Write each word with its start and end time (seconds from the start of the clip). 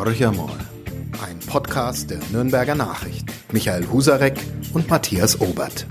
Horcher 0.00 0.32
mal. 0.32 0.56
Ein 1.22 1.38
Podcast 1.40 2.08
der 2.08 2.20
Nürnberger 2.32 2.74
Nachricht. 2.74 3.26
Michael 3.52 3.86
Husarek 3.92 4.40
und 4.72 4.88
Matthias 4.88 5.38
Obert. 5.42 5.86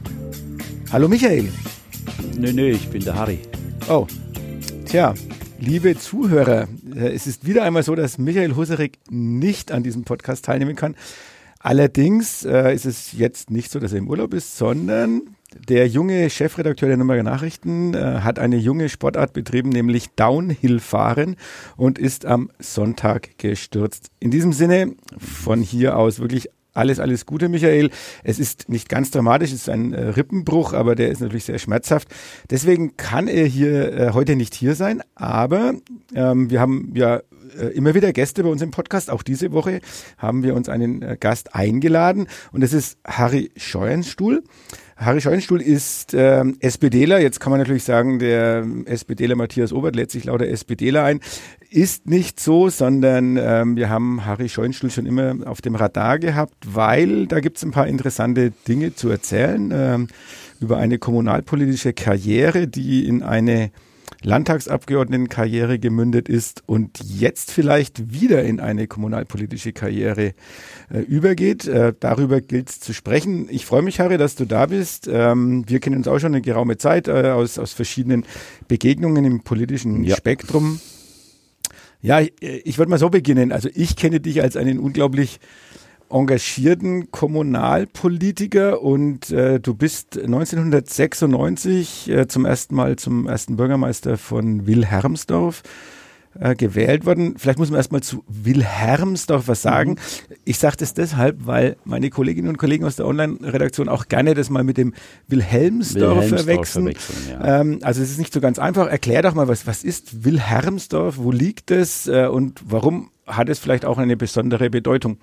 Hallo 0.92 1.08
Michael. 1.08 1.48
Nö, 2.36 2.52
nö, 2.52 2.72
ich 2.72 2.90
bin 2.90 3.04
der 3.04 3.14
Harry. 3.14 3.38
Oh, 3.88 4.08
tja, 4.86 5.14
liebe 5.60 5.96
Zuhörer, 5.96 6.68
äh, 6.96 7.10
es 7.10 7.28
ist 7.28 7.46
wieder 7.46 7.62
einmal 7.62 7.84
so, 7.84 7.94
dass 7.94 8.18
Michael 8.18 8.56
Husarek 8.56 8.98
nicht 9.12 9.72
an 9.72 9.84
diesem 9.84 10.06
Podcast 10.06 10.44
teilnehmen 10.44 10.76
kann. 10.76 10.96
Allerdings 11.60 12.44
äh, 12.46 12.74
ist 12.74 12.88
es 12.88 13.12
jetzt 13.12 13.52
nicht 13.52 13.70
so, 13.70 13.80
dass 13.80 13.92
er 13.92 14.00
im 14.00 14.08
Urlaub 14.08 14.34
ist, 14.34 14.58
sondern 14.58 15.36
der 15.56 15.88
junge 15.88 16.30
Chefredakteur 16.30 16.88
der 16.88 16.98
Nürnberger 16.98 17.24
Nachrichten 17.24 17.94
äh, 17.94 18.20
hat 18.22 18.40
eine 18.40 18.58
junge 18.58 18.90
Sportart 18.90 19.34
betrieben, 19.34 19.70
nämlich 19.70 20.10
Downhill-Fahren 20.16 21.36
und 21.78 22.00
ist 22.00 22.26
am 22.26 22.52
Sonntag 22.60 23.38
gestürzt. 23.38 24.12
In 24.20 24.32
diesem 24.32 24.54
Sinne 24.54 24.94
von 25.18 25.62
hier 25.62 25.98
aus 25.98 26.20
wirklich 26.20 26.50
alles, 26.74 27.00
alles 27.00 27.26
Gute, 27.26 27.50
Michael. 27.50 27.90
Es 28.24 28.40
ist 28.40 28.70
nicht 28.70 28.90
ganz 28.90 29.12
dramatisch, 29.12 29.50
es 29.50 29.62
ist 29.62 29.70
ein 29.70 29.94
äh, 29.94 30.10
Rippenbruch, 30.10 30.74
aber 30.74 30.96
der 30.96 31.10
ist 31.10 31.20
natürlich 31.20 31.46
sehr 31.46 31.60
schmerzhaft. 31.60 32.08
Deswegen 32.50 32.96
kann 32.96 33.28
er 33.28 33.46
hier 33.46 33.94
äh, 33.94 34.12
heute 34.14 34.36
nicht 34.36 34.54
hier 34.54 34.76
sein, 34.76 35.02
aber 35.16 35.74
ähm, 36.16 36.50
wir 36.50 36.62
haben 36.62 36.94
ja 36.96 37.22
äh, 37.58 37.68
immer 37.74 37.94
wieder 37.96 38.14
Gäste 38.14 38.44
bei 38.44 38.50
uns 38.50 38.62
im 38.62 38.72
Podcast. 38.72 39.10
Auch 39.10 39.24
diese 39.24 39.52
Woche 39.52 39.82
haben 40.18 40.44
wir 40.44 40.56
uns 40.56 40.70
einen 40.70 41.02
äh, 41.02 41.18
Gast 41.20 41.56
eingeladen 41.56 42.28
und 42.52 42.62
das 42.62 42.74
ist 42.74 42.98
Harry 43.06 43.52
Scheuenstuhl. 43.58 44.44
Harry 45.00 45.22
Scheuenstuhl 45.22 45.62
ist 45.62 46.14
ähm, 46.14 46.58
SPDler. 46.60 47.22
Jetzt 47.22 47.40
kann 47.40 47.52
man 47.52 47.60
natürlich 47.60 47.86
sagen, 47.86 48.20
der 48.20 48.66
SPDler 48.84 49.38
Matthias 49.38 49.72
Obert 49.72 49.96
lädt 49.96 50.12
sich 50.12 50.26
lauter 50.26 50.46
SPDler 50.48 51.06
ein. 51.06 51.22
Ist 51.70 52.08
nicht 52.08 52.40
so, 52.42 52.68
sondern 52.68 53.38
ähm, 53.38 53.78
wir 53.78 53.90
haben 53.90 54.26
Harry 54.26 54.50
Scheuenstuhl 54.50 54.92
schon 54.92 55.06
immer 55.06 55.36
auf 55.46 55.62
dem 55.62 55.76
Radar 55.76 56.20
gehabt, 56.20 56.76
weil 56.76 57.28
da 57.28 57.40
gibt 57.40 57.58
es 57.58 57.64
ein 57.64 57.72
paar 57.72 57.88
interessante 57.88 58.52
Dinge 58.68 58.94
zu 58.94 59.08
erzählen 59.10 59.72
ähm, 59.74 60.08
über 60.60 60.78
eine 60.78 61.00
kommunalpolitische 61.00 61.94
Karriere, 61.94 62.68
die 62.68 63.08
in 63.08 63.24
eine 63.24 63.72
Landtagsabgeordnetenkarriere 64.22 65.80
gemündet 65.80 66.28
ist 66.28 66.64
und 66.66 67.00
jetzt 67.04 67.52
vielleicht 67.52 68.12
wieder 68.12 68.44
in 68.44 68.60
eine 68.60 68.88
kommunalpolitische 68.88 69.72
Karriere 69.72 70.34
äh, 70.92 71.00
übergeht. 71.00 71.68
Äh, 71.68 71.94
darüber 72.00 72.42
gilt 72.42 72.70
es 72.70 72.80
zu 72.80 72.94
sprechen. 72.94 73.48
Ich 73.50 73.66
freue 73.66 73.82
mich, 73.82 74.00
Harry, 74.00 74.18
dass 74.18 74.36
du 74.36 74.46
da 74.46 74.66
bist. 74.66 75.10
Ähm, 75.12 75.64
wir 75.68 75.80
kennen 75.80 75.98
uns 75.98 76.08
auch 76.08 76.20
schon 76.20 76.34
eine 76.34 76.42
geraume 76.42 76.78
Zeit 76.78 77.08
äh, 77.08 77.30
aus, 77.30 77.58
aus 77.58 77.74
verschiedenen 77.74 78.26
Begegnungen 78.68 79.24
im 79.26 79.42
politischen 79.44 80.04
ja. 80.04 80.16
Spektrum. 80.16 80.82
Ja, 82.02 82.20
ich, 82.22 82.34
ich 82.42 82.78
würde 82.78 82.90
mal 82.90 83.00
so 83.00 83.10
beginnen. 83.10 83.52
Also 83.52 83.70
ich 83.74 83.96
kenne 83.96 84.20
dich 84.20 84.42
als 84.42 84.56
einen 84.56 84.80
unglaublich 84.80 85.40
engagierten 86.10 87.12
Kommunalpolitiker 87.12 88.82
und 88.82 89.32
äh, 89.32 89.60
du 89.60 89.74
bist 89.74 90.18
1996 90.18 92.10
äh, 92.10 92.28
zum 92.28 92.46
ersten 92.46 92.76
Mal 92.76 92.96
zum 92.96 93.28
ersten 93.28 93.56
Bürgermeister 93.56 94.18
von 94.18 94.66
Wilhelmsdorf 94.66 95.64
äh, 96.40 96.56
gewählt 96.56 97.06
worden. 97.06 97.36
Vielleicht 97.38 97.60
muss 97.60 97.70
man 97.70 97.78
erstmal 97.78 98.02
zu 98.02 98.24
Wilhelmsdorf 98.28 99.48
was 99.48 99.62
sagen. 99.62 99.92
Mhm. 99.92 100.36
Ich 100.46 100.60
sage 100.60 100.78
das 100.78 100.94
deshalb, 100.94 101.46
weil 101.46 101.76
meine 101.86 102.10
Kolleginnen 102.10 102.50
und 102.50 102.58
Kollegen 102.58 102.86
aus 102.86 102.96
der 102.96 103.08
Online-Redaktion 103.08 103.90
auch 103.90 104.08
gerne 104.08 104.34
das 104.34 104.50
mal 104.50 104.64
mit 104.64 104.78
dem 104.78 104.94
Wilhelmsdorf, 105.28 106.18
Wilhelmsdorf 106.18 106.46
verwechseln. 106.46 106.84
verwechseln 106.86 107.42
ja. 107.42 107.62
ähm, 107.62 107.80
also 107.82 108.02
es 108.02 108.12
ist 108.12 108.20
nicht 108.20 108.34
so 108.34 108.42
ganz 108.42 108.60
einfach. 108.60 108.88
Erklär 108.88 109.22
doch 109.22 109.34
mal, 109.34 109.48
was, 109.48 109.68
was 109.68 109.84
ist 109.84 110.24
Wilhelmsdorf? 110.24 111.18
Wo 111.18 111.32
liegt 111.32 111.72
es? 111.72 112.08
Äh, 112.08 112.28
und 112.28 112.62
warum 112.66 113.12
hat 113.28 113.50
es 113.50 113.60
vielleicht 113.60 113.86
auch 113.86 113.98
eine 113.98 114.18
besondere 114.18 114.70
Bedeutung? 114.70 115.18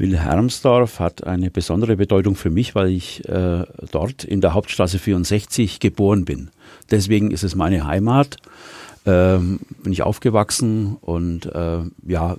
Wilhelmsdorf 0.00 0.98
hat 0.98 1.24
eine 1.24 1.50
besondere 1.50 1.96
Bedeutung 1.96 2.34
für 2.34 2.50
mich, 2.50 2.74
weil 2.74 2.88
ich 2.88 3.28
äh, 3.28 3.64
dort 3.92 4.24
in 4.24 4.40
der 4.40 4.54
Hauptstraße 4.54 4.98
64 4.98 5.78
geboren 5.78 6.24
bin. 6.24 6.50
Deswegen 6.90 7.30
ist 7.30 7.44
es 7.44 7.54
meine 7.54 7.86
Heimat. 7.86 8.38
Ähm, 9.06 9.60
bin 9.82 9.92
ich 9.92 10.02
aufgewachsen 10.02 10.96
und 11.00 11.46
äh, 11.46 11.80
ja, 12.06 12.36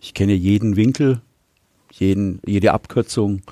ich 0.00 0.14
kenne 0.14 0.32
jeden 0.34 0.76
Winkel, 0.76 1.20
jeden, 1.90 2.40
jede 2.46 2.72
Abkürzung 2.72 3.42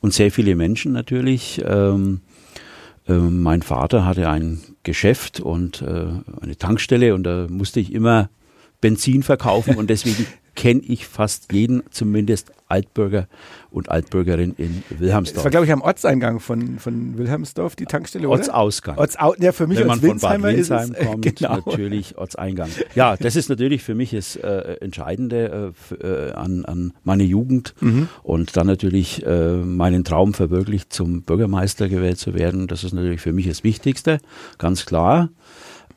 und 0.00 0.14
sehr 0.14 0.30
viele 0.30 0.54
Menschen 0.54 0.92
natürlich. 0.92 1.62
Ähm, 1.64 2.20
äh, 3.08 3.14
mein 3.14 3.62
Vater 3.62 4.04
hatte 4.04 4.28
ein 4.28 4.60
Geschäft 4.82 5.40
und 5.40 5.82
äh, 5.82 6.06
eine 6.40 6.56
Tankstelle 6.56 7.14
und 7.14 7.24
da 7.24 7.46
musste 7.48 7.80
ich 7.80 7.92
immer 7.92 8.30
Benzin 8.80 9.22
verkaufen 9.22 9.74
und 9.76 9.90
deswegen 9.90 10.26
kenne 10.58 10.80
ich 10.80 11.06
fast 11.06 11.52
jeden, 11.52 11.84
zumindest 11.92 12.50
Altbürger 12.66 13.28
und 13.70 13.90
Altbürgerin 13.90 14.56
in 14.58 14.82
Wilhelmsdorf. 14.90 15.36
Das 15.36 15.44
war, 15.44 15.50
glaube 15.52 15.66
ich, 15.66 15.72
am 15.72 15.82
Ortseingang 15.82 16.40
von, 16.40 16.80
von 16.80 17.16
Wilhelmsdorf, 17.16 17.76
die 17.76 17.84
Tankstelle, 17.84 18.26
oder? 18.26 18.40
Ortsausgang. 18.40 18.98
Ortsau 18.98 19.36
ja, 19.38 19.52
für 19.52 19.68
mich 19.68 19.78
Wenn 19.78 19.86
man 19.86 20.00
von 20.00 20.18
Bad 20.18 20.42
Windsheim 20.42 20.94
kommt, 20.94 21.36
genau. 21.36 21.60
natürlich 21.64 22.18
Ortseingang. 22.18 22.70
Ja, 22.96 23.16
das 23.16 23.36
ist 23.36 23.48
natürlich 23.48 23.84
für 23.84 23.94
mich 23.94 24.10
das 24.10 24.34
äh, 24.34 24.78
Entscheidende 24.80 25.72
äh, 25.92 26.04
äh, 26.04 26.32
an, 26.32 26.64
an 26.64 26.92
meine 27.04 27.22
Jugend 27.22 27.74
mhm. 27.80 28.08
und 28.24 28.56
dann 28.56 28.66
natürlich 28.66 29.24
äh, 29.24 29.58
meinen 29.58 30.02
Traum 30.02 30.34
verwirklicht, 30.34 30.92
zum 30.92 31.22
Bürgermeister 31.22 31.88
gewählt 31.88 32.18
zu 32.18 32.34
werden. 32.34 32.66
Das 32.66 32.82
ist 32.82 32.94
natürlich 32.94 33.20
für 33.20 33.32
mich 33.32 33.46
das 33.46 33.62
Wichtigste, 33.62 34.18
ganz 34.58 34.86
klar. 34.86 35.28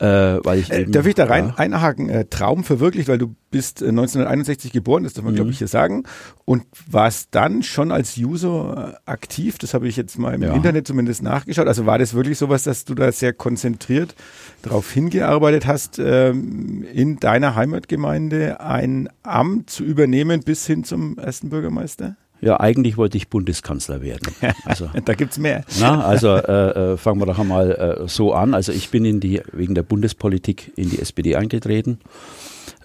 Äh, 0.02 0.44
weil 0.44 0.58
ich 0.58 0.72
äh, 0.72 0.80
eben, 0.80 0.90
Darf 0.90 1.06
ich 1.06 1.14
da 1.14 1.26
rein 1.26 1.50
ja. 1.50 1.54
einhaken? 1.54 2.08
Äh, 2.08 2.24
Traum 2.24 2.64
verwirklicht, 2.64 3.06
weil 3.06 3.18
du 3.18 3.36
bist 3.52 3.84
1961 3.84 4.70
äh, 4.70 4.72
geboren, 4.72 5.04
das 5.04 5.12
darf 5.12 5.24
man 5.24 5.34
mhm. 5.34 5.36
glaube 5.36 5.50
ich 5.52 5.58
hier 5.58 5.68
sagen, 5.68 6.02
und 6.44 6.64
warst 6.90 7.28
dann 7.30 7.62
schon 7.62 7.92
als 7.92 8.18
User 8.18 8.96
äh, 9.06 9.10
aktiv. 9.10 9.58
Das 9.58 9.74
habe 9.74 9.86
ich 9.86 9.96
jetzt 9.96 10.18
mal 10.18 10.34
im 10.34 10.42
ja. 10.42 10.54
Internet 10.54 10.88
zumindest 10.88 11.22
nachgeschaut. 11.22 11.68
Also 11.68 11.86
war 11.86 12.00
das 12.00 12.14
wirklich 12.14 12.36
sowas, 12.36 12.64
dass 12.64 12.84
du 12.84 12.96
da 12.96 13.12
sehr 13.12 13.32
konzentriert 13.32 14.16
darauf 14.62 14.90
hingearbeitet 14.90 15.68
hast, 15.68 16.00
ähm, 16.00 16.84
in 16.92 17.20
deiner 17.20 17.54
Heimatgemeinde 17.54 18.58
ein 18.58 19.08
Amt 19.22 19.70
zu 19.70 19.84
übernehmen 19.84 20.40
bis 20.40 20.66
hin 20.66 20.82
zum 20.82 21.16
ersten 21.16 21.48
Bürgermeister? 21.48 22.16
Ja, 22.42 22.58
eigentlich 22.58 22.96
wollte 22.96 23.16
ich 23.16 23.28
Bundeskanzler 23.28 24.02
werden. 24.02 24.34
Also, 24.64 24.90
da 25.04 25.14
gibt's 25.14 25.38
mehr. 25.38 25.64
Na, 25.80 26.04
also 26.04 26.28
äh, 26.28 26.92
äh, 26.92 26.96
fangen 26.96 27.20
wir 27.20 27.26
doch 27.26 27.38
einmal 27.38 27.70
äh, 28.04 28.08
so 28.08 28.32
an. 28.32 28.54
Also 28.54 28.72
ich 28.72 28.90
bin 28.90 29.04
in 29.04 29.20
die, 29.20 29.40
wegen 29.52 29.74
der 29.74 29.82
Bundespolitik 29.82 30.72
in 30.76 30.90
die 30.90 30.98
SPD 30.98 31.36
eingetreten. 31.36 31.98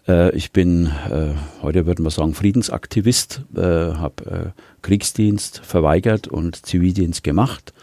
Äh, 0.08 0.36
ich 0.36 0.52
bin, 0.52 0.88
äh, 1.10 1.34
heute 1.62 1.86
würde 1.86 2.02
man 2.02 2.12
sagen, 2.12 2.34
Friedensaktivist, 2.34 3.42
äh, 3.56 3.62
habe 3.62 4.54
Kriegsdienst 4.82 5.60
verweigert 5.60 6.28
und 6.28 6.66
Zivildienst 6.66 7.24
gemacht, 7.24 7.74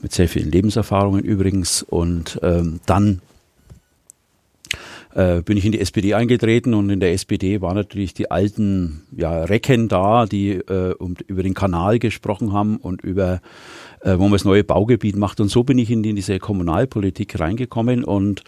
mit 0.00 0.12
sehr 0.12 0.28
vielen 0.28 0.50
Lebenserfahrungen 0.50 1.22
übrigens. 1.22 1.82
Und 1.82 2.40
ähm, 2.42 2.80
dann 2.86 3.22
äh, 5.14 5.42
bin 5.42 5.56
ich 5.56 5.64
in 5.64 5.72
die 5.72 5.80
SPD 5.80 6.14
eingetreten 6.14 6.74
und 6.74 6.88
in 6.90 7.00
der 7.00 7.12
SPD 7.12 7.60
waren 7.60 7.76
natürlich 7.76 8.14
die 8.14 8.30
alten 8.30 9.02
ja, 9.14 9.44
Recken 9.44 9.88
da, 9.88 10.26
die 10.26 10.52
äh, 10.52 10.94
um, 10.94 11.16
über 11.26 11.42
den 11.42 11.54
Kanal 11.54 11.98
gesprochen 11.98 12.52
haben 12.52 12.76
und 12.76 13.02
über, 13.02 13.40
äh, 14.00 14.18
wo 14.18 14.22
man 14.22 14.32
das 14.32 14.44
neue 14.44 14.64
Baugebiet 14.64 15.16
macht. 15.16 15.40
Und 15.40 15.48
so 15.48 15.64
bin 15.64 15.78
ich 15.78 15.90
in, 15.90 16.02
in 16.04 16.16
diese 16.16 16.38
Kommunalpolitik 16.38 17.38
reingekommen 17.38 18.04
und 18.04 18.42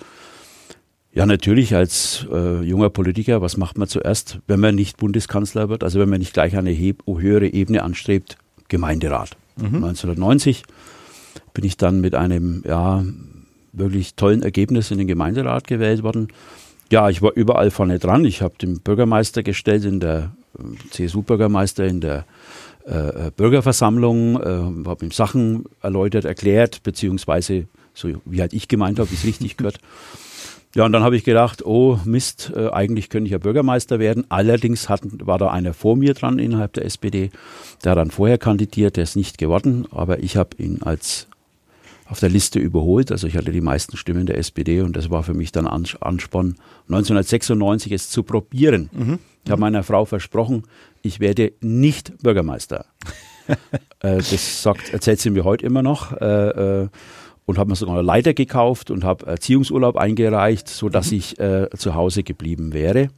ja, 1.13 1.27
natürlich 1.27 1.77
als 1.77 2.27
äh, 2.33 2.63
junger 2.63 2.91
Politiker, 2.91 3.41
was 3.41 3.57
macht 3.57 3.79
man 3.79 3.87
zuerst, 3.87 4.41
wenn 4.49 4.59
man 4.59 4.75
nicht 4.75 4.97
Bundeskanzler 4.97 5.69
wird, 5.69 5.85
also 5.85 6.01
wenn 6.01 6.09
man 6.09 6.19
nicht 6.19 6.35
gleich 6.35 6.57
eine 6.57 6.77
höhere 6.77 7.47
Ebene 7.47 7.85
anstrebt, 7.85 8.37
Gemeinderat. 8.69 9.37
Mhm. 9.57 9.85
1990 9.85 10.65
bin 11.53 11.65
ich 11.65 11.77
dann 11.77 12.01
mit 12.01 12.17
einem 12.17 12.65
ja, 12.67 13.05
wirklich 13.77 14.15
tollen 14.15 14.43
Ergebnis 14.43 14.91
in 14.91 14.99
den 14.99 15.07
Gemeinderat 15.07 15.67
gewählt 15.67 16.03
worden. 16.03 16.29
Ja, 16.91 17.09
ich 17.11 17.23
war 17.23 17.33
überall 17.35 17.71
vorne 17.71 17.99
dran. 17.99 18.25
Ich 18.25 18.43
habe 18.43 18.55
den 18.61 18.81
Bürgermeister 18.81 19.43
gestellt 19.43 19.85
in 19.85 20.01
der 20.01 20.33
äh, 20.59 20.63
CSU-Bürgermeister 20.91 21.85
in 21.85 22.01
der 22.01 22.25
äh, 22.87 23.27
äh, 23.29 23.31
Bürgerversammlung, 23.35 24.41
äh, 24.41 24.89
habe 24.89 25.05
ihm 25.05 25.11
Sachen 25.11 25.65
erläutert, 25.81 26.27
erklärt, 26.27 26.83
beziehungsweise 26.83 27.67
so 27.95 28.09
wie 28.25 28.41
halt 28.41 28.53
ich 28.53 28.69
gemeint 28.69 28.99
habe, 28.99 29.11
wie 29.11 29.15
es 29.15 29.25
richtig 29.25 29.57
gehört. 29.57 29.79
Ja, 30.75 30.85
und 30.85 30.93
dann 30.93 31.05
habe 31.05 31.17
ich 31.17 31.23
gedacht, 31.23 31.65
oh 31.65 31.99
Mist, 32.05 32.53
äh, 32.55 32.69
eigentlich 32.71 33.09
könnte 33.09 33.27
ich 33.27 33.33
ja 33.33 33.39
Bürgermeister 33.39 34.01
werden. 34.01 34.25
Allerdings 34.29 34.89
hatten, 34.89 35.25
war 35.25 35.39
da 35.39 35.51
einer 35.51 35.73
vor 35.73 35.97
mir 35.97 36.15
dran 36.15 36.41
innerhalb 36.41 36.73
der 36.73 36.85
SPD, 36.85 37.31
der 37.85 37.95
dann 37.95 38.11
vorher 38.11 38.39
kandidiert, 38.39 38.97
der 38.97 39.05
ist 39.05 39.17
nicht 39.17 39.39
geworden, 39.39 39.87
aber 39.93 40.19
ich 40.23 40.37
habe 40.37 40.57
ihn 40.59 40.83
als 40.83 41.29
auf 42.07 42.21
der 42.21 42.29
Liste 42.29 42.59
überholt. 42.59 43.11
Also 43.11 43.27
ich 43.27 43.37
hatte 43.37 43.53
die 43.53 43.61
meisten 43.61 43.97
Stimmen 43.97 44.27
der 44.27 44.39
SPD 44.39 44.81
und 44.83 44.97
das 44.97 45.11
war 45.11 45.23
für 45.23 45.35
mich 45.35 45.53
dann 45.53 45.67
Ansporn, 45.67 46.57
1996 46.89 47.93
es 47.93 48.11
zu 48.11 48.23
probieren. 48.23 48.91
Mhm. 48.93 49.19
Ich 49.45 49.51
habe 49.51 49.61
meiner 49.61 49.83
Frau 49.83 50.05
versprochen, 50.05 50.65
ich 51.03 51.21
werde 51.21 51.53
nicht 51.61 52.19
Bürgermeister. 52.23 52.87
äh, 54.01 54.17
das 54.17 54.63
sagt, 54.63 54.93
erzählt 54.93 55.21
sie 55.21 55.31
mir 55.31 55.45
heute 55.45 55.67
immer 55.67 55.83
noch. 55.83 56.13
Äh, 56.13 56.83
äh, 56.83 56.89
und 57.47 57.59
habe 57.59 57.71
mir 57.71 57.77
sogar 57.77 57.97
eine 57.97 58.07
Leiter 58.07 58.33
gekauft 58.33 58.91
und 58.91 59.05
habe 59.05 59.27
Erziehungsurlaub 59.27 59.97
eingereicht, 59.97 60.69
so 60.69 60.89
dass 60.89 61.11
mhm. 61.11 61.19
ich 61.19 61.39
äh, 61.39 61.69
zu 61.77 61.95
Hause 61.95 62.23
geblieben 62.23 62.73
wäre. 62.73 63.09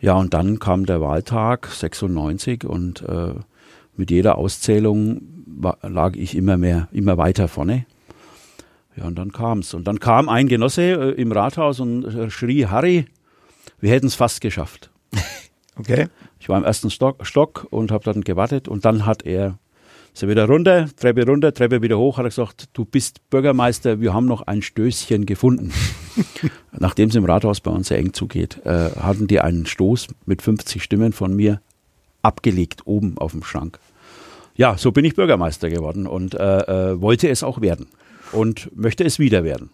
Ja, 0.00 0.14
und 0.14 0.34
dann 0.34 0.58
kam 0.58 0.86
der 0.86 1.00
Wahltag 1.00 1.66
96 1.66 2.64
und 2.64 3.02
äh, 3.02 3.34
mit 3.96 4.10
jeder 4.10 4.38
Auszählung 4.38 5.35
war, 5.56 5.78
lag 5.82 6.16
ich 6.16 6.36
immer 6.36 6.56
mehr, 6.56 6.88
immer 6.92 7.18
weiter 7.18 7.48
vorne. 7.48 7.86
Ja, 8.96 9.04
und 9.04 9.16
dann 9.16 9.32
kam's. 9.32 9.74
Und 9.74 9.86
dann 9.86 10.00
kam 10.00 10.28
ein 10.28 10.48
Genosse 10.48 10.82
äh, 10.82 11.20
im 11.20 11.32
Rathaus 11.32 11.80
und 11.80 12.04
äh, 12.04 12.30
schrie, 12.30 12.66
Harry, 12.66 13.06
wir 13.80 13.90
hätten 13.90 14.06
es 14.06 14.14
fast 14.14 14.40
geschafft. 14.40 14.90
Okay. 15.78 16.08
Ich 16.40 16.48
war 16.48 16.56
im 16.56 16.64
ersten 16.64 16.88
Stock, 16.88 17.26
Stock 17.26 17.66
und 17.68 17.90
habe 17.90 18.02
dann 18.02 18.22
gewartet 18.22 18.66
und 18.66 18.86
dann 18.86 19.04
hat 19.04 19.26
er 19.26 19.58
ist 20.16 20.22
er 20.22 20.30
wieder 20.30 20.46
runter, 20.46 20.88
Treppe 20.96 21.26
runter, 21.26 21.52
Treppe 21.52 21.82
wieder 21.82 21.98
hoch, 21.98 22.16
hat 22.16 22.24
er 22.24 22.30
gesagt, 22.30 22.70
du 22.72 22.86
bist 22.86 23.28
Bürgermeister, 23.28 24.00
wir 24.00 24.14
haben 24.14 24.24
noch 24.24 24.40
ein 24.46 24.62
Stößchen 24.62 25.26
gefunden. 25.26 25.74
Nachdem 26.72 27.10
es 27.10 27.14
im 27.14 27.26
Rathaus 27.26 27.60
bei 27.60 27.70
uns 27.70 27.88
sehr 27.88 27.98
eng 27.98 28.14
zugeht, 28.14 28.64
äh, 28.64 28.92
hatten 28.98 29.26
die 29.26 29.42
einen 29.42 29.66
Stoß 29.66 30.06
mit 30.24 30.40
50 30.40 30.82
Stimmen 30.82 31.12
von 31.12 31.36
mir 31.36 31.60
abgelegt 32.22 32.86
oben 32.86 33.18
auf 33.18 33.32
dem 33.32 33.44
Schrank. 33.44 33.78
Ja, 34.56 34.78
so 34.78 34.90
bin 34.90 35.04
ich 35.04 35.14
Bürgermeister 35.14 35.68
geworden 35.68 36.06
und 36.06 36.34
äh, 36.34 36.38
äh, 36.92 37.00
wollte 37.00 37.28
es 37.28 37.42
auch 37.42 37.60
werden 37.60 37.86
und 38.32 38.70
möchte 38.74 39.04
es 39.04 39.18
wieder 39.18 39.44
werden. 39.44 39.70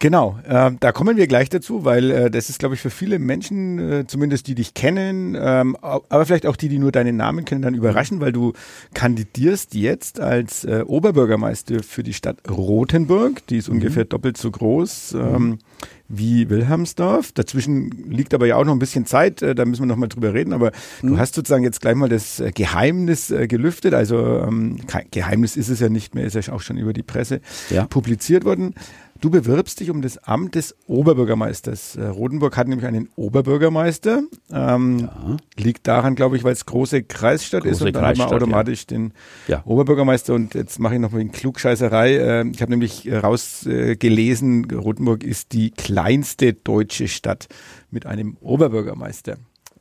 Genau, 0.00 0.38
äh, 0.46 0.70
da 0.78 0.92
kommen 0.92 1.16
wir 1.16 1.26
gleich 1.26 1.48
dazu, 1.48 1.84
weil 1.84 2.10
äh, 2.12 2.30
das 2.30 2.50
ist, 2.50 2.60
glaube 2.60 2.76
ich, 2.76 2.80
für 2.80 2.90
viele 2.90 3.18
Menschen, 3.18 3.78
äh, 3.78 4.06
zumindest 4.06 4.46
die 4.46 4.54
dich 4.54 4.74
kennen, 4.74 5.36
ähm, 5.36 5.76
aber 5.80 6.24
vielleicht 6.24 6.46
auch 6.46 6.54
die, 6.54 6.68
die 6.68 6.78
nur 6.78 6.92
deinen 6.92 7.16
Namen 7.16 7.44
kennen, 7.44 7.62
dann 7.62 7.74
überraschen, 7.74 8.20
weil 8.20 8.30
du 8.30 8.52
kandidierst 8.94 9.74
jetzt 9.74 10.20
als 10.20 10.64
äh, 10.64 10.84
Oberbürgermeister 10.86 11.82
für 11.82 12.04
die 12.04 12.12
Stadt 12.12 12.38
Rothenburg. 12.48 13.44
Die 13.48 13.56
ist 13.56 13.68
mhm. 13.68 13.76
ungefähr 13.76 14.04
doppelt 14.04 14.36
so 14.36 14.52
groß 14.52 15.14
ähm, 15.14 15.58
wie 16.06 16.48
Wilhelmsdorf. 16.48 17.32
Dazwischen 17.32 17.90
liegt 18.08 18.34
aber 18.34 18.46
ja 18.46 18.54
auch 18.54 18.64
noch 18.64 18.74
ein 18.74 18.78
bisschen 18.78 19.04
Zeit, 19.04 19.42
äh, 19.42 19.56
da 19.56 19.64
müssen 19.64 19.82
wir 19.82 19.86
noch 19.86 19.96
mal 19.96 20.06
drüber 20.06 20.32
reden. 20.32 20.52
Aber 20.52 20.70
mhm. 21.02 21.08
du 21.08 21.18
hast 21.18 21.34
sozusagen 21.34 21.64
jetzt 21.64 21.80
gleich 21.80 21.96
mal 21.96 22.08
das 22.08 22.38
äh, 22.38 22.52
Geheimnis 22.54 23.34
gelüftet. 23.48 23.94
Also 23.94 24.44
ähm, 24.46 24.76
Geheimnis 25.10 25.56
ist 25.56 25.70
es 25.70 25.80
ja 25.80 25.88
nicht 25.88 26.14
mehr, 26.14 26.24
ist 26.24 26.34
ja 26.34 26.52
auch 26.52 26.60
schon 26.60 26.78
über 26.78 26.92
die 26.92 27.02
Presse 27.02 27.40
ja. 27.70 27.86
publiziert 27.86 28.44
worden. 28.44 28.74
Du 29.20 29.30
bewirbst 29.30 29.80
dich 29.80 29.90
um 29.90 30.00
das 30.00 30.18
Amt 30.18 30.54
des 30.54 30.76
Oberbürgermeisters. 30.86 31.96
Äh, 31.96 32.06
Rodenburg 32.06 32.56
hat 32.56 32.68
nämlich 32.68 32.86
einen 32.86 33.08
Oberbürgermeister. 33.16 34.22
Ähm, 34.52 34.98
ja. 35.00 35.36
Liegt 35.56 35.88
daran, 35.88 36.14
glaube 36.14 36.36
ich, 36.36 36.44
weil 36.44 36.52
es 36.52 36.66
große 36.66 37.02
Kreisstadt 37.02 37.62
große 37.62 37.72
ist 37.72 37.82
und 37.82 37.92
dann 37.94 38.04
Kreisstadt, 38.04 38.26
haben 38.26 38.30
wir 38.30 38.36
automatisch 38.36 38.82
ja. 38.82 38.96
den 38.96 39.12
ja. 39.48 39.62
Oberbürgermeister. 39.64 40.34
Und 40.34 40.54
jetzt 40.54 40.78
mache 40.78 40.94
ich 40.94 41.00
noch 41.00 41.10
mal 41.10 41.20
eine 41.20 41.30
Klugscheißerei. 41.30 42.14
Äh, 42.14 42.48
ich 42.48 42.62
habe 42.62 42.70
nämlich 42.70 43.10
rausgelesen, 43.10 44.70
Rodenburg 44.70 45.24
ist 45.24 45.52
die 45.52 45.72
kleinste 45.72 46.52
deutsche 46.52 47.08
Stadt 47.08 47.48
mit 47.90 48.06
einem 48.06 48.36
Oberbürgermeister. 48.40 49.36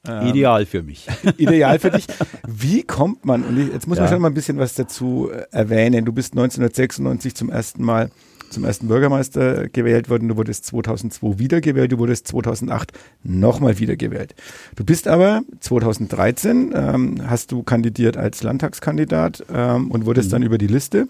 Ähm, 0.07 0.27
ideal 0.27 0.65
für 0.65 0.83
mich. 0.83 1.07
Ideal 1.38 1.80
für 1.80 1.92
dich. 1.92 2.07
Wie 2.48 2.83
kommt 2.83 3.25
man, 3.25 3.44
und 3.44 3.71
jetzt 3.71 3.88
muss 3.88 4.00
man 4.00 4.07
schon 4.07 4.21
mal 4.21 4.30
ein 4.30 4.33
bisschen 4.33 4.57
was 4.57 4.75
dazu 4.75 5.30
äh, 5.31 5.45
erwähnen. 5.51 6.06
Du 6.06 6.13
bist 6.13 6.33
1996 6.33 7.36
zum 7.36 7.50
ersten 7.50 7.83
Mal 7.83 8.09
zum 8.50 8.63
ersten 8.63 8.88
Bürgermeister 8.88 9.68
gewählt 9.68 10.09
worden. 10.09 10.30
Du 10.30 10.38
wurdest 10.38 10.65
2002 10.65 11.39
wiedergewählt, 11.39 11.92
du 11.92 11.98
wurdest 11.98 12.27
2008 12.27 12.92
nochmal 13.24 13.80
wiedergewählt. 13.80 14.36
Du 14.75 14.86
bist 14.86 15.07
aber 15.07 15.42
2013, 15.59 16.74
ähm, 16.74 17.30
hast 17.30 17.51
du 17.51 17.63
kandidiert 17.63 18.18
als 18.18 18.44
Landtagskandidat 18.44 19.45
ähm, 19.54 19.92
und 19.92 20.06
wurdest 20.06 20.30
mhm. 20.30 20.31
dann 20.31 20.44
über 20.44 20.57
die 20.57 20.68
Liste 20.68 21.07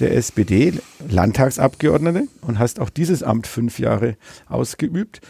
der 0.00 0.16
SPD 0.16 0.74
Landtagsabgeordnete 1.08 2.24
und 2.40 2.58
hast 2.58 2.80
auch 2.80 2.90
dieses 2.90 3.22
Amt 3.22 3.46
fünf 3.46 3.78
Jahre 3.78 4.16
ausgeübt. 4.48 5.20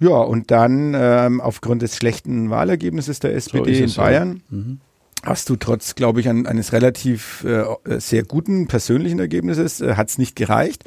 Ja, 0.00 0.16
und 0.16 0.50
dann 0.50 0.94
ähm, 0.96 1.40
aufgrund 1.40 1.82
des 1.82 1.96
schlechten 1.96 2.50
Wahlergebnisses 2.50 3.20
der 3.20 3.34
SPD 3.34 3.74
so 3.74 3.84
in 3.84 3.94
Bayern 3.94 4.42
ja. 4.50 4.56
mhm 4.56 4.80
hast 5.24 5.48
du 5.48 5.56
trotz, 5.56 5.94
glaube 5.94 6.20
ich, 6.20 6.28
ein, 6.28 6.46
eines 6.46 6.72
relativ 6.72 7.44
äh, 7.44 7.64
sehr 7.98 8.24
guten 8.24 8.66
persönlichen 8.66 9.18
Ergebnisses, 9.18 9.80
äh, 9.80 9.94
hat 9.96 10.08
es 10.08 10.18
nicht 10.18 10.36
gereicht. 10.36 10.84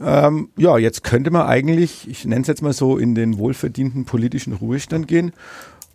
Ähm, 0.00 0.48
ja, 0.56 0.76
jetzt 0.76 1.04
könnte 1.04 1.30
man 1.30 1.46
eigentlich, 1.46 2.08
ich 2.08 2.24
nenne 2.24 2.42
es 2.42 2.48
jetzt 2.48 2.62
mal 2.62 2.72
so, 2.72 2.98
in 2.98 3.14
den 3.14 3.38
wohlverdienten 3.38 4.04
politischen 4.04 4.52
Ruhestand 4.52 5.08
gehen. 5.08 5.32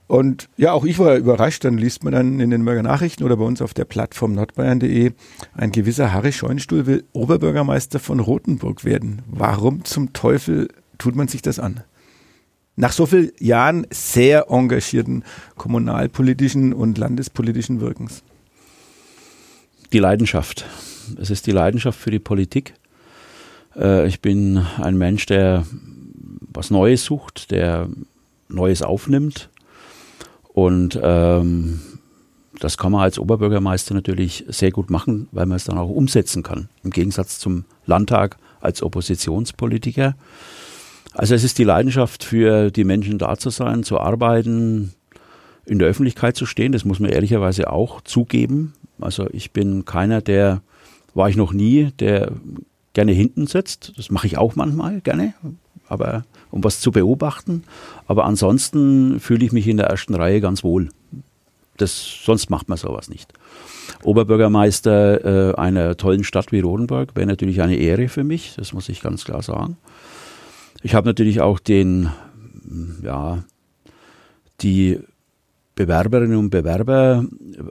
Und 0.08 0.50
ja, 0.58 0.72
auch 0.72 0.86
ich 0.86 0.98
war 0.98 1.16
überrascht, 1.18 1.64
dann 1.64 1.78
liest 1.78 2.04
man 2.04 2.14
dann 2.14 2.40
in 2.40 2.50
den 2.50 2.64
Mörger 2.64 2.82
Nachrichten 2.82 3.24
oder 3.24 3.38
bei 3.38 3.44
uns 3.44 3.62
auf 3.62 3.76
der 3.76 3.86
Plattform 3.86 4.34
nordbayern.de, 4.34 5.12
ein 5.54 5.72
gewisser 5.72 6.12
Harry 6.12 6.32
Scheunstuhl 6.32 6.88
will 6.88 7.04
Oberbürgermeister 7.14 8.00
von 8.00 8.20
Rothenburg 8.20 8.86
werden. 8.86 9.22
Warum 9.28 9.86
zum 9.86 10.14
Teufel 10.14 10.70
tut 10.98 11.16
man 11.16 11.28
sich 11.28 11.44
das 11.44 11.60
an? 11.60 11.84
Nach 12.80 12.94
so 12.94 13.06
vielen 13.06 13.34
Jahren 13.40 13.86
sehr 13.92 14.46
engagierten 14.50 15.26
kommunalpolitischen 15.58 16.72
und 16.72 16.98
landespolitischen 16.98 17.82
Wirkens? 17.82 18.24
Die 19.92 20.00
Leidenschaft. 20.00 20.66
Es 21.20 21.30
ist 21.30 21.46
die 21.46 21.52
Leidenschaft 21.52 22.00
für 22.00 22.10
die 22.10 22.20
Politik. 22.20 22.74
Äh, 23.76 24.08
ich 24.08 24.22
bin 24.22 24.66
ein 24.78 24.98
Mensch, 24.98 25.26
der 25.26 25.66
was 26.54 26.72
Neues 26.72 27.04
sucht, 27.04 27.52
der 27.52 27.90
Neues 28.48 28.82
aufnimmt. 28.82 29.50
Und 30.54 30.98
ähm, 31.04 31.82
das 32.60 32.78
kann 32.78 32.94
man 32.94 33.02
als 33.02 33.20
Oberbürgermeister 33.20 33.94
natürlich 33.94 34.46
sehr 34.48 34.72
gut 34.72 34.90
machen, 34.90 35.28
weil 35.34 35.48
man 35.48 35.58
es 35.58 35.66
dann 35.66 35.78
auch 35.78 35.90
umsetzen 35.90 36.44
kann. 36.44 36.70
Im 36.86 36.92
Gegensatz 36.92 37.40
zum 37.40 37.66
Landtag 37.86 38.38
als 38.62 38.82
Oppositionspolitiker. 38.82 40.16
Also 41.14 41.36
es 41.36 41.44
ist 41.44 41.58
die 41.58 41.64
Leidenschaft 41.64 42.24
für 42.24 42.72
die 42.72 42.84
Menschen 42.84 43.18
da 43.18 43.38
zu 43.38 43.50
sein, 43.50 43.84
zu 43.84 44.00
arbeiten, 44.00 44.94
in 45.66 45.80
der 45.80 45.88
Öffentlichkeit 45.88 46.36
zu 46.36 46.46
stehen. 46.46 46.72
Das 46.72 46.86
muss 46.86 47.00
man 47.00 47.10
ehrlicherweise 47.10 47.72
auch 47.72 48.02
zugeben. 48.02 48.74
Also 49.02 49.28
ich 49.32 49.52
bin 49.52 49.86
keiner, 49.86 50.22
der, 50.22 50.62
war 51.14 51.30
ich 51.30 51.36
noch 51.36 51.54
nie, 51.54 51.92
der 52.00 52.32
gerne 52.94 53.12
hinten 53.12 53.48
sitzt. 53.48 53.94
Das 53.98 54.12
mache 54.12 54.28
ich 54.28 54.38
auch 54.38 54.56
manchmal 54.56 55.02
gerne, 55.02 55.34
aber 55.88 56.26
um 56.52 56.64
was 56.64 56.80
zu 56.80 56.92
beobachten. 56.92 57.64
Aber 58.08 58.26
ansonsten 58.26 59.20
fühle 59.20 59.46
ich 59.46 59.52
mich 59.52 59.68
in 59.68 59.78
der 59.78 59.88
ersten 59.88 60.16
Reihe 60.16 60.42
ganz 60.42 60.64
wohl. 60.64 60.90
Das, 61.78 62.24
sonst 62.26 62.50
macht 62.50 62.68
man 62.68 62.78
sowas 62.78 63.10
nicht. 63.10 63.32
Oberbürgermeister 64.04 65.52
äh, 65.52 65.56
einer 65.56 65.98
tollen 65.98 66.24
Stadt 66.24 66.52
wie 66.52 66.60
Rodenburg 66.60 67.16
wäre 67.16 67.28
natürlich 67.28 67.62
eine 67.62 67.76
Ehre 67.76 68.10
für 68.10 68.24
mich, 68.24 68.54
das 68.58 68.74
muss 68.74 68.90
ich 68.90 69.02
ganz 69.02 69.24
klar 69.26 69.42
sagen. 69.42 69.78
Ich 70.82 70.96
habe 70.96 71.08
natürlich 71.08 71.42
auch 71.42 71.60
den, 71.60 72.10
ja, 73.04 73.44
die 74.62 75.00
Bewerberinnen 75.76 76.38
und 76.38 76.50
Bewerber 76.50 77.26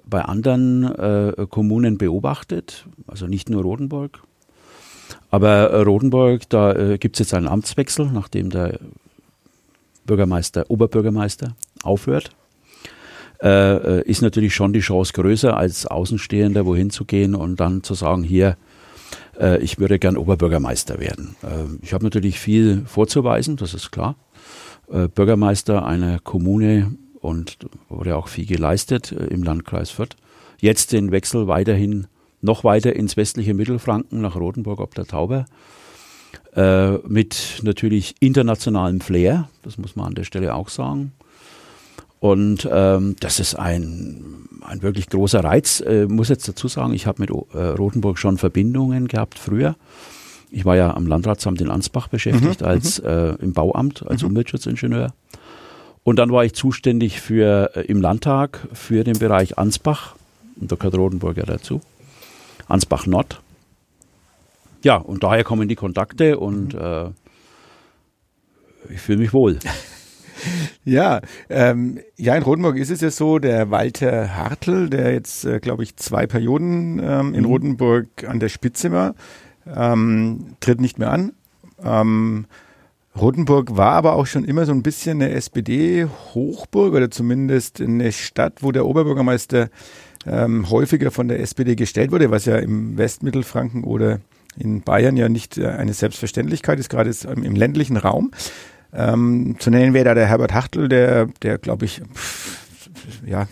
bei 0.05 0.23
anderen 0.23 0.85
äh, 0.85 1.47
Kommunen 1.49 1.99
beobachtet, 1.99 2.87
also 3.07 3.27
nicht 3.27 3.50
nur 3.50 3.62
Rodenburg. 3.62 4.23
Aber 5.31 5.85
Rodenburg, 5.85 6.49
da 6.49 6.73
äh, 6.75 6.99
gibt 6.99 7.17
es 7.17 7.21
jetzt 7.21 7.35
einen 7.35 7.49
Amtswechsel, 7.49 8.11
nachdem 8.12 8.50
der 8.50 8.79
Bürgermeister, 10.07 10.67
Oberbürgermeister 10.69 11.55
aufhört. 11.83 12.31
Äh, 13.43 13.99
äh 13.99 14.03
ist 14.03 14.23
natürlich 14.23 14.55
schon 14.55 14.73
die 14.73 14.81
Chance 14.81 15.12
größer, 15.12 15.57
als 15.57 15.87
Außenstehender 15.87 16.67
wohin 16.67 16.91
zu 16.91 17.05
gehen 17.05 17.35
und 17.35 17.61
dann 17.61 17.83
zu 17.83 17.95
sagen, 17.95 18.23
hier, 18.23 18.57
äh, 19.38 19.59
ich 19.62 19.78
würde 19.78 19.99
gern 19.99 20.16
Oberbürgermeister 20.16 20.99
werden. 20.99 21.37
Äh, 21.42 21.83
ich 21.83 21.92
habe 21.92 22.04
natürlich 22.04 22.38
viel 22.38 22.83
vorzuweisen, 22.87 23.57
das 23.57 23.75
ist 23.75 23.90
klar. 23.90 24.16
Äh, 24.90 25.09
Bürgermeister 25.09 25.85
einer 25.85 26.18
Kommune 26.18 26.92
und 27.21 27.59
wurde 27.88 28.16
auch 28.16 28.28
viel 28.28 28.47
geleistet 28.47 29.12
äh, 29.12 29.26
im 29.26 29.42
Landkreis 29.42 29.90
Fürth. 29.90 30.16
Jetzt 30.61 30.92
den 30.92 31.12
Wechsel 31.12 31.47
weiterhin 31.47 32.07
noch 32.40 32.64
weiter 32.64 32.95
ins 32.95 33.16
westliche 33.16 33.54
Mittelfranken 33.54 34.21
nach 34.21 34.37
Rothenburg 34.37 34.80
ob 34.80 34.95
der 34.95 35.07
Tauber 35.07 35.47
äh, 36.54 36.92
mit 37.07 37.61
natürlich 37.62 38.14
internationalem 38.21 39.00
Flair, 39.00 39.49
das 39.62 39.78
muss 39.78 39.97
man 39.97 40.07
an 40.07 40.14
der 40.14 40.25
Stelle 40.25 40.54
auch 40.54 40.68
sagen. 40.68 41.12
Und 42.21 42.69
ähm, 42.71 43.17
das 43.21 43.39
ist 43.39 43.55
ein, 43.55 44.49
ein 44.63 44.83
wirklich 44.83 45.09
großer 45.09 45.45
Reiz. 45.45 45.81
Äh, 45.81 46.07
muss 46.07 46.29
jetzt 46.29 46.49
dazu 46.49 46.69
sagen, 46.69 46.93
ich 46.93 47.07
habe 47.07 47.21
mit 47.21 47.31
äh, 47.31 47.59
Rothenburg 47.59 48.19
schon 48.19 48.39
Verbindungen 48.39 49.07
gehabt 49.07 49.39
früher. 49.39 49.77
Ich 50.51 50.65
war 50.65 50.77
ja 50.77 50.95
am 50.95 51.07
Landratsamt 51.07 51.61
in 51.61 51.71
Ansbach 51.71 52.09
beschäftigt, 52.09 52.63
mhm, 52.63 52.67
als 52.67 53.01
mhm. 53.03 53.09
äh, 53.09 53.31
im 53.35 53.53
Bauamt, 53.53 54.05
als 54.07 54.23
mhm. 54.23 54.31
Umweltschutzingenieur. 54.31 55.13
Und 56.03 56.19
dann 56.19 56.31
war 56.31 56.45
ich 56.45 56.55
zuständig 56.55 57.21
für 57.21 57.77
äh, 57.77 57.83
im 57.83 58.01
Landtag 58.01 58.67
für 58.73 59.05
den 59.05 59.19
Bereich 59.19 59.59
Ansbach. 59.59 60.17
Und 60.61 60.73
da 60.73 60.77
gehört 60.77 60.97
Rotenburg 60.97 61.37
ja 61.37 61.45
dazu. 61.45 61.81
Ansbach 62.67 63.07
Nord. 63.07 63.41
Ja, 64.83 64.97
und 64.97 65.23
daher 65.23 65.45
kommen 65.45 65.69
die 65.69 65.75
Kontakte 65.77 66.39
und 66.39 66.75
mhm. 66.75 66.81
äh, 66.81 67.11
ich 68.91 69.01
fühle 69.01 69.19
mich 69.19 69.33
wohl. 69.33 69.59
Ja, 70.85 71.21
ähm, 71.49 71.99
ja, 72.16 72.35
in 72.35 72.42
Rotenburg 72.42 72.76
ist 72.76 72.90
es 72.90 73.00
ja 73.00 73.11
so, 73.11 73.38
der 73.38 73.71
Walter 73.71 74.37
Hartl, 74.37 74.88
der 74.88 75.12
jetzt, 75.12 75.45
äh, 75.45 75.61
glaube 75.61 75.83
ich, 75.83 75.97
zwei 75.97 76.26
Perioden 76.26 77.00
ähm, 77.02 77.35
in 77.35 77.40
mhm. 77.40 77.47
Rotenburg 77.47 78.07
an 78.26 78.40
der 78.40 78.49
Spitze 78.49 78.92
war, 78.92 79.14
ähm, 79.66 80.57
tritt 80.61 80.80
nicht 80.80 80.99
mehr 80.99 81.11
an. 81.11 81.33
Ähm, 81.83 82.47
Rotenburg 83.18 83.76
war 83.76 83.92
aber 83.92 84.14
auch 84.14 84.26
schon 84.26 84.45
immer 84.45 84.64
so 84.64 84.73
ein 84.73 84.83
bisschen 84.83 85.21
eine 85.21 85.30
SPD-Hochburg 85.33 86.95
oder 86.95 87.11
zumindest 87.11 87.80
eine 87.80 88.12
Stadt, 88.12 88.62
wo 88.62 88.73
der 88.73 88.87
Oberbürgermeister 88.87 89.71
ähm, 90.26 90.71
häufiger 90.71 91.11
von 91.11 91.28
der 91.28 91.40
SPD 91.40 91.75
gestellt 91.75 92.12
wurde, 92.12 92.30
was 92.30 92.45
ja 92.45 92.57
im 92.57 92.97
Westmittelfranken 92.97 93.85
oder 93.85 94.21
in 94.57 94.83
Bayern 94.83 95.16
ja 95.16 95.28
nicht 95.28 95.59
äh, 95.59 95.68
eine 95.68 95.95
Selbstverständlichkeit 95.95 96.78
ist, 96.78 96.88
gerade 96.88 97.11
im, 97.33 97.42
im 97.42 97.54
ländlichen 97.54 97.97
Raum. 97.97 98.30
Ähm, 98.92 99.57
zu 99.59 99.71
nennen 99.71 99.95
wäre 99.95 100.04
da 100.07 100.14
der 100.14 100.26
Herbert 100.26 100.54
Hachtel, 100.54 100.88
der, 100.88 101.26
der 101.42 101.59
glaube 101.59 101.85
ich, 101.85 102.00
pff, 102.14 102.59
ja, 103.26 103.47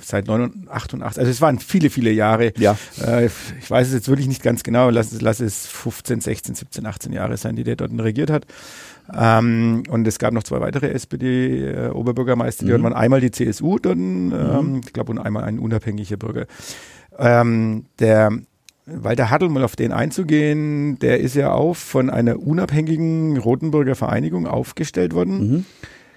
seit 0.00 0.28
88, 0.28 1.02
also 1.02 1.22
es 1.30 1.40
waren 1.40 1.58
viele, 1.58 1.90
viele 1.90 2.10
Jahre. 2.10 2.52
Ja. 2.58 2.76
Äh, 3.04 3.26
ich 3.26 3.70
weiß 3.70 3.88
es 3.88 3.94
jetzt 3.94 4.08
wirklich 4.08 4.28
nicht 4.28 4.42
ganz 4.42 4.62
genau, 4.62 4.90
lass 4.90 5.12
es, 5.12 5.20
lass 5.20 5.40
es 5.40 5.66
15, 5.66 6.20
16, 6.20 6.54
17, 6.54 6.86
18 6.86 7.12
Jahre 7.12 7.36
sein, 7.36 7.56
die 7.56 7.64
der 7.64 7.76
dort 7.76 7.92
regiert 7.98 8.30
hat. 8.30 8.46
Ähm, 9.14 9.84
und 9.88 10.06
es 10.06 10.18
gab 10.18 10.34
noch 10.34 10.42
zwei 10.42 10.60
weitere 10.60 10.90
SPD-Oberbürgermeister, 10.90 12.66
die 12.66 12.72
mhm. 12.72 12.82
waren 12.82 12.92
einmal 12.92 13.20
die 13.20 13.30
CSU 13.30 13.78
dort, 13.78 13.96
ähm, 13.96 14.28
mhm. 14.28 14.80
ich 14.84 14.92
glaube, 14.92 15.12
und 15.12 15.18
einmal 15.18 15.44
ein 15.44 15.58
unabhängiger 15.58 16.16
Bürger. 16.16 16.46
Ähm, 17.18 17.86
der 17.98 18.30
Walter 18.90 19.48
mal 19.48 19.64
auf 19.64 19.76
den 19.76 19.92
einzugehen, 19.92 20.98
der 20.98 21.20
ist 21.20 21.34
ja 21.34 21.52
auch 21.52 21.76
von 21.76 22.10
einer 22.10 22.40
unabhängigen 22.40 23.36
Rotenburger 23.36 23.94
Vereinigung 23.94 24.46
aufgestellt 24.46 25.14
worden. 25.14 25.38
Mhm. 25.38 25.64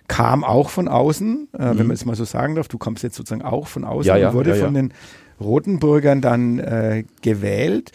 Kam 0.07 0.43
auch 0.43 0.69
von 0.69 0.87
außen, 0.87 1.47
äh, 1.57 1.73
mhm. 1.73 1.79
wenn 1.79 1.87
man 1.87 1.93
es 1.93 2.05
mal 2.05 2.15
so 2.15 2.25
sagen 2.25 2.55
darf. 2.55 2.67
Du 2.67 2.77
kommst 2.77 3.03
jetzt 3.03 3.15
sozusagen 3.15 3.41
auch 3.41 3.67
von 3.67 3.83
außen 3.83 4.07
ja, 4.07 4.17
ja, 4.17 4.29
und 4.29 4.35
wurde 4.35 4.51
ja, 4.51 4.65
von 4.65 4.73
den 4.73 4.93
Rotenburgern 5.39 6.21
dann 6.21 6.59
äh, 6.59 7.03
gewählt. 7.21 7.91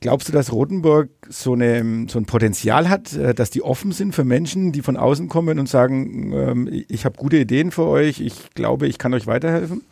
Glaubst 0.00 0.28
du, 0.28 0.32
dass 0.32 0.52
Rotenburg 0.52 1.10
so, 1.28 1.52
eine, 1.52 2.06
so 2.08 2.18
ein 2.18 2.26
Potenzial 2.26 2.88
hat, 2.88 3.12
äh, 3.14 3.34
dass 3.34 3.50
die 3.50 3.62
offen 3.62 3.92
sind 3.92 4.14
für 4.14 4.24
Menschen, 4.24 4.72
die 4.72 4.82
von 4.82 4.96
außen 4.96 5.28
kommen 5.28 5.58
und 5.58 5.68
sagen, 5.68 6.32
ähm, 6.32 6.84
ich 6.88 7.04
habe 7.04 7.16
gute 7.16 7.36
Ideen 7.36 7.70
für 7.70 7.86
euch, 7.86 8.20
ich 8.20 8.50
glaube, 8.54 8.88
ich 8.88 8.98
kann 8.98 9.14
euch 9.14 9.26
weiterhelfen? 9.26 9.82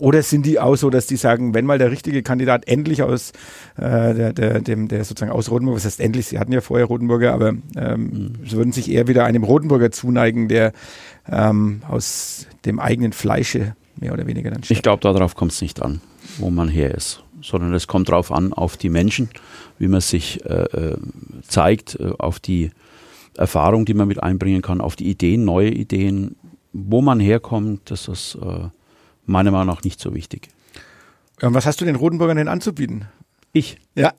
Oder 0.00 0.22
sind 0.22 0.46
die 0.46 0.58
auch 0.58 0.76
so, 0.76 0.88
dass 0.88 1.06
die 1.06 1.16
sagen, 1.16 1.52
wenn 1.52 1.66
mal 1.66 1.76
der 1.76 1.90
richtige 1.90 2.22
Kandidat 2.22 2.66
endlich 2.66 3.02
aus 3.02 3.32
äh, 3.76 4.14
der, 4.14 4.32
der, 4.32 4.60
dem, 4.60 4.88
der 4.88 5.04
sozusagen 5.04 5.30
aus 5.30 5.50
Rotenburg, 5.50 5.76
was 5.76 5.84
heißt 5.84 6.00
endlich, 6.00 6.26
sie 6.26 6.38
hatten 6.38 6.52
ja 6.52 6.62
vorher 6.62 6.86
Rotenburger, 6.86 7.34
aber 7.34 7.50
ähm, 7.76 8.02
mhm. 8.02 8.32
sie 8.48 8.56
würden 8.56 8.72
sich 8.72 8.90
eher 8.90 9.08
wieder 9.08 9.26
einem 9.26 9.44
Rotenburger 9.44 9.90
zuneigen, 9.90 10.48
der 10.48 10.72
ähm, 11.30 11.82
aus 11.86 12.46
dem 12.64 12.80
eigenen 12.80 13.12
Fleische 13.12 13.76
mehr 13.96 14.14
oder 14.14 14.26
weniger 14.26 14.50
dann 14.50 14.64
steht. 14.64 14.78
Ich 14.78 14.82
glaube, 14.82 15.02
darauf 15.02 15.36
kommt 15.36 15.52
es 15.52 15.60
nicht 15.60 15.82
an, 15.82 16.00
wo 16.38 16.48
man 16.48 16.68
her 16.68 16.94
ist, 16.94 17.22
sondern 17.42 17.74
es 17.74 17.86
kommt 17.86 18.08
darauf 18.08 18.32
an, 18.32 18.54
auf 18.54 18.78
die 18.78 18.88
Menschen, 18.88 19.28
wie 19.78 19.88
man 19.88 20.00
sich 20.00 20.42
äh, 20.46 20.62
äh, 20.62 20.96
zeigt, 21.46 22.00
äh, 22.00 22.12
auf 22.18 22.40
die 22.40 22.70
Erfahrung, 23.36 23.84
die 23.84 23.94
man 23.94 24.08
mit 24.08 24.22
einbringen 24.22 24.62
kann, 24.62 24.80
auf 24.80 24.96
die 24.96 25.10
Ideen, 25.10 25.44
neue 25.44 25.70
Ideen, 25.70 26.36
wo 26.72 27.02
man 27.02 27.20
herkommt, 27.20 27.90
das 27.90 28.08
ist 28.08 28.38
äh, 28.40 28.68
meiner 29.30 29.50
Meinung 29.50 29.74
nach 29.74 29.82
nicht 29.82 30.00
so 30.00 30.14
wichtig. 30.14 30.48
Und 31.40 31.54
was 31.54 31.66
hast 31.66 31.80
du 31.80 31.84
den 31.84 31.96
Rotenburgern 31.96 32.36
denn 32.36 32.48
anzubieten? 32.48 33.06
Ich. 33.52 33.78
Ja. 33.94 34.12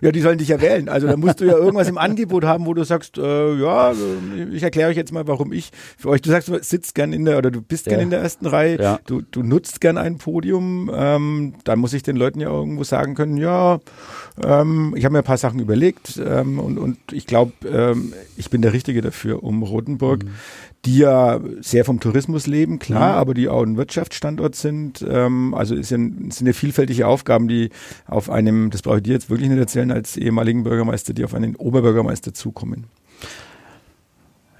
Ja, 0.00 0.12
die 0.12 0.20
sollen 0.20 0.38
dich 0.38 0.48
ja 0.48 0.60
wählen. 0.60 0.88
Also 0.88 1.06
da 1.06 1.16
musst 1.16 1.40
du 1.40 1.44
ja 1.44 1.56
irgendwas 1.56 1.88
im 1.88 1.98
Angebot 1.98 2.44
haben, 2.44 2.66
wo 2.66 2.74
du 2.74 2.84
sagst, 2.84 3.18
äh, 3.18 3.54
ja, 3.54 3.88
also, 3.88 4.04
ich 4.52 4.62
erkläre 4.62 4.90
euch 4.90 4.96
jetzt 4.96 5.12
mal, 5.12 5.26
warum 5.26 5.52
ich 5.52 5.70
für 5.98 6.08
euch. 6.08 6.22
Du 6.22 6.30
sagst, 6.30 6.48
du 6.48 6.58
sitzt 6.62 6.94
gern 6.94 7.12
in 7.12 7.24
der 7.24 7.38
oder 7.38 7.50
du 7.50 7.60
bist 7.60 7.86
ja. 7.86 7.90
gern 7.90 8.02
in 8.02 8.10
der 8.10 8.20
ersten 8.20 8.46
Reihe. 8.46 8.80
Ja. 8.80 9.00
Du, 9.06 9.22
du 9.22 9.42
nutzt 9.42 9.80
gern 9.80 9.98
ein 9.98 10.18
Podium. 10.18 10.90
Ähm, 10.94 11.54
dann 11.64 11.78
muss 11.78 11.92
ich 11.92 12.02
den 12.02 12.16
Leuten 12.16 12.40
ja 12.40 12.48
irgendwo 12.48 12.84
sagen 12.84 13.14
können, 13.14 13.36
ja, 13.36 13.80
ähm, 14.42 14.94
ich 14.96 15.04
habe 15.04 15.12
mir 15.12 15.18
ein 15.18 15.24
paar 15.24 15.36
Sachen 15.36 15.60
überlegt 15.60 16.20
ähm, 16.24 16.58
und, 16.58 16.78
und 16.78 16.98
ich 17.12 17.26
glaube, 17.26 17.52
ähm, 17.68 18.12
ich 18.36 18.50
bin 18.50 18.62
der 18.62 18.72
Richtige 18.72 19.00
dafür, 19.02 19.42
um 19.42 19.62
Rotenburg 19.62 20.24
mhm 20.24 20.30
die 20.84 20.98
ja 20.98 21.40
sehr 21.60 21.84
vom 21.84 22.00
Tourismus 22.00 22.46
leben, 22.46 22.78
klar, 22.80 23.12
mhm. 23.12 23.18
aber 23.18 23.34
die 23.34 23.48
auch 23.48 23.62
ein 23.62 23.76
Wirtschaftsstandort 23.76 24.56
sind. 24.56 25.04
Ähm, 25.08 25.54
also 25.54 25.76
es 25.76 25.88
sind, 25.88 26.34
sind 26.34 26.46
ja 26.46 26.52
vielfältige 26.52 27.06
Aufgaben, 27.06 27.46
die 27.46 27.70
auf 28.06 28.28
einem, 28.28 28.70
das 28.70 28.82
brauche 28.82 28.96
ich 28.96 29.04
dir 29.04 29.12
jetzt 29.12 29.30
wirklich 29.30 29.48
nicht 29.52 29.60
erzählen, 29.60 29.90
als 29.90 30.16
ehemaligen 30.16 30.64
Bürgermeister, 30.64 31.12
die 31.12 31.24
auf 31.24 31.34
einen 31.34 31.56
Oberbürgermeister 31.56 32.34
zukommen. 32.34 32.84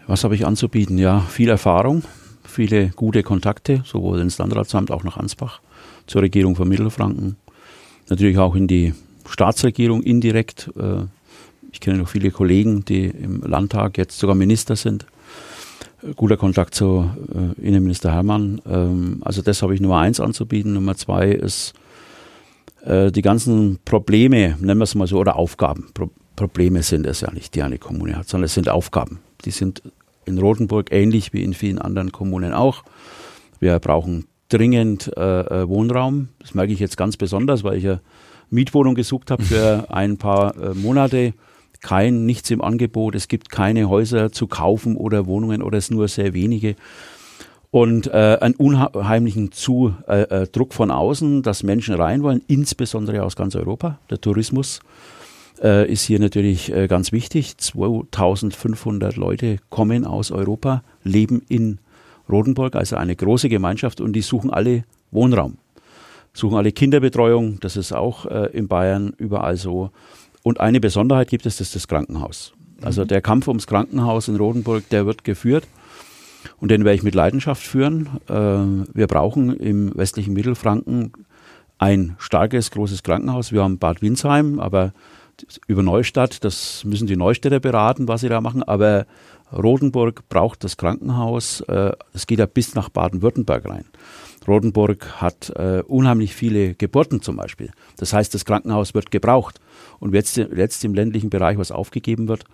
Was 0.07 0.25
habe 0.25 0.35
ich 0.35 0.47
anzubieten? 0.47 0.99
Ja, 0.99 1.21
viel 1.21 1.49
Erfahrung, 1.49 2.03
viele 2.45 2.89
gute 2.89 3.23
Kontakte, 3.23 3.83
sowohl 3.85 4.21
ins 4.21 4.39
Landratsamt, 4.39 4.91
auch 4.91 5.05
nach 5.05 5.17
Ansbach, 5.17 5.61
zur 6.07 6.23
Regierung 6.23 6.57
von 6.57 6.69
Mittelfranken, 6.69 7.37
natürlich 8.09 8.39
auch 8.39 8.55
in 8.55 8.67
die 8.67 8.95
Staatsregierung 9.29 10.03
indirekt. 10.03 10.71
Äh, 10.77 11.05
ich 11.73 11.81
kenne 11.81 11.99
noch 11.99 12.09
viele 12.09 12.31
Kollegen, 12.31 12.85
die 12.85 13.07
im 13.07 13.41
Landtag 13.41 13.97
jetzt 13.97 14.19
sogar 14.19 14.35
Minister 14.35 14.77
sind 14.77 15.07
guter 16.17 16.37
Kontakt 16.37 16.75
zu 16.75 17.11
äh, 17.33 17.61
Innenminister 17.67 18.13
Hermann. 18.13 18.61
Ähm, 18.67 19.19
also 19.23 19.43
das 19.43 19.63
habe 19.63 19.75
ich 19.75 19.81
Nummer 19.81 19.99
eins 19.99 20.21
anzubieten. 20.21 20.73
Nummer 20.73 20.97
zwei 20.97 21.29
ist 21.29 21.75
äh, 22.85 23.11
die 23.11 23.23
ganzen 23.23 23.79
Probleme, 23.85 24.57
nennen 24.61 24.79
wir 24.79 24.85
es 24.85 24.95
mal 24.95 25.07
so, 25.07 25.19
oder 25.19 25.37
Aufgaben. 25.37 25.91
Pro 25.95 26.11
Probleme 26.35 26.83
sind 26.83 27.07
es 27.07 27.21
ja 27.21 27.31
nicht, 27.31 27.55
die 27.55 27.63
eine 27.63 27.79
Kommune 27.79 28.17
hat, 28.17 28.27
sondern 28.27 28.47
es 28.47 28.55
sind 28.55 28.71
Aufgaben. 28.71 29.21
Die 29.45 29.51
sind 29.51 29.83
in 30.25 30.39
Rothenburg 30.39 30.91
ähnlich 30.91 31.35
wie 31.35 31.43
in 31.43 31.53
vielen 31.53 31.79
anderen 31.79 32.11
Kommunen 32.11 32.55
auch. 32.55 32.85
Wir 33.61 33.79
brauchen 33.79 34.25
dringend 34.49 35.13
äh, 35.17 35.41
äh 35.41 35.69
Wohnraum. 35.69 36.31
Das 36.39 36.55
merke 36.55 36.73
ich 36.73 36.81
jetzt 36.81 36.97
ganz 36.97 37.19
besonders, 37.19 37.65
weil 37.65 37.77
ich 37.77 37.85
ja 37.85 38.01
Mietwohnung 38.49 38.95
gesucht 38.95 39.31
habe 39.31 39.43
für 39.43 39.87
ein 39.95 40.17
paar 40.17 40.57
äh, 40.57 40.75
Monate 40.75 41.35
kein, 41.83 42.25
nichts 42.25 42.51
im 42.51 42.63
Angebot, 42.63 43.15
es 43.15 43.29
gibt 43.29 43.51
keine 43.51 43.89
Häuser 43.89 44.33
zu 44.33 44.47
kaufen 44.47 44.97
oder 44.97 45.27
Wohnungen 45.27 45.63
oder 45.63 45.79
es 45.79 45.91
nur 45.91 46.09
sehr 46.09 46.33
wenige. 46.33 46.77
Und 47.73 48.07
äh, 48.09 48.37
einen 48.41 48.55
unheimlichen 48.55 49.51
Zu, 49.51 49.95
äh, 50.07 50.43
äh, 50.43 50.47
Druck 50.47 50.75
von 50.75 50.91
außen, 50.91 51.43
dass 51.43 51.63
Menschen 51.63 51.95
rein 51.95 52.23
wollen, 52.23 52.43
insbesondere 52.47 53.23
aus 53.23 53.35
ganz 53.35 53.57
Europa. 53.57 53.99
Der 54.11 54.21
Tourismus 54.21 54.81
äh, 55.63 55.91
ist 55.91 56.03
hier 56.03 56.21
natürlich 56.21 56.71
äh, 56.71 56.87
ganz 56.87 57.13
wichtig. 57.13 57.57
2500 57.57 59.17
Leute 59.17 59.57
kommen 59.71 60.05
aus 60.05 60.31
Europa, 60.31 60.83
leben 61.03 61.41
in 61.49 61.79
Rodenburg, 62.29 62.77
also 62.77 62.97
eine 62.97 63.17
große 63.17 63.49
Gemeinschaft 63.49 64.03
und 64.03 64.13
die 64.13 64.21
suchen 64.21 64.51
alle 64.51 64.85
Wohnraum, 65.11 65.57
suchen 66.35 66.59
alle 66.59 66.73
Kinderbetreuung. 66.73 67.59
Das 67.61 67.79
ist 67.79 67.93
auch 67.93 68.27
äh, 68.27 68.51
in 68.53 68.69
Bayern 68.69 69.15
überall 69.17 69.57
so. 69.57 69.91
Und 70.43 70.61
eine 70.61 70.79
Besonderheit 70.79 71.31
gibt 71.31 71.47
es, 71.47 71.57
das 71.57 71.69
ist 71.69 71.77
das 71.77 71.89
Krankenhaus. 71.89 72.53
Also 72.83 73.05
mhm. 73.05 73.09
der 73.09 73.23
Kampf 73.23 73.49
ums 73.49 73.67
Krankenhaus 73.67 74.29
in 74.29 74.37
Rodenburg, 74.37 74.87
der 74.91 75.07
wird 75.07 75.25
geführt. 75.25 75.65
Und 76.63 76.71
den 76.71 76.85
werde 76.85 76.95
ich 76.95 77.03
mit 77.03 77.17
Leidenschaft 77.17 77.61
führen. 77.61 78.09
Äh, 78.29 78.95
wir 78.95 79.09
brauchen 79.09 79.53
im 79.57 79.91
westlichen 79.97 80.33
Mittelfranken 80.33 81.13
ein 81.79 82.15
starkes, 82.19 82.71
großes 82.71 83.03
Krankenhaus. 83.03 83.51
Wir 83.51 83.65
haben 83.65 83.79
Bad 83.79 84.01
Windsheim, 84.01 84.61
aber 84.61 84.93
über 85.67 85.83
Neustadt, 85.83 86.45
das 86.45 86.85
müssen 86.85 87.09
die 87.09 87.17
Neustädter 87.17 87.59
beraten, 87.59 88.07
was 88.07 88.21
sie 88.21 88.29
da 88.29 88.41
machen. 88.41 88.63
Aber 88.63 89.07
Rodenburg 89.53 90.29
braucht 90.29 90.63
das 90.63 90.77
Krankenhaus. 90.77 91.63
Äh, 91.63 91.95
es 92.15 92.29
geht 92.29 92.39
ja 92.39 92.47
bis 92.47 92.77
nach 92.77 92.91
Baden-Württemberg 92.91 93.69
rein. 93.69 93.87
Rodenburg 94.47 95.21
hat 95.21 95.51
äh, 95.57 95.83
unheimlich 95.89 96.33
viele 96.33 96.75
Geburten 96.75 97.23
zum 97.23 97.39
Beispiel. 97.39 97.73
Das 97.97 98.13
heißt, 98.13 98.33
das 98.35 98.45
Krankenhaus 98.45 98.95
wird 98.95 99.11
gebraucht. 99.11 99.61
Und 99.99 100.15
jetzt, 100.15 100.37
jetzt 100.37 100.85
im 100.85 100.95
ländlichen 100.95 101.29
Bereich, 101.29 101.59
was 101.59 101.73
aufgegeben 101.73 102.29
wird, 102.29 102.45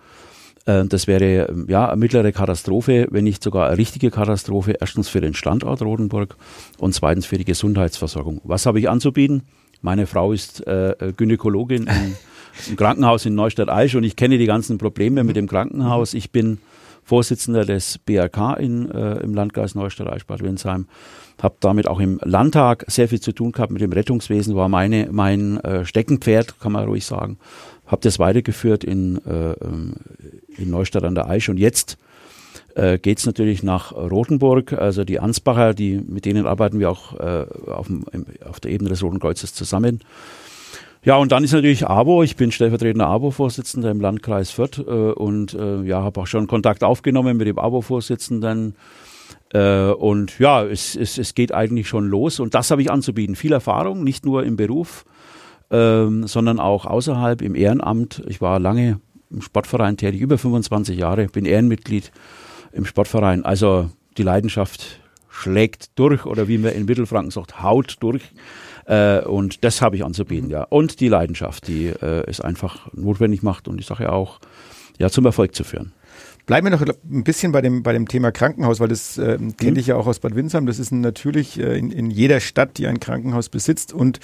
das 0.65 1.07
wäre 1.07 1.53
ja 1.67 1.89
eine 1.89 1.97
mittlere 1.97 2.31
Katastrophe, 2.31 3.07
wenn 3.09 3.23
nicht 3.23 3.43
sogar 3.43 3.67
eine 3.67 3.77
richtige 3.77 4.11
Katastrophe. 4.11 4.75
Erstens 4.79 5.09
für 5.09 5.21
den 5.21 5.33
Standort 5.33 5.81
Rodenburg 5.81 6.35
und 6.77 6.93
zweitens 6.93 7.25
für 7.25 7.37
die 7.37 7.45
Gesundheitsversorgung. 7.45 8.41
Was 8.43 8.65
habe 8.65 8.79
ich 8.79 8.89
anzubieten? 8.89 9.43
Meine 9.81 10.07
Frau 10.07 10.33
ist 10.33 10.65
äh, 10.67 11.13
Gynäkologin 11.15 11.87
im, 11.87 12.15
im 12.69 12.75
Krankenhaus 12.75 13.25
in 13.25 13.35
Neustadt-Aisch 13.35 13.95
und 13.95 14.03
ich 14.03 14.15
kenne 14.15 14.37
die 14.37 14.45
ganzen 14.45 14.77
Probleme 14.77 15.23
mit 15.23 15.35
dem 15.35 15.47
Krankenhaus. 15.47 16.13
Ich 16.13 16.31
bin 16.31 16.59
Vorsitzender 17.09 17.65
des 17.65 17.97
BRK 17.97 18.53
in, 18.59 18.91
äh, 18.91 19.15
im 19.21 19.33
Landkreis 19.33 19.73
Neustadt-Eichbad 19.73 20.43
Windsheim. 20.43 20.85
Habe 21.41 21.55
damit 21.59 21.87
auch 21.87 21.99
im 21.99 22.19
Landtag 22.23 22.85
sehr 22.87 23.07
viel 23.07 23.19
zu 23.19 23.31
tun 23.31 23.51
gehabt 23.51 23.71
mit 23.71 23.81
dem 23.81 23.91
Rettungswesen, 23.91 24.55
war 24.55 24.69
meine, 24.69 25.07
mein 25.11 25.57
äh, 25.61 25.85
Steckenpferd, 25.85 26.59
kann 26.59 26.71
man 26.71 26.85
ruhig 26.85 27.05
sagen. 27.05 27.39
Habe 27.87 28.03
das 28.03 28.19
weitergeführt 28.19 28.83
in, 28.83 29.17
äh, 29.25 29.53
ähm, 29.53 29.95
in 30.55 30.69
Neustadt 30.69 31.03
an 31.03 31.15
der 31.15 31.27
Aisch 31.27 31.49
und 31.49 31.57
jetzt 31.57 31.97
äh, 32.75 32.99
geht 32.99 33.17
es 33.17 33.25
natürlich 33.25 33.63
nach 33.63 33.91
Rothenburg. 33.91 34.73
Also 34.73 35.03
die 35.03 35.19
Ansbacher, 35.19 35.73
die, 35.73 35.97
mit 35.97 36.25
denen 36.25 36.45
arbeiten 36.45 36.79
wir 36.79 36.91
auch 36.91 37.19
äh, 37.19 37.47
auf, 37.71 37.87
dem, 37.87 38.05
auf 38.47 38.59
der 38.59 38.69
Ebene 38.69 38.91
des 38.91 39.01
Roten 39.01 39.19
Kreuzes 39.19 39.55
zusammen. 39.55 40.01
Ja, 41.03 41.15
und 41.15 41.31
dann 41.31 41.45
ist 41.45 41.53
natürlich 41.53 41.87
ABO. 41.87 42.23
Ich 42.23 42.35
bin 42.35 42.51
stellvertretender 42.51 43.07
ABO-Vorsitzender 43.07 43.89
im 43.89 44.01
Landkreis 44.01 44.51
Fürth 44.51 44.79
äh, 44.79 44.81
und 44.81 45.53
äh, 45.53 45.81
ja, 45.83 46.03
habe 46.03 46.19
auch 46.19 46.27
schon 46.27 46.47
Kontakt 46.47 46.83
aufgenommen 46.83 47.37
mit 47.37 47.47
dem 47.47 47.57
ABO-Vorsitzenden. 47.57 48.75
Äh, 49.53 49.91
und 49.91 50.37
ja, 50.39 50.65
es, 50.65 50.97
es, 50.97 51.17
es 51.17 51.35
geht 51.35 51.53
eigentlich 51.53 51.87
schon 51.87 52.07
los 52.07 52.41
und 52.41 52.53
das 52.53 52.69
habe 52.69 52.81
ich 52.81 52.91
anzubieten. 52.91 53.37
Viel 53.37 53.53
Erfahrung, 53.53 54.03
nicht 54.03 54.25
nur 54.25 54.43
im 54.43 54.57
Beruf, 54.57 55.05
ähm, 55.71 56.27
sondern 56.27 56.59
auch 56.59 56.85
außerhalb 56.85 57.41
im 57.41 57.55
Ehrenamt. 57.55 58.21
Ich 58.27 58.41
war 58.41 58.59
lange 58.59 58.99
im 59.31 59.41
Sportverein 59.41 59.95
tätig, 59.95 60.19
über 60.19 60.37
25 60.37 60.97
Jahre, 60.97 61.27
bin 61.27 61.45
Ehrenmitglied 61.45 62.11
im 62.73 62.85
Sportverein. 62.85 63.45
Also 63.45 63.89
die 64.17 64.23
Leidenschaft 64.23 64.99
schlägt 65.29 65.97
durch 65.97 66.25
oder 66.25 66.49
wie 66.49 66.57
man 66.57 66.73
in 66.73 66.85
Mittelfranken 66.85 67.31
sagt, 67.31 67.63
haut 67.63 67.95
durch. 68.01 68.23
Äh, 68.89 69.21
und 69.21 69.63
das 69.63 69.81
habe 69.81 69.95
ich 69.95 70.03
anzubieten, 70.03 70.49
ja. 70.49 70.63
Und 70.63 70.99
die 70.99 71.09
Leidenschaft, 71.09 71.67
die 71.67 71.87
äh, 71.87 72.23
es 72.27 72.41
einfach 72.41 72.91
notwendig 72.93 73.43
macht 73.43 73.67
und 73.67 73.77
die 73.77 73.83
Sache 73.83 74.11
auch 74.11 74.39
ja, 74.97 75.09
zum 75.09 75.25
Erfolg 75.25 75.55
zu 75.55 75.63
führen. 75.63 75.93
Bleiben 76.47 76.65
wir 76.65 76.71
noch 76.71 76.81
ein 76.81 77.23
bisschen 77.23 77.51
bei 77.51 77.61
dem, 77.61 77.83
bei 77.83 77.93
dem 77.93 78.07
Thema 78.07 78.31
Krankenhaus, 78.31 78.79
weil 78.79 78.87
das 78.87 79.19
äh, 79.19 79.37
kenne 79.57 79.73
mhm. 79.73 79.77
ich 79.77 79.87
ja 79.87 79.95
auch 79.95 80.07
aus 80.07 80.17
Bad 80.19 80.35
Windsheim. 80.35 80.65
Das 80.65 80.79
ist 80.79 80.91
natürlich 80.91 81.59
äh, 81.59 81.77
in, 81.77 81.91
in 81.91 82.09
jeder 82.09 82.39
Stadt, 82.39 82.79
die 82.79 82.87
ein 82.87 82.99
Krankenhaus 82.99 83.49
besitzt. 83.49 83.93
Und 83.93 84.19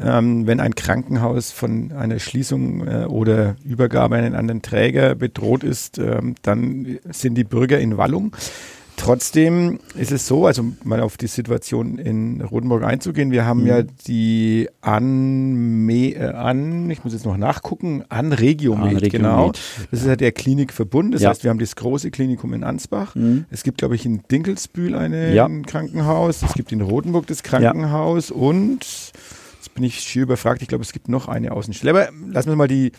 ähm, 0.00 0.46
wenn 0.46 0.60
ein 0.60 0.76
Krankenhaus 0.76 1.50
von 1.50 1.90
einer 1.90 2.20
Schließung 2.20 2.86
äh, 2.86 3.04
oder 3.06 3.56
Übergabe 3.64 4.16
an 4.16 4.24
einen 4.24 4.34
anderen 4.36 4.62
Träger 4.62 5.16
bedroht 5.16 5.64
ist, 5.64 5.98
ähm, 5.98 6.36
dann 6.42 7.00
sind 7.10 7.34
die 7.34 7.42
Bürger 7.42 7.80
in 7.80 7.96
Wallung. 7.96 8.36
Trotzdem 8.96 9.78
ist 9.94 10.10
es 10.10 10.26
so, 10.26 10.46
also 10.46 10.64
mal 10.82 11.00
auf 11.00 11.16
die 11.16 11.26
Situation 11.26 11.98
in 11.98 12.40
Rotenburg 12.40 12.82
einzugehen. 12.82 13.30
Wir 13.30 13.44
haben 13.44 13.62
mhm. 13.62 13.66
ja 13.66 13.82
die 13.82 14.68
an, 14.80 15.88
äh, 15.88 16.16
an, 16.18 16.90
ich 16.90 17.04
muss 17.04 17.12
jetzt 17.12 17.26
noch 17.26 17.36
nachgucken, 17.36 18.04
an 18.08 18.32
Regiomed, 18.32 19.10
genau. 19.10 19.52
Das 19.90 20.00
ist 20.00 20.06
ja 20.06 20.16
der 20.16 20.32
Klinikverbund. 20.32 21.14
Das 21.14 21.22
ja. 21.22 21.30
heißt, 21.30 21.44
wir 21.44 21.50
haben 21.50 21.58
das 21.58 21.76
große 21.76 22.10
Klinikum 22.10 22.54
in 22.54 22.64
Ansbach. 22.64 23.14
Mhm. 23.14 23.44
Es 23.50 23.62
gibt, 23.62 23.78
glaube 23.78 23.94
ich, 23.94 24.06
in 24.06 24.22
Dinkelsbühl 24.30 24.94
ein 24.94 25.12
ja. 25.34 25.48
Krankenhaus. 25.66 26.42
Es 26.42 26.54
gibt 26.54 26.72
in 26.72 26.80
Rotenburg 26.80 27.26
das 27.26 27.42
Krankenhaus 27.42 28.30
ja. 28.30 28.36
und 28.36 29.12
bin 29.76 29.84
ich 29.84 30.00
schier 30.00 30.24
überfragt. 30.24 30.60
Ich 30.62 30.68
glaube, 30.68 30.82
es 30.82 30.92
gibt 30.92 31.08
noch 31.08 31.28
eine 31.28 31.52
Außenstelle. 31.52 31.90
Aber 31.90 32.08
lassen 32.28 32.48
wir 32.48 32.56
mal 32.56 32.66
die 32.66 32.92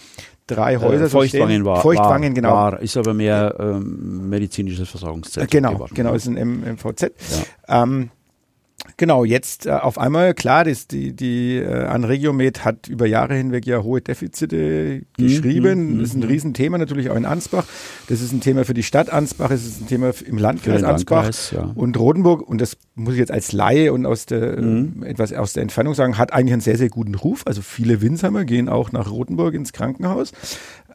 drei 0.47 0.75
äh, 0.75 0.77
Häuser. 0.77 1.05
Äh, 1.05 1.09
Feuchtwangen 1.09 1.65
war. 1.65 1.81
Feuchtwangen, 1.81 2.29
war, 2.29 2.35
genau. 2.35 2.51
War, 2.51 2.81
ist 2.81 2.95
aber 2.95 3.13
mehr 3.13 3.55
ähm, 3.59 4.29
medizinisches 4.29 4.89
Versorgungszentrum. 4.89 5.49
Genau, 5.49 5.73
geworden. 5.73 5.93
genau, 5.93 6.13
ist 6.13 6.27
ein 6.27 6.75
MVZ. 6.75 7.11
Ja. 7.67 7.83
Ähm, 7.83 8.09
Genau, 8.99 9.25
jetzt 9.25 9.67
äh, 9.67 9.71
auf 9.71 9.99
einmal, 9.99 10.33
klar, 10.33 10.63
das, 10.63 10.87
die, 10.87 11.15
die 11.15 11.57
äh, 11.57 11.85
Anregiomed 11.85 12.65
hat 12.65 12.87
über 12.87 13.05
Jahre 13.05 13.35
hinweg 13.35 13.67
ja 13.67 13.83
hohe 13.83 14.01
Defizite 14.01 15.03
geschrieben. 15.15 15.93
Mhm, 15.93 15.99
das 15.99 16.09
ist 16.09 16.15
ein 16.15 16.21
mhm. 16.21 16.27
Riesenthema 16.27 16.77
natürlich 16.79 17.11
auch 17.11 17.15
in 17.15 17.25
Ansbach. 17.25 17.65
Das 18.09 18.21
ist 18.21 18.31
ein 18.31 18.41
Thema 18.41 18.65
für 18.65 18.73
die 18.73 18.81
Stadt 18.81 19.11
Ansbach, 19.11 19.51
es 19.51 19.67
ist 19.67 19.81
ein 19.81 19.87
Thema 19.87 20.11
im 20.25 20.39
Landkreis 20.39 20.81
Ansbach 20.81 21.25
Landkreis, 21.25 21.51
ja. 21.51 21.71
und 21.75 21.95
Rodenburg. 21.99 22.41
Und 22.41 22.59
das 22.59 22.75
muss 22.95 23.13
ich 23.13 23.19
jetzt 23.19 23.31
als 23.31 23.51
Laie 23.51 23.93
und 23.93 24.07
aus 24.07 24.25
der, 24.25 24.59
mhm. 24.59 25.03
äh, 25.03 25.09
etwas 25.09 25.31
aus 25.31 25.53
der 25.53 25.61
Entfernung 25.61 25.93
sagen, 25.93 26.17
hat 26.17 26.33
eigentlich 26.33 26.53
einen 26.53 26.61
sehr, 26.61 26.77
sehr 26.77 26.89
guten 26.89 27.13
Ruf. 27.13 27.43
Also 27.45 27.61
viele 27.61 28.01
Winsheimer 28.01 28.45
gehen 28.45 28.67
auch 28.67 28.91
nach 28.91 29.11
Rotenburg 29.11 29.53
ins 29.53 29.73
Krankenhaus. 29.73 30.31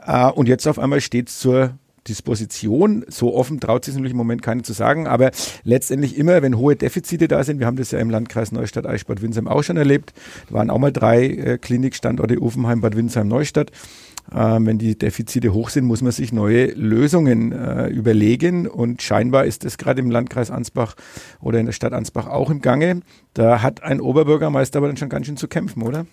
Äh, 0.04 0.28
und 0.28 0.48
jetzt 0.48 0.66
auf 0.66 0.80
einmal 0.80 1.00
steht 1.00 1.28
es 1.28 1.38
zur 1.38 1.74
Disposition. 2.08 3.04
So 3.08 3.34
offen 3.34 3.60
traut 3.60 3.84
sich 3.84 3.94
natürlich 3.94 4.12
im 4.12 4.18
Moment 4.18 4.42
keine 4.42 4.62
zu 4.62 4.72
sagen, 4.72 5.06
aber 5.06 5.30
letztendlich 5.64 6.16
immer, 6.16 6.42
wenn 6.42 6.56
hohe 6.56 6.76
Defizite 6.76 7.28
da 7.28 7.44
sind, 7.44 7.58
wir 7.58 7.66
haben 7.66 7.76
das 7.76 7.90
ja 7.90 7.98
im 7.98 8.10
Landkreis 8.10 8.52
Neustadt, 8.52 8.86
Eichbad, 8.86 9.22
Winsheim 9.22 9.48
auch 9.48 9.62
schon 9.62 9.76
erlebt, 9.76 10.12
da 10.48 10.54
waren 10.54 10.70
auch 10.70 10.78
mal 10.78 10.92
drei 10.92 11.26
äh, 11.26 11.58
Klinikstandorte, 11.58 12.40
Uffenheim, 12.40 12.80
Bad 12.80 12.96
Winsheim, 12.96 13.28
Neustadt. 13.28 13.70
Ähm, 14.34 14.66
wenn 14.66 14.78
die 14.78 14.96
Defizite 14.96 15.52
hoch 15.52 15.68
sind, 15.68 15.84
muss 15.84 16.00
man 16.00 16.12
sich 16.12 16.32
neue 16.32 16.66
Lösungen 16.66 17.52
äh, 17.52 17.88
überlegen. 17.88 18.66
Und 18.68 19.02
scheinbar 19.02 19.44
ist 19.44 19.64
das 19.64 19.78
gerade 19.78 20.00
im 20.00 20.10
Landkreis 20.10 20.50
Ansbach 20.50 20.94
oder 21.40 21.58
in 21.58 21.66
der 21.66 21.72
Stadt 21.72 21.92
Ansbach 21.92 22.28
auch 22.28 22.50
im 22.50 22.60
Gange. 22.62 23.00
Da 23.34 23.62
hat 23.62 23.82
ein 23.82 24.00
Oberbürgermeister 24.00 24.78
aber 24.78 24.86
dann 24.86 24.96
schon 24.96 25.08
ganz 25.08 25.26
schön 25.26 25.36
zu 25.36 25.48
kämpfen, 25.48 25.82
oder? 25.82 26.06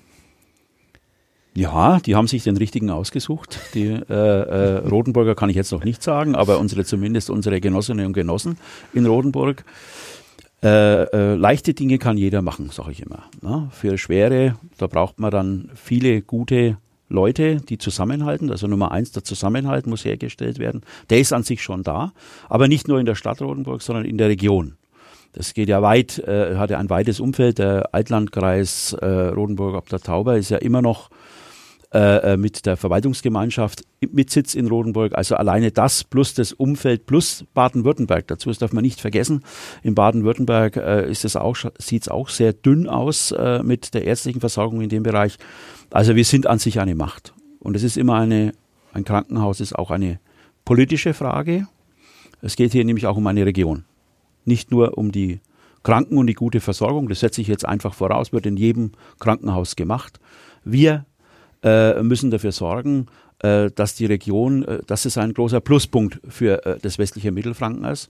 Ja, 1.60 2.00
die 2.00 2.16
haben 2.16 2.28
sich 2.28 2.44
den 2.44 2.56
richtigen 2.56 2.90
ausgesucht. 2.90 3.60
Die 3.74 3.88
äh, 3.88 4.14
äh, 4.14 4.78
Rotenburger 4.78 5.36
kann 5.36 5.50
ich 5.50 5.58
jetzt 5.58 5.74
noch 5.74 5.84
nicht 5.84 6.02
sagen, 6.02 6.34
aber 6.34 6.58
unsere 6.58 6.86
zumindest 6.86 7.30
unsere 7.30 7.60
Genossinnen 7.60 8.06
und 8.06 8.14
Genossen 8.14 8.58
in 8.94 9.06
Rotenburg. 9.06 9.66
Äh, 10.64 11.04
äh, 11.04 11.36
leichte 11.36 11.74
Dinge 11.74 11.98
kann 11.98 12.16
jeder 12.16 12.42
machen, 12.42 12.70
sage 12.70 12.94
ich 12.94 13.02
immer. 13.02 13.26
Na, 13.42 13.68
für 13.74 13.98
schwere, 13.98 14.56
da 14.78 14.88
braucht 14.88 15.20
man 15.20 15.32
dann 15.32 15.70
viele 15.76 16.22
gute 16.22 16.78
Leute, 17.10 17.58
die 17.58 17.78
zusammenhalten. 17.78 18.50
Also 18.52 18.68
Nummer 18.68 18.94
eins, 18.94 19.12
der 19.12 19.26
Zusammenhalt 19.26 19.86
muss 19.86 20.06
hergestellt 20.06 20.60
werden. 20.60 20.84
Der 21.10 21.20
ist 21.20 21.34
an 21.34 21.44
sich 21.44 21.62
schon 21.62 21.84
da, 21.84 22.14
aber 22.48 22.70
nicht 22.70 22.88
nur 22.88 23.02
in 23.02 23.06
der 23.06 23.16
Stadt 23.16 23.42
Rotenburg, 23.42 23.82
sondern 23.82 24.06
in 24.06 24.18
der 24.18 24.30
Region. 24.30 24.78
Das 25.34 25.54
geht 25.54 25.68
ja 25.68 25.82
weit, 25.82 26.20
äh, 26.20 26.56
hat 26.56 26.70
ja 26.70 26.78
ein 26.78 26.90
weites 26.90 27.20
Umfeld. 27.20 27.60
Der 27.60 27.94
Altlandkreis 27.94 28.94
äh, 28.94 29.06
Rotenburg 29.06 29.76
ob 29.76 29.90
der 29.90 30.00
Tauber 30.00 30.38
ist 30.38 30.52
ja 30.52 30.58
immer 30.58 30.82
noch 30.82 31.10
äh, 31.92 32.34
äh, 32.34 32.38
mit 32.38 32.68
der 32.68 32.78
Verwaltungsgemeinschaft 32.78 33.84
mit 34.12 34.30
Sitz 34.30 34.54
in 34.54 34.68
Rotenburg. 34.68 35.16
Also 35.16 35.36
alleine 35.36 35.72
das 35.72 36.04
plus 36.04 36.36
das 36.36 36.54
Umfeld 36.54 37.08
plus 37.08 37.46
Baden-Württemberg. 37.56 38.28
Dazu 38.28 38.50
das 38.50 38.60
darf 38.60 38.74
man 38.74 38.84
nicht 38.84 39.02
vergessen. 39.02 39.44
In 39.82 39.96
Baden-Württemberg 39.96 40.78
äh, 40.78 41.10
ist 41.10 41.26
es 41.26 41.36
auch 41.36 41.58
sieht 41.80 42.04
es 42.04 42.08
auch 42.08 42.30
sehr 42.30 42.54
dünn 42.54 42.88
aus 42.88 43.32
äh, 43.32 43.64
mit 43.64 43.96
der 43.96 44.06
ärztlichen 44.06 44.40
Versorgung 44.40 44.82
in 44.82 44.90
dem 44.90 45.02
Bereich. 45.02 45.38
Also 45.90 46.16
wir 46.16 46.26
sind 46.26 46.46
an 46.46 46.60
sich 46.60 46.80
eine 46.80 46.94
Macht 46.94 47.34
und 47.58 47.76
es 47.76 47.82
ist 47.82 47.98
immer 47.98 48.16
eine 48.16 48.54
ein 48.94 49.04
Krankenhaus 49.04 49.60
ist 49.60 49.74
auch 49.74 49.90
eine 49.90 50.20
politische 50.66 51.16
Frage. 51.16 51.68
Es 52.44 52.56
geht 52.56 52.72
hier 52.72 52.86
nämlich 52.86 53.08
auch 53.08 53.18
um 53.18 53.26
eine 53.26 53.48
Region, 53.48 53.86
nicht 54.46 54.70
nur 54.70 54.96
um 54.96 55.12
die 55.12 55.40
Kranken 55.82 56.20
und 56.20 56.28
die 56.28 56.36
gute 56.36 56.60
Versorgung. 56.60 57.10
Das 57.10 57.22
setze 57.22 57.42
ich 57.42 57.48
jetzt 57.48 57.66
einfach 57.66 57.96
voraus, 57.96 58.32
wird 58.32 58.46
in 58.46 58.58
jedem 58.58 58.92
Krankenhaus 59.18 59.76
gemacht. 59.76 60.20
Wir 60.64 61.08
äh, 61.64 62.02
müssen 62.02 62.32
dafür 62.32 62.52
sorgen, 62.52 63.08
äh, 63.40 63.70
dass 63.72 63.96
die 63.96 64.06
Region, 64.06 64.64
äh, 64.64 64.80
dass 64.86 65.06
es 65.06 65.18
ein 65.18 65.34
großer 65.34 65.62
Pluspunkt 65.62 66.20
für 66.28 66.66
äh, 66.66 66.78
das 66.82 66.98
westliche 66.98 67.32
Mittelfranken 67.32 67.86
ist. 67.86 68.10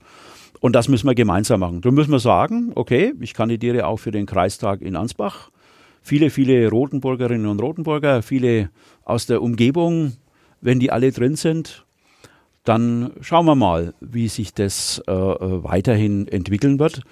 Und 0.60 0.74
das 0.74 0.88
müssen 0.88 1.06
wir 1.06 1.14
gemeinsam 1.14 1.60
machen. 1.60 1.80
Darum 1.80 1.94
müssen 1.94 2.12
wir 2.12 2.18
sagen, 2.18 2.72
okay, 2.74 3.14
ich 3.20 3.34
kandidiere 3.34 3.86
auch 3.86 3.96
für 3.96 4.10
den 4.10 4.26
Kreistag 4.26 4.82
in 4.82 4.94
Ansbach. 4.94 5.50
Viele, 6.02 6.30
viele 6.30 6.68
Rotenburgerinnen 6.68 7.46
und 7.46 7.60
Rotenburger, 7.62 8.22
viele 8.22 8.70
aus 9.04 9.26
der 9.26 9.42
Umgebung, 9.42 10.14
wenn 10.60 10.80
die 10.80 10.90
alle 10.90 11.12
drin 11.12 11.36
sind, 11.36 11.86
dann 12.64 13.12
schauen 13.20 13.46
wir 13.46 13.54
mal, 13.54 13.94
wie 14.00 14.28
sich 14.28 14.52
das 14.52 15.02
äh, 15.06 15.12
äh 15.12 15.64
weiterhin 15.64 16.28
entwickeln 16.28 16.78
wird. 16.78 17.02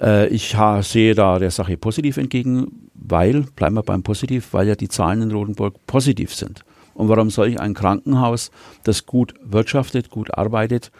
Äh, 0.00 0.28
ich 0.28 0.56
sehe 0.82 1.14
da 1.14 1.38
der 1.38 1.50
Sache 1.50 1.76
positiv 1.76 2.16
entgegen, 2.16 2.90
weil, 2.94 3.42
bleiben 3.56 3.76
wir 3.76 3.82
beim 3.82 4.02
Positiv, 4.02 4.52
weil 4.52 4.68
ja 4.68 4.74
die 4.74 4.88
Zahlen 4.88 5.22
in 5.22 5.30
Rotenburg 5.32 5.74
positiv 5.86 6.34
sind. 6.34 6.64
Und 6.94 7.08
warum 7.08 7.30
soll 7.30 7.48
ich 7.48 7.60
ein 7.60 7.74
Krankenhaus, 7.74 8.50
das 8.84 9.06
gut 9.06 9.34
wirtschaftet, 9.42 10.10
gut 10.10 10.36
arbeitet, 10.36 10.90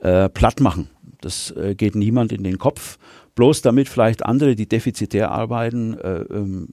äh, 0.00 0.28
platt 0.28 0.60
machen? 0.60 0.90
Das 1.20 1.50
äh, 1.52 1.74
geht 1.74 1.94
niemand 1.94 2.32
in 2.32 2.44
den 2.44 2.58
Kopf. 2.58 2.98
Bloß 3.34 3.62
damit 3.62 3.88
vielleicht 3.88 4.24
andere, 4.24 4.54
die 4.54 4.68
defizitär 4.68 5.30
arbeiten, 5.30 5.98
äh, 5.98 6.20
ähm, 6.22 6.68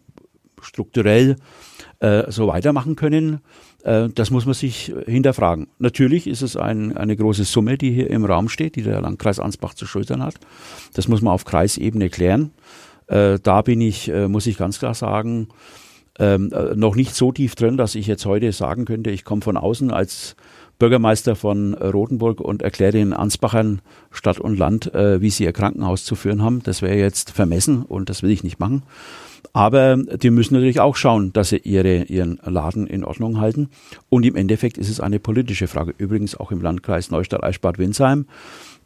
strukturell 0.62 1.38
äh, 2.00 2.32
so 2.32 2.48
weitermachen 2.48 2.96
können. 2.96 3.42
Äh, 3.84 4.10
das 4.14 4.32
muss 4.32 4.46
man 4.46 4.54
sich 4.54 4.94
hinterfragen. 5.06 5.68
Natürlich 5.80 6.28
ist 6.28 6.42
es 6.42 6.56
ein, 6.56 6.98
eine 6.98 7.16
große 7.16 7.44
Summe, 7.44 7.78
die 7.78 7.92
hier 7.92 8.10
im 8.10 8.26
Raum 8.26 8.50
steht, 8.50 8.76
die 8.76 8.84
der 8.84 9.02
Landkreis 9.02 9.40
Ansbach 9.40 9.74
zu 9.74 9.86
schultern 9.86 10.24
hat. 10.24 10.36
Das 10.94 11.08
muss 11.08 11.22
man 11.22 11.34
auf 11.34 11.46
Kreisebene 11.46 12.10
klären. 12.10 12.52
Äh, 13.08 13.40
da 13.42 13.62
bin 13.62 13.82
ich, 13.82 14.10
äh, 14.10 14.28
muss 14.28 14.48
ich 14.48 14.58
ganz 14.58 14.80
klar 14.80 14.94
sagen, 14.94 15.48
ähm, 16.20 16.52
noch 16.76 16.96
nicht 16.96 17.14
so 17.14 17.32
tief 17.32 17.54
drin, 17.54 17.78
dass 17.78 17.94
ich 17.94 18.08
jetzt 18.08 18.26
heute 18.26 18.52
sagen 18.52 18.86
könnte, 18.86 19.12
ich 19.12 19.24
komme 19.24 19.44
von 19.44 19.56
außen 19.56 19.92
als 19.92 20.36
Bürgermeister 20.80 21.36
von 21.36 21.76
Rotenburg 21.76 22.42
und 22.42 22.64
erkläre 22.64 22.94
den 22.94 23.14
Ansbachern 23.14 23.82
Stadt 24.10 24.40
und 24.40 24.58
Land, 24.58 24.92
wie 24.94 25.30
sie 25.30 25.44
ihr 25.44 25.54
Krankenhaus 25.54 26.06
zu 26.06 26.16
führen 26.16 26.42
haben. 26.42 26.64
Das 26.64 26.82
wäre 26.82 26.98
jetzt 26.98 27.32
vermessen 27.32 27.84
und 27.84 28.10
das 28.10 28.24
will 28.24 28.32
ich 28.32 28.44
nicht 28.44 28.60
machen. 28.60 28.82
Aber 29.54 29.98
die 29.98 30.30
müssen 30.30 30.54
natürlich 30.54 30.80
auch 30.80 30.96
schauen, 30.96 31.34
dass 31.34 31.50
sie 31.50 31.58
ihre, 31.58 32.04
ihren 32.04 32.40
Laden 32.44 32.88
in 32.88 33.04
Ordnung 33.04 33.40
halten. 33.40 33.70
Und 34.10 34.26
im 34.26 34.36
Endeffekt 34.36 34.78
ist 34.78 34.90
es 34.90 35.00
eine 35.00 35.20
politische 35.20 35.68
Frage. 35.68 35.94
Übrigens 35.98 36.36
auch 36.36 36.52
im 36.52 36.62
Landkreis 36.62 37.12
Neustadt-Eichbad-Windsheim 37.12 38.26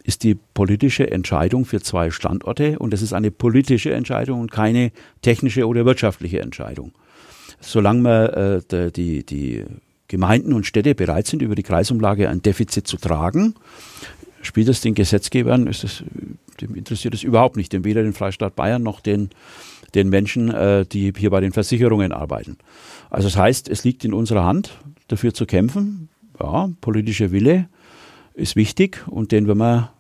ist 0.04 0.24
die 0.24 0.38
politische 0.54 1.12
Entscheidung 1.12 1.66
für 1.66 1.82
zwei 1.82 2.10
Standorte 2.10 2.80
und 2.80 2.94
es 2.94 3.02
ist 3.02 3.14
eine 3.14 3.32
politische 3.32 3.94
Entscheidung 3.94 4.42
und 4.42 4.52
keine 4.52 4.92
technische 5.22 5.68
oder 5.68 5.86
wirtschaftliche 5.86 6.42
Entscheidung. 6.42 6.92
Solange 7.60 8.02
wir, 8.02 8.64
äh, 8.74 8.92
die, 8.92 9.24
die 9.24 9.64
Gemeinden 10.08 10.54
und 10.54 10.66
Städte 10.66 10.96
bereit 10.96 11.28
sind, 11.28 11.42
über 11.42 11.56
die 11.56 11.64
Kreisumlage 11.64 12.30
ein 12.30 12.42
Defizit 12.42 12.88
zu 12.88 12.98
tragen, 12.98 13.56
spielt 14.42 14.68
es 14.70 14.82
den 14.82 14.96
Gesetzgebern, 14.96 15.68
ist 15.68 15.84
es, 15.84 16.04
dem 16.62 16.76
interessiert 16.76 17.14
es 17.14 17.24
überhaupt 17.24 17.58
nicht, 17.58 17.74
denn 17.74 17.84
weder 17.84 18.04
den 18.04 18.14
Freistaat 18.14 18.56
Bayern 18.56 18.84
noch 18.84 19.00
den 19.00 19.30
den 19.96 20.10
Menschen, 20.10 20.50
äh, 20.50 20.86
die 20.86 21.14
hier 21.16 21.30
bei 21.30 21.42
den 21.42 21.52
Versicherungen 21.52 22.12
arbeiten. 22.12 22.58
Also 23.10 23.28
das 23.28 23.38
heißt, 23.38 23.70
es 23.70 23.84
liegt 23.84 24.06
in 24.06 24.14
unserer 24.14 24.44
Hand, 24.44 24.78
dafür 25.08 25.34
zu 25.34 25.46
kämpfen. 25.46 26.10
Ja, 26.40 26.70
politischer 26.82 27.32
Wille 27.32 27.68
ist 28.34 28.56
wichtig 28.56 29.06
und 29.08 29.32
den 29.32 29.48
werden 29.48 29.60
wir 29.60 29.92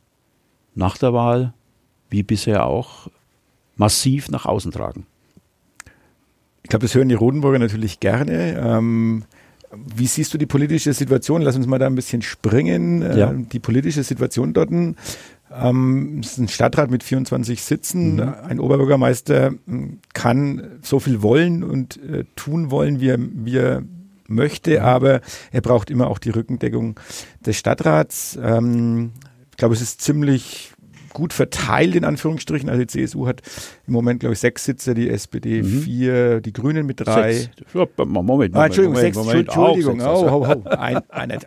nach 0.74 0.98
der 0.98 1.14
Wahl, 1.14 1.54
wie 2.10 2.24
bisher 2.24 2.66
auch, 2.66 3.10
massiv 3.76 4.30
nach 4.30 4.46
außen 4.46 4.72
tragen. 4.72 5.06
Ich 6.64 6.70
glaube, 6.70 6.86
das 6.86 6.96
hören 6.96 7.10
die 7.10 7.16
Rodenburger 7.16 7.60
natürlich 7.60 8.00
gerne. 8.00 8.56
Ähm, 8.58 9.24
wie 9.74 10.08
siehst 10.08 10.34
du 10.34 10.38
die 10.38 10.46
politische 10.46 10.94
Situation? 10.94 11.42
Lass 11.42 11.56
uns 11.56 11.68
mal 11.68 11.80
da 11.80 11.88
ein 11.88 11.96
bisschen 11.96 12.22
springen. 12.22 13.02
Äh, 13.02 13.20
ja. 13.20 13.34
Die 13.34 13.60
politische 13.60 14.04
Situation 14.04 14.54
dort. 14.54 14.70
Ähm, 15.54 16.20
es 16.22 16.34
ist 16.34 16.38
ein 16.38 16.48
Stadtrat 16.48 16.92
mit 16.92 17.04
24 17.04 17.62
Sitzen. 17.62 18.16
Mhm. 18.16 18.34
Ein 18.48 18.60
Oberbürgermeister 18.60 19.54
hm, 19.66 20.00
kann 20.14 20.80
so 20.82 21.00
viel 21.00 21.22
wollen 21.22 21.64
und 21.64 21.98
äh, 22.04 22.26
tun 22.36 22.72
wollen, 22.72 23.00
wie 23.00 23.10
er, 23.10 23.20
wie 23.20 23.58
er 23.58 23.84
möchte, 24.28 24.80
mhm. 24.80 24.86
aber 24.86 25.22
er 25.52 25.62
braucht 25.62 25.90
immer 25.90 26.08
auch 26.08 26.20
die 26.20 26.30
Rückendeckung 26.30 27.00
des 27.46 27.58
Stadtrats. 27.58 28.40
Ähm, 28.42 29.12
ich 29.52 29.58
glaube, 29.58 29.76
es 29.76 29.82
ist 29.82 30.02
ziemlich 30.02 30.72
gut 31.14 31.34
verteilt, 31.34 31.96
in 31.96 32.04
Anführungsstrichen. 32.04 32.70
Also 32.70 32.82
die 32.82 32.88
CSU 32.88 33.28
hat 33.28 33.42
im 33.88 33.94
Moment, 33.94 34.20
glaube 34.20 34.34
ich, 34.34 34.40
sechs 34.40 34.66
Sitze, 34.66 34.94
die 34.94 35.10
SPD 35.10 35.62
mhm. 35.62 35.82
vier, 35.82 36.42
die 36.42 36.54
Grünen 36.54 36.86
mit 36.86 37.06
drei. 37.06 37.34
Sechs. 37.34 37.50
Moment, 37.74 38.28
Moment, 38.28 38.56
ah, 38.56 38.66
Entschuldigung, 38.66 38.96
Moment, 38.96 39.16
sechs, 39.16 39.26
Moment, 39.26 39.48
Entschuldigung. 39.48 40.02
Auch 40.02 40.20
sechs, 40.20 40.32
oh, 40.32 40.46
oh, 40.48 40.64
oh. 40.66 40.70
Ein, 40.70 40.98
ein, 41.10 41.32
ein, 41.32 41.40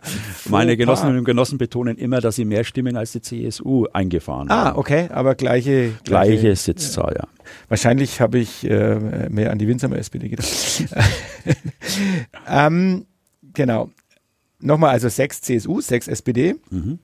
Meine 0.49 0.77
Genossinnen 0.77 1.17
und 1.17 1.25
Genossen 1.25 1.57
betonen 1.57 1.97
immer, 1.97 2.21
dass 2.21 2.35
sie 2.35 2.45
mehr 2.45 2.63
Stimmen 2.63 2.97
als 2.97 3.11
die 3.11 3.21
CSU 3.21 3.87
eingefahren 3.93 4.49
ah, 4.49 4.65
haben. 4.65 4.75
Ah, 4.75 4.79
okay, 4.79 5.07
aber 5.11 5.35
gleiche, 5.35 5.91
gleiche, 6.03 6.39
gleiche 6.39 6.55
Sitzzahl, 6.55 7.15
ja. 7.17 7.27
Wahrscheinlich 7.69 8.21
habe 8.21 8.39
ich 8.39 8.69
äh, 8.69 9.29
mehr 9.29 9.51
an 9.51 9.57
die 9.57 9.67
Winsamer 9.67 9.97
SPD 9.97 10.29
gedacht. 10.29 10.47
ähm, 12.49 13.05
genau. 13.53 13.89
Nochmal, 14.59 14.91
also 14.91 15.09
sechs 15.09 15.41
CSU, 15.41 15.81
sechs 15.81 16.07
SPD. 16.07 16.55
Mhm. 16.69 16.99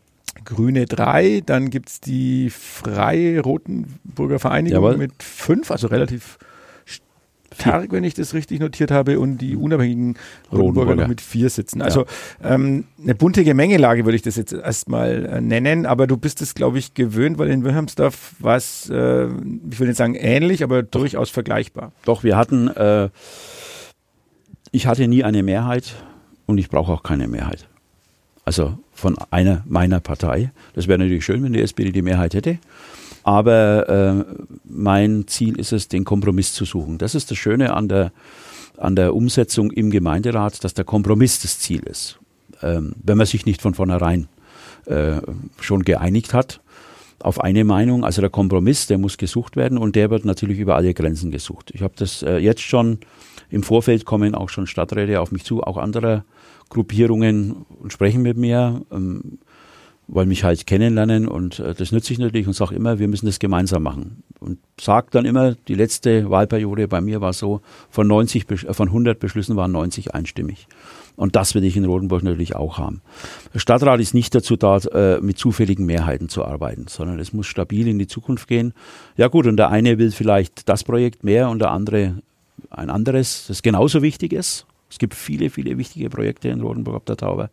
Grüne 0.46 0.86
drei, 0.86 1.42
dann 1.46 1.70
gibt 1.70 1.90
es 1.90 2.00
die 2.00 2.50
Freie 2.50 3.42
Rotenburger 3.42 4.40
Vereinigung 4.40 4.84
Jawohl. 4.84 4.98
mit 4.98 5.22
fünf, 5.22 5.72
also 5.72 5.88
relativ 5.88 6.38
stark, 7.54 7.92
wenn 7.92 8.04
ich 8.04 8.14
das 8.14 8.34
richtig 8.34 8.60
notiert 8.60 8.92
habe, 8.92 9.20
und 9.20 9.38
die 9.38 9.56
unabhängigen 9.56 10.18
Rotenburger 10.52 10.96
noch 10.96 11.08
mit 11.08 11.22
vier 11.22 11.50
sitzen. 11.50 11.82
Also 11.82 12.06
ja. 12.42 12.56
ähm, 12.56 12.86
eine 13.02 13.16
bunte 13.16 13.44
Gemengelage 13.44 14.06
würde 14.06 14.16
ich 14.16 14.22
das 14.22 14.36
jetzt 14.36 14.54
erstmal 14.54 15.26
äh, 15.26 15.42
nennen, 15.42 15.86
aber 15.86 16.08
du 16.08 16.18
bist 16.18 16.42
es, 16.42 16.56
glaube 16.56 16.80
ich, 16.80 16.94
gewöhnt, 16.94 17.38
weil 17.38 17.50
in 17.50 17.64
Wilhelmsdorf 17.64 18.36
war 18.40 18.56
es, 18.56 18.90
äh, 18.90 19.26
ich 19.70 19.80
will 19.80 19.88
nicht 19.88 19.98
sagen 19.98 20.16
ähnlich, 20.16 20.64
aber 20.64 20.84
Doch. 20.84 21.02
durchaus 21.02 21.30
vergleichbar. 21.30 21.92
Doch, 22.06 22.24
wir 22.24 22.38
hatten, 22.38 22.70
äh, 22.70 23.10
ich 24.72 24.88
hatte 24.88 25.08
nie 25.08 25.24
eine 25.24 25.44
Mehrheit 25.44 25.96
und 26.46 26.58
ich 26.58 26.70
brauche 26.70 26.92
auch 26.92 27.04
keine 27.04 27.28
Mehrheit. 27.28 27.68
Also 28.46 28.78
von 29.02 29.18
einer 29.32 29.64
meiner 29.68 30.00
Partei. 30.00 30.52
Das 30.74 30.88
wäre 30.88 31.00
natürlich 31.00 31.26
schön, 31.26 31.44
wenn 31.44 31.54
die 31.54 31.62
SPD 31.62 31.92
die 31.92 32.02
Mehrheit 32.02 32.34
hätte. 32.34 32.60
Aber 33.24 33.90
äh, 33.90 34.36
mein 34.64 35.28
Ziel 35.28 35.60
ist 35.60 35.74
es, 35.74 35.88
den 35.88 36.06
Kompromiss 36.06 36.54
zu 36.54 36.66
suchen. 36.66 36.98
Das 36.98 37.14
ist 37.14 37.30
das 37.30 37.38
Schöne 37.38 37.74
an 37.74 37.88
der, 37.88 38.12
an 38.78 38.96
der 38.96 39.14
Umsetzung 39.16 39.72
im 39.72 39.92
Gemeinderat, 39.92 40.64
dass 40.64 40.74
der 40.74 40.86
Kompromiss 40.86 41.42
das 41.42 41.60
Ziel 41.60 41.82
ist. 41.84 42.20
Ähm, 42.64 42.94
wenn 43.04 43.18
man 43.18 43.28
sich 43.28 43.46
nicht 43.46 43.62
von 43.62 43.74
vornherein 43.74 44.28
äh, 44.86 45.18
schon 45.60 45.84
geeinigt 45.84 46.34
hat 46.34 46.62
auf 47.20 47.40
eine 47.42 47.64
Meinung, 47.64 48.04
also 48.04 48.22
der 48.22 48.32
Kompromiss, 48.32 48.88
der 48.88 48.98
muss 48.98 49.18
gesucht 49.18 49.56
werden 49.56 49.78
und 49.78 49.96
der 49.96 50.10
wird 50.10 50.26
natürlich 50.26 50.58
über 50.58 50.76
alle 50.76 50.94
Grenzen 50.94 51.30
gesucht. 51.30 51.72
Ich 51.74 51.84
habe 51.84 51.94
das 51.98 52.24
äh, 52.24 52.38
jetzt 52.38 52.62
schon 52.62 53.00
im 53.50 53.64
Vorfeld 53.64 54.06
kommen 54.06 54.34
auch 54.34 54.50
schon 54.50 54.66
Stadträte 54.66 55.20
auf 55.20 55.32
mich 55.32 55.44
zu, 55.44 55.62
auch 55.62 55.78
anderer 55.78 56.24
Gruppierungen 56.72 57.66
und 57.80 57.94
sprechen 57.94 58.24
mit 58.24 58.38
mir, 58.38 58.82
ähm, 58.92 59.40
wollen 60.08 60.28
mich 60.28 60.44
halt 60.44 60.66
kennenlernen 60.66 61.28
und 61.28 61.60
äh, 61.60 61.74
das 61.74 61.92
nütze 61.92 62.12
ich 62.12 62.20
natürlich 62.20 62.48
und 62.48 62.54
sage 62.54 62.76
immer, 62.76 63.00
wir 63.00 63.08
müssen 63.08 63.28
das 63.28 63.40
gemeinsam 63.40 63.84
machen. 63.84 64.24
Und 64.40 64.58
sage 64.80 65.08
dann 65.12 65.26
immer, 65.26 65.56
die 65.68 65.76
letzte 65.76 66.30
Wahlperiode 66.30 66.88
bei 66.88 67.00
mir 67.00 67.22
war 67.22 67.34
so, 67.34 67.62
von 67.90 68.08
90, 68.08 68.50
äh, 68.50 68.74
von 68.74 68.88
100 68.88 69.20
Beschlüssen 69.20 69.56
waren 69.56 69.72
90 69.72 70.14
einstimmig. 70.14 70.68
Und 71.16 71.36
das 71.36 71.54
werde 71.54 71.68
ich 71.68 71.78
in 71.78 71.86
Rotenburg 71.86 72.24
natürlich 72.24 72.56
auch 72.56 72.78
haben. 72.78 73.02
Der 73.54 73.60
Stadtrat 73.60 74.00
ist 74.00 74.14
nicht 74.14 74.34
dazu 74.34 74.56
da, 74.56 74.78
äh, 74.78 75.20
mit 75.22 75.38
zufälligen 75.38 75.86
Mehrheiten 75.86 76.30
zu 76.30 76.44
arbeiten, 76.46 76.86
sondern 76.88 77.20
es 77.20 77.34
muss 77.34 77.48
stabil 77.48 77.88
in 77.88 78.00
die 78.00 78.08
Zukunft 78.08 78.48
gehen. 78.48 78.74
Ja 79.18 79.28
gut, 79.28 79.46
und 79.46 79.58
der 79.58 79.70
eine 79.70 79.98
will 79.98 80.12
vielleicht 80.12 80.68
das 80.68 80.84
Projekt 80.84 81.24
mehr 81.24 81.50
und 81.50 81.60
der 81.60 81.72
andere 81.72 82.16
ein 82.70 82.90
anderes, 82.90 83.46
das 83.48 83.62
genauso 83.62 84.02
wichtig 84.02 84.34
ist. 84.34 84.66
Es 84.92 85.00
gibt 85.00 85.16
viele, 85.16 85.50
viele 85.50 85.78
wichtige 85.78 86.10
Projekte 86.10 86.50
in 86.50 86.62
Rotenburg 86.62 86.96
auf 86.96 87.06
der 87.06 87.18
Tauber. 87.18 87.50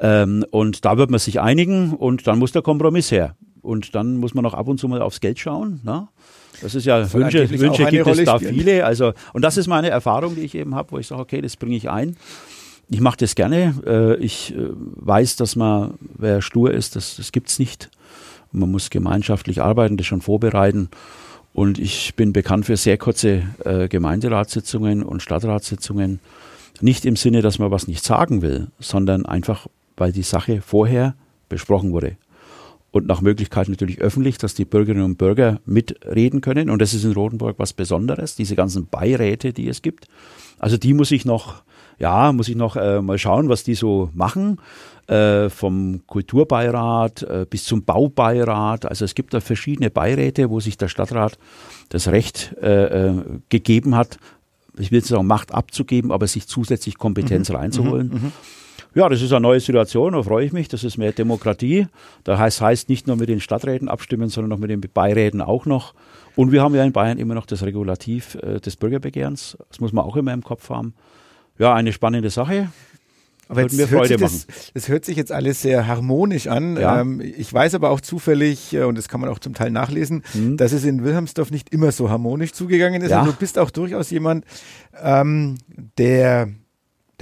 Ähm, 0.00 0.44
und 0.50 0.84
da 0.84 0.96
wird 0.96 1.10
man 1.10 1.20
sich 1.20 1.40
einigen 1.40 1.92
und 1.92 2.26
dann 2.26 2.38
muss 2.38 2.52
der 2.52 2.62
Kompromiss 2.62 3.10
her. 3.10 3.36
Und 3.60 3.94
dann 3.94 4.16
muss 4.16 4.32
man 4.34 4.46
auch 4.46 4.54
ab 4.54 4.68
und 4.68 4.78
zu 4.78 4.88
mal 4.88 5.02
aufs 5.02 5.20
Geld 5.20 5.38
schauen. 5.38 5.80
Ne? 5.84 6.08
Das 6.60 6.74
ist 6.74 6.84
ja, 6.84 7.00
das 7.00 7.12
Wünsche, 7.14 7.48
Wünsche 7.50 7.84
gibt 7.86 8.06
Rolle 8.06 8.20
es 8.20 8.26
da 8.26 8.36
spielen. 8.36 8.54
viele. 8.54 8.84
Also, 8.84 9.12
und 9.32 9.42
das 9.42 9.56
ist 9.56 9.66
meine 9.66 9.90
Erfahrung, 9.90 10.34
die 10.34 10.42
ich 10.42 10.54
eben 10.54 10.74
habe, 10.74 10.92
wo 10.92 10.98
ich 10.98 11.06
sage, 11.06 11.20
okay, 11.20 11.40
das 11.40 11.56
bringe 11.56 11.76
ich 11.76 11.90
ein. 11.90 12.16
Ich 12.88 13.00
mache 13.00 13.16
das 13.16 13.34
gerne. 13.34 13.74
Äh, 13.86 14.16
ich 14.16 14.54
äh, 14.54 14.68
weiß, 14.70 15.36
dass 15.36 15.56
man, 15.56 15.94
wer 16.16 16.42
stur 16.42 16.72
ist, 16.72 16.96
das, 16.96 17.16
das 17.16 17.32
gibt 17.32 17.48
es 17.48 17.58
nicht. 17.58 17.90
Man 18.52 18.70
muss 18.70 18.90
gemeinschaftlich 18.90 19.62
arbeiten, 19.62 19.96
das 19.96 20.06
schon 20.06 20.20
vorbereiten. 20.20 20.90
Und 21.54 21.78
ich 21.78 22.14
bin 22.16 22.32
bekannt 22.32 22.66
für 22.66 22.76
sehr 22.76 22.98
kurze 22.98 23.42
äh, 23.64 23.88
Gemeinderatssitzungen 23.88 25.02
und 25.02 25.22
Stadtratssitzungen. 25.22 26.20
Nicht 26.80 27.04
im 27.04 27.16
Sinne, 27.16 27.42
dass 27.42 27.58
man 27.58 27.70
was 27.70 27.86
nicht 27.86 28.04
sagen 28.04 28.42
will, 28.42 28.68
sondern 28.78 29.26
einfach, 29.26 29.66
weil 29.96 30.12
die 30.12 30.22
Sache 30.22 30.62
vorher 30.62 31.14
besprochen 31.48 31.92
wurde. 31.92 32.16
Und 32.90 33.06
nach 33.06 33.22
Möglichkeit 33.22 33.68
natürlich 33.68 34.00
öffentlich, 34.00 34.36
dass 34.36 34.54
die 34.54 34.66
Bürgerinnen 34.66 35.04
und 35.04 35.18
Bürger 35.18 35.60
mitreden 35.64 36.42
können. 36.42 36.68
Und 36.68 36.82
das 36.82 36.92
ist 36.92 37.04
in 37.04 37.12
Rotenburg 37.12 37.58
was 37.58 37.72
Besonderes, 37.72 38.36
diese 38.36 38.54
ganzen 38.54 38.86
Beiräte, 38.86 39.52
die 39.52 39.68
es 39.68 39.80
gibt. 39.80 40.08
Also 40.58 40.76
die 40.76 40.92
muss 40.92 41.10
ich 41.10 41.24
noch, 41.24 41.62
ja, 41.98 42.32
muss 42.32 42.48
ich 42.48 42.56
noch 42.56 42.76
äh, 42.76 43.00
mal 43.00 43.18
schauen, 43.18 43.48
was 43.48 43.64
die 43.64 43.74
so 43.74 44.10
machen. 44.12 44.58
Äh, 45.08 45.50
vom 45.50 46.02
Kulturbeirat 46.06 47.22
äh, 47.22 47.46
bis 47.48 47.64
zum 47.64 47.82
Baubeirat. 47.82 48.86
Also 48.86 49.04
es 49.04 49.14
gibt 49.14 49.34
da 49.34 49.40
verschiedene 49.40 49.90
Beiräte, 49.90 50.48
wo 50.48 50.60
sich 50.60 50.78
der 50.78 50.88
Stadtrat 50.88 51.38
das 51.88 52.08
Recht 52.08 52.54
äh, 52.62 53.08
äh 53.08 53.22
gegeben 53.48 53.96
hat, 53.96 54.18
ich 54.78 54.90
will 54.90 54.98
nicht 54.98 55.08
sagen 55.08 55.26
Macht 55.26 55.52
abzugeben, 55.52 56.12
aber 56.12 56.26
sich 56.26 56.46
zusätzlich 56.46 56.98
Kompetenz 56.98 57.48
mhm. 57.48 57.56
reinzuholen. 57.56 58.08
Mhm. 58.08 58.14
mhm. 58.14 58.32
Ja, 58.94 59.08
das 59.08 59.22
ist 59.22 59.32
eine 59.32 59.40
neue 59.40 59.60
Situation, 59.60 60.12
da 60.12 60.22
freue 60.22 60.44
ich 60.44 60.52
mich. 60.52 60.68
Das 60.68 60.84
ist 60.84 60.98
mehr 60.98 61.12
Demokratie. 61.12 61.86
Das 62.24 62.38
heißt, 62.38 62.60
heißt 62.60 62.88
nicht 62.90 63.06
nur 63.06 63.16
mit 63.16 63.30
den 63.30 63.40
Stadträten 63.40 63.88
abstimmen, 63.88 64.28
sondern 64.28 64.50
noch 64.50 64.58
mit 64.58 64.68
den 64.68 64.82
Beiräten 64.82 65.40
auch 65.40 65.64
noch. 65.64 65.94
Und 66.36 66.52
wir 66.52 66.62
haben 66.62 66.74
ja 66.74 66.84
in 66.84 66.92
Bayern 66.92 67.16
immer 67.16 67.34
noch 67.34 67.46
das 67.46 67.62
Regulativ 67.62 68.34
äh, 68.42 68.60
des 68.60 68.76
Bürgerbegehrens. 68.76 69.56
Das 69.70 69.80
muss 69.80 69.94
man 69.94 70.04
auch 70.04 70.16
immer 70.16 70.34
im 70.34 70.42
Kopf 70.42 70.68
haben. 70.68 70.92
Ja, 71.58 71.74
eine 71.74 71.92
spannende 71.92 72.28
Sache. 72.28 72.68
Aber 73.52 73.60
jetzt 73.60 73.76
mir 73.76 73.86
Freude 73.86 74.16
das, 74.16 74.46
das, 74.72 74.88
hört 74.88 75.04
sich 75.04 75.16
jetzt 75.16 75.30
alles 75.30 75.60
sehr 75.60 75.86
harmonisch 75.86 76.46
an. 76.46 76.78
Ja. 76.78 77.02
Ähm, 77.02 77.20
ich 77.20 77.52
weiß 77.52 77.74
aber 77.74 77.90
auch 77.90 78.00
zufällig, 78.00 78.72
äh, 78.72 78.84
und 78.84 78.96
das 78.96 79.08
kann 79.08 79.20
man 79.20 79.28
auch 79.28 79.38
zum 79.38 79.52
Teil 79.52 79.70
nachlesen, 79.70 80.24
mhm. 80.32 80.56
dass 80.56 80.72
es 80.72 80.84
in 80.84 81.04
Wilhelmsdorf 81.04 81.50
nicht 81.50 81.68
immer 81.68 81.92
so 81.92 82.08
harmonisch 82.08 82.52
zugegangen 82.52 83.02
ist. 83.02 83.10
Ja. 83.10 83.20
Also 83.20 83.32
du 83.32 83.36
bist 83.36 83.58
auch 83.58 83.70
durchaus 83.70 84.10
jemand, 84.10 84.46
ähm, 85.02 85.58
der 85.98 86.48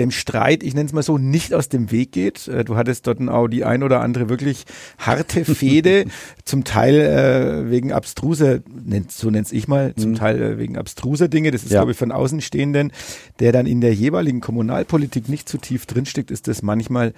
dem 0.00 0.10
Streit, 0.10 0.62
ich 0.62 0.74
nenne 0.74 0.86
es 0.86 0.92
mal 0.92 1.02
so, 1.02 1.18
nicht 1.18 1.54
aus 1.54 1.68
dem 1.68 1.90
Weg 1.92 2.12
geht. 2.12 2.48
Äh, 2.48 2.64
du 2.64 2.76
hattest 2.76 3.06
dort 3.06 3.20
auch 3.28 3.46
die 3.46 3.64
ein 3.64 3.82
oder 3.82 4.00
andere 4.00 4.28
wirklich 4.28 4.64
harte 4.98 5.44
Fehde, 5.54 6.06
zum 6.44 6.64
Teil 6.64 6.94
äh, 7.00 7.70
wegen 7.70 7.92
abstruser, 7.92 8.60
so 9.08 9.30
nenne 9.30 9.46
ich 9.50 9.68
mal, 9.68 9.94
zum 9.94 10.12
mhm. 10.12 10.14
Teil 10.16 10.42
äh, 10.42 10.58
wegen 10.58 10.76
abstruser 10.76 11.28
Dinge. 11.28 11.50
Das 11.50 11.62
ist, 11.62 11.70
ja. 11.70 11.80
glaube 11.80 11.92
ich, 11.92 11.98
von 11.98 12.10
Außenstehenden, 12.10 12.92
der 13.38 13.52
dann 13.52 13.66
in 13.66 13.80
der 13.80 13.94
jeweiligen 13.94 14.40
Kommunalpolitik 14.40 15.28
nicht 15.28 15.48
zu 15.48 15.58
tief 15.58 15.86
drinsteckt, 15.86 16.30
ist 16.30 16.48
das 16.48 16.62
manchmal 16.62 17.12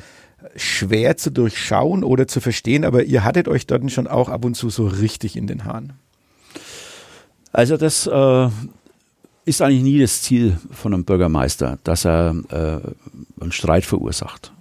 schwer 0.56 1.16
zu 1.16 1.30
durchschauen 1.30 2.02
oder 2.02 2.26
zu 2.26 2.40
verstehen, 2.40 2.84
aber 2.84 3.04
ihr 3.04 3.24
hattet 3.24 3.46
euch 3.46 3.66
dort 3.66 3.88
schon 3.92 4.08
auch 4.08 4.28
ab 4.28 4.44
und 4.44 4.54
zu 4.54 4.70
so 4.70 4.86
richtig 4.86 5.36
in 5.36 5.46
den 5.46 5.64
Haaren. 5.64 5.92
Also 7.52 7.76
das 7.76 8.06
äh, 8.06 8.48
ist 9.44 9.60
eigentlich 9.60 9.82
nie 9.82 9.98
das 9.98 10.22
Ziel 10.22 10.56
von 10.70 10.94
einem 10.94 11.04
Bürgermeister, 11.04 11.78
dass 11.84 12.04
er 12.04 12.34
äh, 12.50 13.42
einen 13.42 13.52
Streit 13.52 13.84
verursacht. 13.84 14.52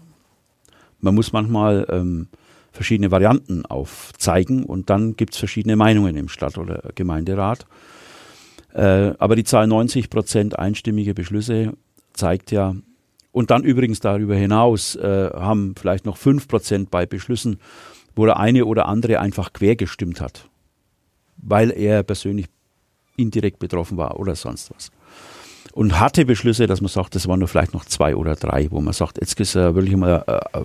Man 0.99 1.15
muss 1.15 1.33
manchmal 1.33 1.85
ähm, 1.89 2.27
verschiedene 2.71 3.11
Varianten 3.11 3.65
aufzeigen 3.65 4.63
und 4.63 4.89
dann 4.89 5.15
gibt 5.15 5.33
es 5.33 5.39
verschiedene 5.39 5.75
Meinungen 5.75 6.15
im 6.15 6.29
Stadt- 6.29 6.57
oder 6.57 6.91
Gemeinderat. 6.95 7.65
Äh, 8.73 9.13
aber 9.17 9.35
die 9.35 9.43
Zahl 9.43 9.67
90 9.67 10.09
Prozent 10.09 10.57
einstimmige 10.57 11.13
Beschlüsse 11.13 11.73
zeigt 12.13 12.51
ja, 12.51 12.75
und 13.31 13.49
dann 13.49 13.63
übrigens 13.63 13.99
darüber 13.99 14.35
hinaus 14.35 14.95
äh, 14.95 15.29
haben 15.33 15.75
vielleicht 15.79 16.05
noch 16.05 16.17
5 16.17 16.47
Prozent 16.47 16.91
bei 16.91 17.05
Beschlüssen, 17.05 17.59
wo 18.15 18.25
der 18.25 18.37
eine 18.37 18.65
oder 18.65 18.87
andere 18.87 19.19
einfach 19.19 19.53
quer 19.53 19.75
gestimmt 19.75 20.19
hat, 20.19 20.49
weil 21.37 21.71
er 21.71 22.03
persönlich 22.03 22.47
indirekt 23.17 23.59
betroffen 23.59 23.97
war 23.97 24.19
oder 24.19 24.35
sonst 24.35 24.71
was. 24.73 24.91
Und 25.73 25.99
harte 25.99 26.25
Beschlüsse, 26.25 26.67
dass 26.67 26.81
man 26.81 26.89
sagt, 26.89 27.15
das 27.15 27.27
waren 27.27 27.39
nur 27.39 27.47
vielleicht 27.47 27.73
noch 27.73 27.85
zwei 27.85 28.15
oder 28.15 28.35
drei, 28.35 28.69
wo 28.71 28.81
man 28.81 28.93
sagt, 28.93 29.19
jetzt 29.21 29.39
ist 29.39 29.55
äh, 29.55 29.73
wirklich 29.73 29.95
mal 29.95 30.23
äh, 30.27 30.59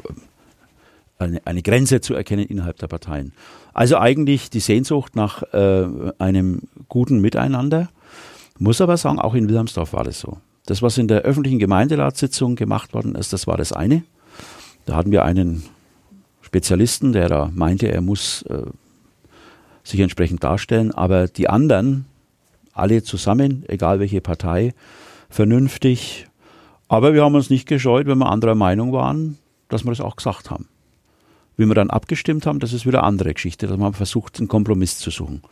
äh, 1.25 1.41
eine, 1.45 1.63
Grenze 1.63 2.01
zu 2.01 2.15
erkennen 2.15 2.45
innerhalb 2.45 2.79
der 2.79 2.89
Parteien. 2.89 3.33
Also 3.73 3.99
eigentlich 3.99 4.51
die 4.51 4.61
Sehnsucht 4.61 5.17
nach 5.17 5.43
einem 6.19 6.63
guten 6.89 7.21
Miteinander. 7.21 7.89
Muss 8.59 8.83
aber 8.83 8.97
sagen, 8.99 9.19
auch 9.19 9.35
in 9.35 9.49
Wilhelmsdorf 9.49 9.95
war 9.95 10.05
das 10.05 10.21
so. 10.21 10.39
Das, 10.67 10.83
was 10.83 10.99
in 10.99 11.09
der 11.09 11.23
öffentlichen 11.23 11.59
Gemeinderatssitzung 11.59 12.55
gemacht 12.55 12.93
worden 12.93 13.15
ist, 13.15 13.33
das 13.33 13.47
war 13.47 13.57
das 13.57 13.73
eine. 13.73 14.03
Da 14.85 14.95
hatten 14.95 15.11
wir 15.11 15.25
einen 15.25 15.63
Spezialisten, 16.43 17.13
der 17.13 17.29
da 17.29 17.51
meinte, 17.55 17.89
er 17.89 18.01
muss 18.01 18.43
äh, 18.43 18.63
sich 19.83 20.01
entsprechend 20.01 20.45
darstellen, 20.45 20.93
aber 20.93 21.29
die 21.29 21.49
anderen, 21.49 22.07
alle 22.77 23.03
zusammen, 23.03 23.65
egal 23.69 24.01
welche 24.01 24.21
Partei, 24.21 24.75
vernünftig. 25.29 26.27
Aber 26.89 27.15
wir 27.15 27.25
haben 27.25 27.35
uns 27.35 27.51
nicht 27.51 27.67
gescheut, 27.67 28.07
wenn 28.07 28.19
wir 28.19 28.31
anderer 28.31 28.55
Meinung 28.55 28.93
waren, 28.93 29.39
dass 29.69 29.85
wir 29.85 29.91
das 29.91 30.01
auch 30.01 30.17
gesagt 30.17 30.51
haben. 30.51 30.69
Wie 31.57 31.67
wir 31.67 31.75
dann 31.75 31.91
abgestimmt 31.91 32.47
haben, 32.47 32.61
das 32.61 32.73
ist 32.73 32.87
wieder 32.87 33.01
eine 33.01 33.09
andere 33.09 33.35
Geschichte. 33.35 33.67
dass 33.67 33.79
man 33.79 33.95
versucht, 33.95 34.39
einen 34.39 34.49
Kompromiss 34.49 34.99
zu 34.99 35.11
suchen. 35.11 35.43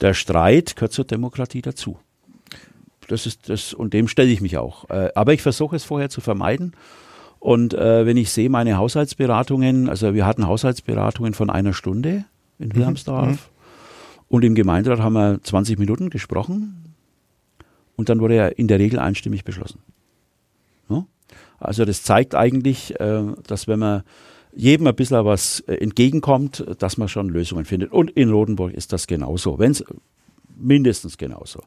Der 0.00 0.14
Streit 0.14 0.76
gehört 0.76 0.92
zur 0.92 1.04
Demokratie 1.04 1.62
dazu. 1.62 1.98
Das 3.08 3.26
ist 3.26 3.48
das, 3.48 3.74
und 3.74 3.92
dem 3.92 4.06
stelle 4.06 4.30
ich 4.30 4.40
mich 4.40 4.56
auch. 4.56 4.88
Äh, 4.88 5.10
aber 5.14 5.32
ich 5.32 5.42
versuche 5.42 5.74
es 5.74 5.84
vorher 5.84 6.10
zu 6.10 6.20
vermeiden. 6.20 6.74
Und 7.40 7.74
äh, 7.74 8.06
wenn 8.06 8.16
ich 8.16 8.30
sehe 8.30 8.50
meine 8.50 8.76
Haushaltsberatungen, 8.76 9.88
also 9.88 10.14
wir 10.14 10.26
hatten 10.26 10.46
Haushaltsberatungen 10.46 11.34
von 11.34 11.50
einer 11.50 11.72
Stunde 11.72 12.24
in 12.58 12.68
mhm. 12.68 12.74
Wilhelmsdorf. 12.76 13.26
Mhm. 13.26 13.38
Und 14.30 14.44
im 14.44 14.54
Gemeinderat 14.54 15.00
haben 15.00 15.12
wir 15.12 15.42
20 15.42 15.78
Minuten 15.78 16.08
gesprochen. 16.08 16.94
Und 17.96 18.08
dann 18.08 18.20
wurde 18.20 18.36
er 18.36 18.58
in 18.58 18.66
der 18.66 18.78
Regel 18.78 18.98
einstimmig 18.98 19.44
beschlossen. 19.44 19.80
Also 21.60 21.84
das 21.84 22.02
zeigt 22.02 22.34
eigentlich, 22.34 22.98
äh, 22.98 23.22
dass 23.46 23.68
wenn 23.68 23.78
man 23.78 24.02
jedem 24.52 24.86
ein 24.86 24.96
bisschen 24.96 25.24
was 25.24 25.60
äh, 25.60 25.74
entgegenkommt, 25.74 26.64
dass 26.78 26.96
man 26.96 27.08
schon 27.08 27.28
Lösungen 27.28 27.66
findet. 27.66 27.92
Und 27.92 28.10
in 28.10 28.30
Rodenburg 28.30 28.72
ist 28.72 28.92
das 28.92 29.06
genauso, 29.06 29.58
wenn 29.58 29.72
es 29.72 29.84
mindestens 30.56 31.18
genauso. 31.18 31.62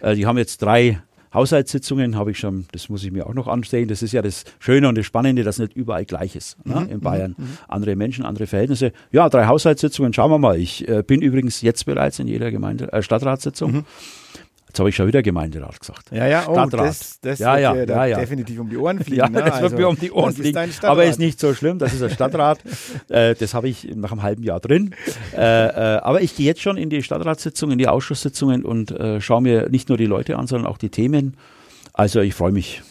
Äh, 0.00 0.16
die 0.16 0.26
haben 0.26 0.38
jetzt 0.38 0.62
drei 0.62 1.02
Haushaltssitzungen, 1.34 2.16
habe 2.16 2.30
ich 2.30 2.38
schon, 2.38 2.66
das 2.72 2.88
muss 2.88 3.04
ich 3.04 3.10
mir 3.10 3.26
auch 3.26 3.34
noch 3.34 3.48
ansehen. 3.48 3.88
Das 3.88 4.02
ist 4.02 4.12
ja 4.12 4.22
das 4.22 4.44
Schöne 4.58 4.88
und 4.88 4.96
das 4.96 5.04
Spannende, 5.04 5.42
dass 5.42 5.58
nicht 5.58 5.74
überall 5.74 6.04
gleich 6.04 6.36
ist 6.36 6.64
ne, 6.64 6.80
mhm, 6.80 6.88
in 6.88 7.00
Bayern. 7.00 7.34
Mhm, 7.36 7.44
mhm. 7.44 7.58
Andere 7.68 7.96
Menschen, 7.96 8.24
andere 8.24 8.46
Verhältnisse. 8.46 8.92
Ja, 9.10 9.28
drei 9.28 9.46
Haushaltssitzungen, 9.46 10.12
schauen 10.12 10.30
wir 10.30 10.38
mal. 10.38 10.58
Ich 10.58 10.88
äh, 10.88 11.02
bin 11.02 11.20
übrigens 11.20 11.60
jetzt 11.60 11.84
bereits 11.86 12.18
in 12.18 12.28
jeder 12.28 12.50
Gemeinde, 12.50 12.92
äh, 12.92 13.02
Stadtratssitzung. 13.02 13.84
Jetzt 14.74 14.80
habe 14.80 14.88
ich 14.88 14.96
schon 14.96 15.06
wieder 15.06 15.22
Gemeinderat 15.22 15.78
gesagt. 15.78 16.10
Ja, 16.10 16.26
ja, 16.26 16.48
oh, 16.48 16.54
Stadtrat. 16.54 16.88
das, 16.88 17.20
das 17.20 17.38
ja, 17.38 17.56
ja, 17.58 17.76
wird 17.76 17.90
ja, 17.90 18.06
ja. 18.06 18.18
definitiv 18.18 18.58
um 18.58 18.68
die 18.68 18.76
Ohren 18.76 18.98
fliegen. 19.04 19.18
Ja, 19.18 19.28
ne? 19.28 19.38
das 19.38 19.60
wird 19.60 19.62
also, 19.62 19.76
mir 19.76 19.88
um 19.88 19.96
die 19.96 20.10
Ohren 20.10 20.34
fliegen. 20.34 20.68
Ist 20.68 20.84
aber 20.84 21.04
ist 21.04 21.20
nicht 21.20 21.38
so 21.38 21.54
schlimm, 21.54 21.78
das 21.78 21.94
ist 21.94 22.02
ein 22.02 22.10
Stadtrat. 22.10 22.58
äh, 23.08 23.36
das 23.36 23.54
habe 23.54 23.68
ich 23.68 23.94
nach 23.94 24.10
einem 24.10 24.24
halben 24.24 24.42
Jahr 24.42 24.58
drin. 24.58 24.96
Äh, 25.32 25.36
äh, 25.38 25.98
aber 25.98 26.22
ich 26.22 26.34
gehe 26.34 26.44
jetzt 26.44 26.60
schon 26.60 26.76
in 26.76 26.90
die 26.90 27.04
Stadtratssitzungen, 27.04 27.74
in 27.74 27.78
die 27.78 27.86
Ausschusssitzungen 27.86 28.64
und 28.64 28.90
äh, 28.90 29.20
schaue 29.20 29.42
mir 29.42 29.68
nicht 29.68 29.90
nur 29.90 29.96
die 29.96 30.06
Leute 30.06 30.36
an, 30.38 30.48
sondern 30.48 30.68
auch 30.68 30.78
die 30.78 30.88
Themen. 30.88 31.36
Also 31.92 32.20
ich 32.20 32.34
freue 32.34 32.50
mich. 32.50 32.82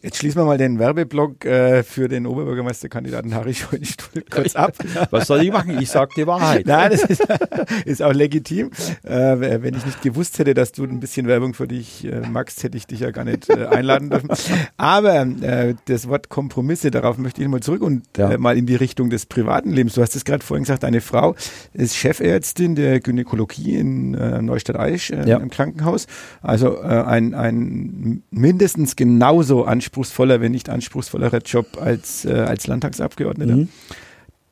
Jetzt 0.00 0.18
schließen 0.18 0.40
wir 0.40 0.44
mal 0.44 0.58
den 0.58 0.78
Werbeblock 0.78 1.44
äh, 1.44 1.82
für 1.82 2.08
den 2.08 2.24
Oberbürgermeisterkandidaten 2.24 3.34
Harry 3.34 3.52
Schoenstuhl 3.52 4.22
kurz 4.30 4.54
ab. 4.54 4.74
Was 5.10 5.26
soll 5.26 5.42
ich 5.42 5.50
machen? 5.50 5.76
Ich 5.80 5.90
sage 5.90 6.12
die 6.16 6.24
Wahrheit. 6.24 6.66
Nein, 6.66 6.92
das 6.92 7.02
ist, 7.02 7.26
ist 7.84 8.02
auch 8.02 8.12
legitim. 8.12 8.70
Äh, 9.02 9.40
wenn 9.60 9.74
ich 9.74 9.84
nicht 9.84 10.00
gewusst 10.00 10.38
hätte, 10.38 10.54
dass 10.54 10.70
du 10.70 10.84
ein 10.84 11.00
bisschen 11.00 11.26
Werbung 11.26 11.52
für 11.52 11.66
dich 11.66 12.04
äh, 12.04 12.20
magst, 12.20 12.62
hätte 12.62 12.76
ich 12.76 12.86
dich 12.86 13.00
ja 13.00 13.10
gar 13.10 13.24
nicht 13.24 13.50
äh, 13.50 13.66
einladen 13.66 14.10
dürfen. 14.10 14.30
Aber 14.76 15.22
äh, 15.22 15.74
das 15.86 16.08
Wort 16.08 16.28
Kompromisse, 16.28 16.92
darauf 16.92 17.18
möchte 17.18 17.42
ich 17.42 17.48
mal 17.48 17.60
zurück 17.60 17.82
und 17.82 18.04
ja. 18.16 18.30
äh, 18.30 18.38
mal 18.38 18.56
in 18.56 18.66
die 18.66 18.76
Richtung 18.76 19.10
des 19.10 19.26
privaten 19.26 19.72
Lebens. 19.72 19.94
Du 19.94 20.02
hast 20.02 20.14
es 20.14 20.24
gerade 20.24 20.44
vorhin 20.44 20.62
gesagt, 20.62 20.84
deine 20.84 21.00
Frau 21.00 21.34
ist 21.74 21.96
Chefärztin 21.96 22.76
der 22.76 23.00
Gynäkologie 23.00 23.74
in 23.74 24.12
Neustadt-Aisch 24.12 25.10
ja. 25.10 25.38
im 25.38 25.50
Krankenhaus. 25.50 26.06
Also 26.40 26.78
ein, 26.80 27.34
ein 27.34 28.22
mindestens 28.30 28.94
genauso 28.94 29.64
anspruchsvoller 29.64 29.87
anspruchsvoller, 29.88 30.40
wenn 30.40 30.52
nicht 30.52 30.68
anspruchsvollerer 30.68 31.38
Job 31.38 31.78
als, 31.80 32.24
äh, 32.24 32.32
als 32.32 32.66
Landtagsabgeordneter. 32.66 33.56
Mhm. 33.56 33.68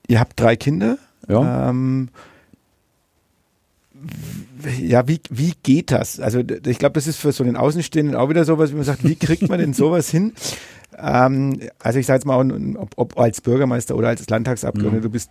Ihr 0.08 0.20
habt 0.20 0.38
drei 0.40 0.56
Kinder. 0.56 0.98
Ja. 1.28 1.70
Ähm, 1.70 2.08
ja, 4.80 5.06
wie, 5.08 5.20
wie 5.30 5.52
geht 5.62 5.90
das? 5.90 6.20
Also 6.20 6.40
ich 6.40 6.78
glaube, 6.78 6.94
das 6.94 7.06
ist 7.06 7.16
für 7.18 7.32
so 7.32 7.44
den 7.44 7.56
Außenstehenden 7.56 8.14
auch 8.14 8.28
wieder 8.28 8.44
sowas, 8.44 8.70
wie 8.70 8.76
man 8.76 8.84
sagt, 8.84 9.04
wie 9.04 9.16
kriegt 9.16 9.48
man 9.48 9.58
denn 9.58 9.74
sowas 9.74 10.10
hin? 10.10 10.32
Ähm, 10.96 11.60
also 11.78 11.98
ich 11.98 12.06
sage 12.06 12.18
jetzt 12.18 12.26
mal, 12.26 12.76
ob, 12.76 12.92
ob, 12.96 13.18
als 13.18 13.40
Bürgermeister 13.40 13.96
oder 13.96 14.08
als 14.08 14.28
Landtagsabgeordneter, 14.28 14.98
mhm. 14.98 15.02
du 15.02 15.10
bist 15.10 15.30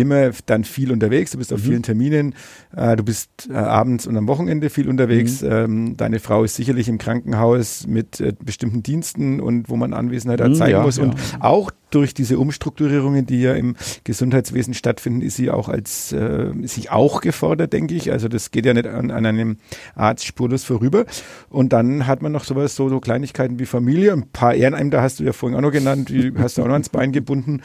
immer 0.00 0.30
dann 0.46 0.64
viel 0.64 0.92
unterwegs, 0.92 1.32
du 1.32 1.38
bist 1.38 1.52
auf 1.52 1.60
mhm. 1.60 1.64
vielen 1.64 1.82
Terminen, 1.82 2.34
äh, 2.76 2.96
du 2.96 3.02
bist 3.02 3.48
äh, 3.50 3.54
abends 3.54 4.06
und 4.06 4.16
am 4.16 4.26
Wochenende 4.26 4.70
viel 4.70 4.88
unterwegs. 4.88 5.42
Mhm. 5.42 5.50
Ähm, 5.50 5.96
deine 5.96 6.18
Frau 6.18 6.44
ist 6.44 6.56
sicherlich 6.56 6.88
im 6.88 6.98
Krankenhaus 6.98 7.86
mit 7.86 8.20
äh, 8.20 8.32
bestimmten 8.42 8.82
Diensten 8.82 9.40
und 9.40 9.68
wo 9.68 9.76
man 9.76 9.92
Anwesenheit 9.92 10.40
mhm, 10.40 10.54
zeigen 10.54 10.72
ja, 10.72 10.82
muss. 10.82 10.96
Ja. 10.96 11.04
Und 11.04 11.16
auch 11.40 11.70
durch 11.90 12.14
diese 12.14 12.38
Umstrukturierungen, 12.38 13.26
die 13.26 13.42
ja 13.42 13.54
im 13.54 13.76
Gesundheitswesen 14.04 14.74
stattfinden, 14.74 15.22
ist 15.22 15.36
sie 15.36 15.50
auch 15.50 15.68
als 15.68 16.12
äh, 16.12 16.52
ist 16.62 16.74
sie 16.76 16.88
auch 16.88 17.20
gefordert, 17.20 17.72
denke 17.72 17.94
ich. 17.94 18.12
Also 18.12 18.28
das 18.28 18.50
geht 18.50 18.66
ja 18.66 18.74
nicht 18.74 18.86
an, 18.86 19.10
an 19.10 19.26
einem 19.26 19.56
Arzt 19.94 20.24
spurlos 20.24 20.64
vorüber. 20.64 21.04
Und 21.48 21.72
dann 21.72 22.06
hat 22.06 22.22
man 22.22 22.32
noch 22.32 22.44
sowas, 22.44 22.76
so, 22.76 22.88
so 22.88 23.00
Kleinigkeiten 23.00 23.58
wie 23.58 23.66
Familie, 23.66 24.12
ein 24.12 24.28
paar 24.28 24.54
Ehrenämter 24.54 25.02
hast 25.02 25.20
du 25.20 25.24
ja 25.24 25.32
vorhin 25.32 25.58
auch 25.58 25.62
noch 25.62 25.72
genannt, 25.72 26.08
die 26.08 26.32
hast 26.38 26.58
du 26.58 26.62
auch 26.62 26.66
noch 26.66 26.74
ans 26.74 26.88
Bein 26.88 27.12
gebunden. 27.12 27.62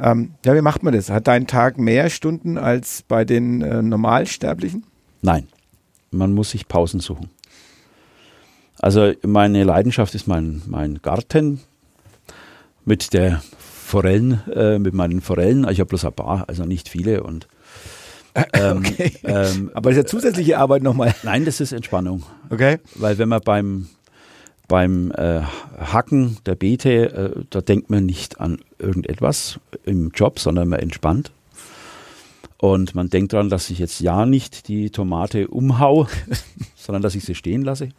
Ähm, 0.00 0.32
ja, 0.44 0.54
wie 0.54 0.62
macht 0.62 0.82
man 0.82 0.94
das? 0.94 1.10
Hat 1.10 1.26
dein 1.26 1.46
Tag 1.46 1.65
mehr 1.74 2.10
Stunden 2.10 2.58
als 2.58 3.02
bei 3.02 3.24
den 3.24 3.62
äh, 3.62 3.82
Normalsterblichen? 3.82 4.84
Nein, 5.22 5.48
man 6.10 6.32
muss 6.32 6.50
sich 6.50 6.68
Pausen 6.68 7.00
suchen. 7.00 7.30
Also 8.78 9.12
meine 9.22 9.64
Leidenschaft 9.64 10.14
ist 10.14 10.26
mein, 10.26 10.62
mein 10.66 11.00
Garten 11.02 11.60
mit 12.84 13.12
der 13.12 13.42
Forellen, 13.58 14.42
äh, 14.52 14.78
mit 14.78 14.94
meinen 14.94 15.20
Forellen. 15.20 15.66
Ich 15.70 15.80
habe 15.80 15.88
bloß 15.88 16.04
ein 16.04 16.12
paar, 16.12 16.48
also 16.48 16.64
nicht 16.64 16.88
viele 16.88 17.22
und 17.22 17.48
ähm, 18.52 18.78
okay. 18.78 19.12
ähm, 19.24 19.70
Aber 19.72 19.90
ist 19.90 19.96
ja 19.96 20.04
zusätzliche 20.04 20.58
Arbeit 20.58 20.82
nochmal. 20.82 21.14
Nein, 21.22 21.46
das 21.46 21.60
ist 21.60 21.72
Entspannung. 21.72 22.22
Okay. 22.50 22.78
Weil 22.94 23.16
wenn 23.16 23.30
man 23.30 23.40
beim 23.40 23.88
beim 24.68 25.12
äh, 25.12 25.42
Hacken 25.78 26.38
der 26.44 26.54
Beete, 26.54 26.90
äh, 26.90 27.44
da 27.50 27.60
denkt 27.60 27.88
man 27.90 28.04
nicht 28.04 28.40
an 28.40 28.58
irgendetwas 28.78 29.60
im 29.84 30.10
Job, 30.10 30.38
sondern 30.38 30.68
man 30.68 30.80
entspannt. 30.80 31.30
Und 32.58 32.94
man 32.94 33.10
denkt 33.10 33.32
daran, 33.32 33.50
dass 33.50 33.70
ich 33.70 33.78
jetzt 33.78 34.00
ja 34.00 34.24
nicht 34.24 34.68
die 34.68 34.90
Tomate 34.90 35.48
umhau, 35.48 36.08
sondern 36.76 37.02
dass 37.02 37.14
ich 37.14 37.24
sie 37.24 37.34
stehen 37.34 37.62
lasse. 37.62 37.90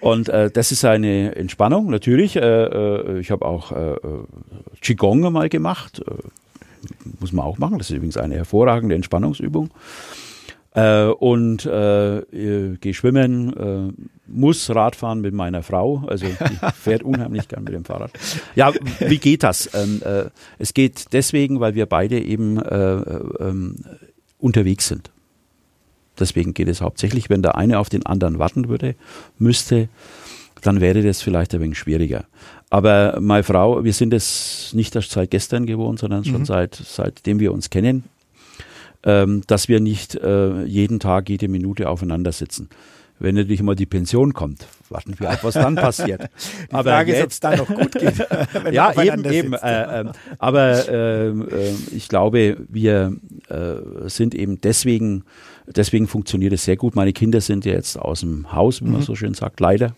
Und 0.00 0.28
äh, 0.28 0.50
das 0.50 0.72
ist 0.72 0.84
eine 0.84 1.34
Entspannung, 1.36 1.90
natürlich. 1.90 2.36
Äh, 2.36 2.40
äh, 2.40 3.20
ich 3.20 3.30
habe 3.30 3.44
auch 3.44 3.72
äh, 3.72 3.94
äh, 3.94 3.98
Qigong 4.80 5.32
mal 5.32 5.48
gemacht. 5.48 6.02
Äh, 6.06 6.12
muss 7.20 7.32
man 7.32 7.44
auch 7.44 7.58
machen. 7.58 7.78
Das 7.78 7.90
ist 7.90 7.96
übrigens 7.96 8.16
eine 8.16 8.36
hervorragende 8.36 8.94
Entspannungsübung. 8.94 9.70
Äh, 10.78 11.06
und 11.08 11.66
äh, 11.66 12.22
gehe 12.80 12.94
schwimmen, 12.94 13.52
äh, 13.56 13.92
muss 14.28 14.70
Radfahren 14.72 15.20
mit 15.20 15.34
meiner 15.34 15.62
Frau, 15.64 16.04
also 16.06 16.26
die 16.26 16.66
fährt 16.80 17.02
unheimlich 17.02 17.48
gern 17.48 17.64
mit 17.64 17.74
dem 17.74 17.84
Fahrrad. 17.84 18.12
Ja, 18.54 18.72
wie 19.00 19.18
geht 19.18 19.42
das? 19.42 19.68
Ähm, 19.74 20.02
äh, 20.04 20.26
es 20.58 20.74
geht 20.74 21.06
deswegen, 21.12 21.58
weil 21.58 21.74
wir 21.74 21.86
beide 21.86 22.20
eben 22.20 22.62
äh, 22.62 22.94
ähm, 23.40 23.76
unterwegs 24.38 24.86
sind. 24.86 25.10
Deswegen 26.20 26.54
geht 26.54 26.68
es 26.68 26.80
hauptsächlich, 26.80 27.28
wenn 27.28 27.42
der 27.42 27.56
eine 27.56 27.78
auf 27.78 27.88
den 27.88 28.06
anderen 28.06 28.38
warten 28.38 28.68
würde, 28.68 28.94
müsste, 29.38 29.88
dann 30.62 30.80
wäre 30.80 31.02
das 31.02 31.22
vielleicht 31.22 31.54
ein 31.54 31.60
wenig 31.60 31.78
schwieriger. 31.78 32.24
Aber 32.70 33.18
meine 33.20 33.42
Frau, 33.42 33.82
wir 33.82 33.92
sind 33.92 34.12
es 34.14 34.72
nicht 34.74 34.94
erst 34.94 35.10
seit 35.10 35.30
gestern 35.30 35.66
gewohnt, 35.66 35.98
sondern 35.98 36.24
schon 36.24 36.40
mhm. 36.40 36.46
seit, 36.46 36.74
seitdem 36.74 37.40
wir 37.40 37.52
uns 37.52 37.70
kennen 37.70 38.04
ähm, 39.04 39.42
dass 39.46 39.68
wir 39.68 39.80
nicht 39.80 40.14
äh, 40.16 40.64
jeden 40.64 41.00
Tag, 41.00 41.28
jede 41.28 41.48
Minute 41.48 41.88
aufeinander 41.88 42.32
sitzen. 42.32 42.68
Wenn 43.20 43.34
natürlich 43.34 43.62
mal 43.62 43.74
die 43.74 43.86
Pension 43.86 44.32
kommt, 44.32 44.66
warten 44.90 45.18
wir 45.18 45.30
ab, 45.30 45.40
was 45.42 45.54
dann 45.54 45.74
passiert. 45.76 46.30
die 46.70 46.74
aber 46.74 46.90
Frage 46.90 47.12
jetzt, 47.12 47.18
ist, 47.18 47.24
ob 47.24 47.30
es 47.30 47.40
dann 47.40 47.58
noch 47.58 47.66
gut 47.66 47.92
geht. 47.92 48.26
ja, 48.72 49.02
eben, 49.02 49.24
eben. 49.24 49.52
Äh, 49.54 50.00
äh, 50.00 50.04
aber 50.38 50.88
ähm, 50.88 51.48
äh, 51.48 51.72
ich 51.94 52.08
glaube, 52.08 52.58
wir 52.68 53.16
äh, 53.48 54.08
sind 54.08 54.34
eben 54.36 54.60
deswegen, 54.60 55.24
deswegen 55.66 56.06
funktioniert 56.06 56.52
es 56.52 56.64
sehr 56.64 56.76
gut. 56.76 56.94
Meine 56.94 57.12
Kinder 57.12 57.40
sind 57.40 57.64
ja 57.64 57.72
jetzt 57.72 57.98
aus 57.98 58.20
dem 58.20 58.52
Haus, 58.52 58.80
wie 58.82 58.86
mhm. 58.86 58.92
man 58.92 59.02
so 59.02 59.16
schön 59.16 59.34
sagt, 59.34 59.58
leider. 59.58 59.94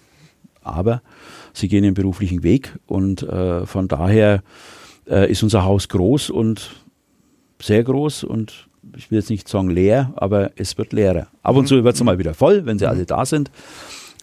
Aber 0.63 1.03
sie 1.53 1.69
gehen 1.69 1.83
den 1.83 1.95
beruflichen 1.95 2.43
Weg 2.43 2.75
und 2.87 3.23
äh, 3.23 3.67
von 3.67 3.89
daher 3.89 4.43
äh, 5.07 5.31
ist 5.31 5.43
unser 5.43 5.65
Haus 5.65 5.89
groß 5.89 6.31
und 6.31 6.71
sehr 7.61 7.85
groß 7.85 8.25
und 8.25 8.70
ich 8.97 9.11
will 9.11 9.19
jetzt 9.19 9.31
nicht 9.31 9.49
sagen 9.49 9.71
leer, 9.71 10.13
aber 10.17 10.53
es 10.57 10.77
wird 10.79 10.93
leerer. 10.93 11.29
Ab 11.43 11.57
und 11.57 11.67
zu 11.67 11.83
wird 11.85 11.95
es 11.95 12.03
mal 12.03 12.19
wieder 12.19 12.35
voll, 12.35 12.67
wenn 12.67 12.79
sie 12.79 12.87
alle 12.87 13.07
da 13.07 13.25
sind 13.27 13.51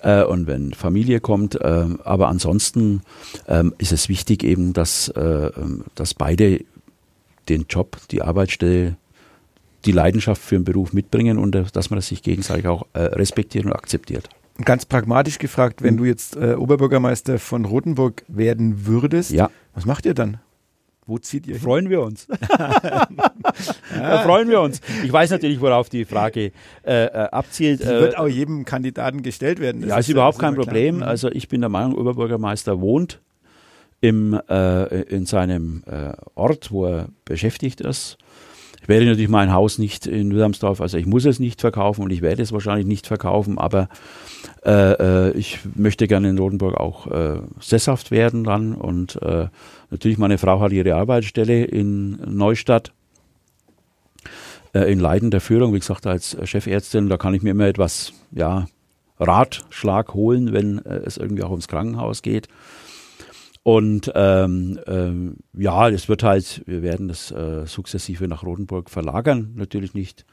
äh, 0.01 0.23
und 0.23 0.47
wenn 0.47 0.73
Familie 0.73 1.19
kommt. 1.19 1.55
Äh, 1.55 1.85
aber 2.03 2.27
ansonsten 2.27 3.01
äh, 3.47 3.63
ist 3.77 3.91
es 3.91 4.09
wichtig 4.09 4.43
eben, 4.43 4.73
dass, 4.73 5.09
äh, 5.09 5.21
ähm, 5.21 5.85
dass 5.95 6.13
beide 6.13 6.61
den 7.49 7.65
Job, 7.69 7.97
die 8.11 8.21
Arbeitsstelle, 8.21 8.97
die 9.85 9.91
Leidenschaft 9.91 10.41
für 10.41 10.55
den 10.55 10.63
Beruf 10.63 10.91
mitbringen 10.91 11.37
und 11.37 11.55
äh, 11.55 11.63
dass 11.71 11.89
man 11.89 11.97
das 11.97 12.07
sich 12.07 12.23
gegenseitig 12.23 12.67
auch 12.67 12.85
äh, 12.93 12.99
respektiert 12.99 13.65
und 13.65 13.73
akzeptiert. 13.73 14.29
Ganz 14.65 14.85
pragmatisch 14.85 15.37
gefragt, 15.37 15.83
wenn 15.83 15.93
mhm. 15.93 15.97
du 15.99 16.05
jetzt 16.05 16.35
Oberbürgermeister 16.35 17.37
von 17.37 17.63
Rothenburg 17.63 18.23
werden 18.27 18.87
würdest, 18.87 19.29
ja. 19.29 19.51
was 19.75 19.85
macht 19.85 20.07
ihr 20.07 20.15
dann? 20.15 20.39
Wo 21.07 21.17
zieht 21.17 21.47
ihr 21.47 21.55
Freuen 21.55 21.85
hin? 21.85 21.91
wir 21.91 22.01
uns. 22.01 22.27
da 22.57 23.07
freuen 24.23 24.49
wir 24.49 24.59
uns. 24.59 24.81
Ich 25.03 25.11
weiß 25.11 25.31
natürlich, 25.31 25.61
worauf 25.61 25.89
die 25.89 26.03
Frage 26.03 26.51
äh, 26.85 27.05
äh 27.05 27.09
abzielt. 27.31 27.81
Die 27.81 27.85
wird 27.87 28.15
äh, 28.15 28.17
auch 28.17 28.27
jedem 28.27 28.65
Kandidaten 28.65 29.23
gestellt 29.23 29.59
werden. 29.59 29.81
Das 29.81 29.89
ja, 29.89 29.97
ist, 29.97 30.07
ist 30.07 30.13
überhaupt 30.13 30.37
kein 30.37 30.55
Problem. 30.55 30.97
Klar. 30.97 31.09
Also 31.09 31.31
ich 31.31 31.47
bin 31.47 31.61
der 31.61 31.69
Meinung, 31.69 31.95
Oberbürgermeister 31.95 32.81
wohnt 32.81 33.21
im, 34.01 34.39
äh, 34.49 35.01
in 35.03 35.25
seinem 35.25 35.83
äh, 35.85 36.11
Ort, 36.35 36.71
wo 36.71 36.85
er 36.85 37.07
beschäftigt 37.23 37.81
ist. 37.81 38.17
Ich 38.88 38.89
werde 38.89 39.06
natürlich 39.06 39.28
mein 39.28 39.52
Haus 39.52 39.80
nicht 39.80 40.08
in 40.08 40.32
Wilhelmsdorf, 40.32 40.80
also 40.80 40.97
ich 40.97 41.06
muss 41.06 41.26
es 41.26 41.39
nicht 41.39 41.60
verkaufen 41.60 42.04
und 42.04 42.10
ich 42.13 42.21
werde 42.21 42.41
es 42.41 42.54
wahrscheinlich 42.54 42.86
nicht 42.86 43.06
verkaufen, 43.06 43.58
aber 43.58 43.89
äh, 44.65 45.28
äh, 45.28 45.32
ich 45.32 45.60
möchte 45.76 46.08
gerne 46.08 46.30
in 46.30 46.38
Rotenburg 46.38 46.76
auch 46.76 47.08
äh, 47.08 47.41
sesshaft 47.60 48.12
werden 48.12 48.45
dann 48.45 48.73
und 48.73 49.21
äh, 49.21 49.47
natürlich 49.91 50.17
meine 50.17 50.38
Frau 50.38 50.62
hat 50.62 50.71
ihre 50.71 50.95
Arbeitsstelle 50.95 51.65
in 51.65 52.17
Neustadt 52.26 52.93
äh, 54.71 54.89
in 54.89 55.02
leitender 55.02 55.41
Führung, 55.41 55.73
wie 55.73 55.80
gesagt, 55.80 56.08
als 56.08 56.38
Chefärztin, 56.45 57.10
da 57.10 57.17
kann 57.17 57.34
ich 57.34 57.43
mir 57.43 57.52
immer 57.52 57.67
etwas, 57.67 58.13
ja, 58.32 58.67
Ratschlag 59.19 60.13
holen, 60.13 60.54
wenn 60.54 60.78
äh, 60.86 61.02
es 61.06 61.17
irgendwie 61.17 61.43
auch 61.43 61.52
ums 61.52 61.67
Krankenhaus 61.67 62.21
geht. 62.21 62.47
Und 63.67 64.10
ähm, 64.15 64.80
ähm, 64.88 65.36
ja, 65.51 65.89
es 65.89 66.08
wird 66.08 66.23
halt, 66.23 66.63
wir 66.67 66.84
werden 66.84 67.10
das 67.10 67.32
äh, 67.32 67.65
sukzessive 67.65 68.25
nach 68.30 68.43
Rotenburg 68.43 68.89
verlagern. 68.89 69.51
Natürlich 69.56 69.93
nicht 69.93 70.23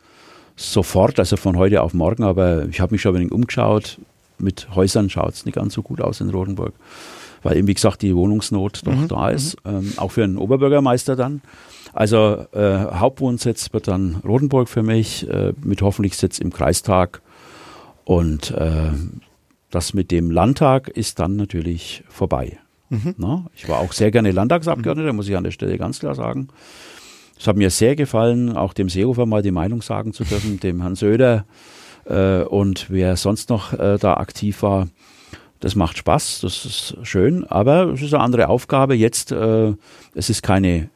sofort, 0.55 1.19
also 1.19 1.37
von 1.37 1.57
heute 1.57 1.83
auf 1.83 1.95
morgen, 1.95 2.23
aber 2.23 2.67
ich 2.67 2.81
habe 2.81 2.95
mich 2.95 3.03
schon 3.03 3.13
ein 3.17 3.19
wenig 3.23 3.33
umgeschaut. 3.33 3.99
Mit 4.39 4.73
Häusern 4.77 5.11
schaut 5.11 5.33
es 5.33 5.47
nicht 5.47 5.57
ganz 5.57 5.75
so 5.75 5.83
gut 5.83 6.01
aus 6.01 6.21
in 6.21 6.31
Rotenburg, 6.31 6.75
weil 7.43 7.57
eben, 7.57 7.67
wie 7.67 7.75
gesagt, 7.75 8.03
die 8.03 8.15
Wohnungsnot 8.15 8.87
doch 8.87 8.95
mhm. 8.95 9.09
da 9.09 9.31
ist, 9.31 9.57
mhm. 9.65 9.79
ähm, 9.79 9.93
auch 9.97 10.13
für 10.13 10.23
einen 10.23 10.39
Oberbürgermeister 10.39 11.17
dann. 11.17 11.43
Also 11.93 12.47
äh, 12.53 12.85
Hauptwohnsitz 12.93 13.73
wird 13.73 13.89
dann 13.89 14.21
Rotenburg 14.25 14.69
für 14.69 14.85
mich, 14.85 15.29
äh, 15.29 15.55
mit 15.61 15.83
hoffentlich 15.83 16.17
Sitz 16.17 16.39
im 16.39 16.53
Kreistag. 16.53 17.21
Und 18.05 18.53
äh, 18.53 18.93
das 19.73 19.93
mit 19.93 20.13
dem 20.13 20.31
Landtag 20.31 20.87
ist 20.87 21.19
dann 21.19 21.35
natürlich 21.35 22.05
vorbei. 22.09 22.61
Mhm. 22.95 23.15
Na, 23.19 23.47
ich 23.57 23.69
war 23.69 23.81
auch 23.81 23.93
sehr 23.93 24.11
gerne 24.11 24.31
Landtagsabgeordneter, 24.31 25.13
muss 25.13 25.29
ich 25.29 25.37
an 25.37 25.45
der 25.45 25.51
Stelle 25.51 25.79
ganz 25.79 25.99
klar 25.99 26.15
sagen. 26.15 26.49
Es 27.39 27.47
hat 27.47 27.57
mir 27.57 27.71
sehr 27.71 27.97
gefallen, 27.97 28.57
auch 28.57 28.73
dem 28.73 28.89
Seehofer 28.89 29.27
mal 29.27 29.43
die 29.43 29.51
Meinung 29.51 29.83
sagen 29.83 30.13
zu 30.13 30.25
dürfen, 30.25 30.61
dem 30.63 30.83
Herrn 30.83 30.95
Söder 30.95 31.45
äh, 32.05 32.43
und 32.43 32.91
wer 32.91 33.17
sonst 33.17 33.51
noch 33.51 33.73
äh, 33.73 33.99
da 33.99 34.15
aktiv 34.15 34.63
war. 34.63 34.89
Das 35.61 35.75
macht 35.77 35.97
Spaß, 35.97 36.41
das 36.43 36.65
ist 36.67 36.97
schön, 37.03 37.45
aber 37.45 37.93
es 37.95 38.03
ist 38.03 38.13
eine 38.13 38.23
andere 38.23 38.49
Aufgabe. 38.49 38.95
Jetzt, 38.95 39.33
äh, 39.33 39.73
es 40.15 40.29
ist 40.29 40.43
keine, 40.43 40.91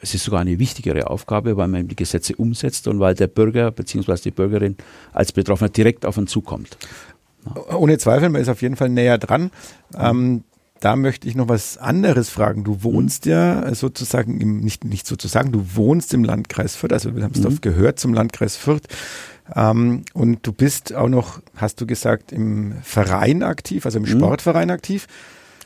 es 0.00 0.12
ist 0.14 0.24
sogar 0.24 0.40
eine 0.40 0.58
wichtigere 0.58 1.08
Aufgabe, 1.08 1.56
weil 1.56 1.68
man 1.68 1.86
die 1.86 1.94
Gesetze 1.94 2.34
umsetzt 2.34 2.88
und 2.88 2.98
weil 2.98 3.14
der 3.14 3.28
Bürger 3.28 3.70
bzw. 3.70 4.16
die 4.24 4.30
Bürgerin 4.32 4.76
als 5.12 5.30
Betroffener 5.32 5.68
direkt 5.68 6.04
auf 6.04 6.18
einen 6.18 6.26
zukommt. 6.26 6.76
Ohne 7.72 7.96
Zweifel, 7.98 8.28
man 8.28 8.42
ist 8.42 8.48
auf 8.48 8.60
jeden 8.60 8.76
Fall 8.76 8.88
näher 8.88 9.18
dran. 9.18 9.50
Ähm, 9.96 10.42
da 10.80 10.96
möchte 10.96 11.28
ich 11.28 11.34
noch 11.34 11.48
was 11.48 11.76
anderes 11.76 12.30
fragen. 12.30 12.64
Du 12.64 12.82
wohnst 12.82 13.26
mhm. 13.26 13.32
ja 13.32 13.74
sozusagen 13.74 14.40
im, 14.40 14.60
nicht, 14.60 14.84
nicht 14.84 15.06
sozusagen, 15.06 15.52
du 15.52 15.64
wohnst 15.74 16.12
im 16.14 16.24
Landkreis 16.24 16.74
Fürth, 16.74 16.92
also 16.92 17.14
Wilhelmsdorf 17.14 17.54
mhm. 17.54 17.60
gehört 17.60 17.98
zum 18.00 18.14
Landkreis 18.14 18.56
Fürth. 18.56 18.88
Ähm, 19.54 20.02
und 20.14 20.46
du 20.46 20.52
bist 20.52 20.94
auch 20.94 21.08
noch, 21.08 21.40
hast 21.56 21.80
du 21.80 21.86
gesagt, 21.86 22.32
im 22.32 22.74
Verein 22.82 23.42
aktiv, 23.42 23.84
also 23.84 23.98
im 23.98 24.04
mhm. 24.04 24.18
Sportverein 24.18 24.70
aktiv. 24.70 25.06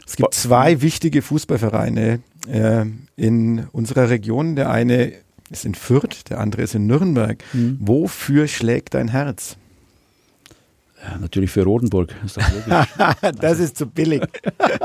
Es 0.07 0.17
gibt 0.17 0.35
zwei 0.35 0.83
wichtige 0.83 1.23
Fußballvereine 1.23 2.21
äh, 2.49 2.85
in 3.17 3.67
unserer 3.73 4.11
Region. 4.11 4.57
Der 4.57 4.71
eine 4.71 5.13
ist 5.51 5.65
in 5.65 5.75
Fürth, 5.75 6.29
der 6.29 6.41
andere 6.41 6.63
ist 6.63 6.75
in 6.75 6.87
Nürnberg. 6.87 7.43
Mhm. 7.53 7.79
Wofür 7.81 8.49
schlägt 8.49 8.95
dein 8.95 9.09
Herz? 9.09 9.57
Ja, 11.05 11.19
natürlich 11.19 11.51
für 11.51 11.65
Rotenburg. 11.65 12.15
Ist 12.25 12.39
das, 12.39 13.35
das 13.41 13.59
ist 13.59 13.77
zu 13.77 13.87
billig. 13.87 14.23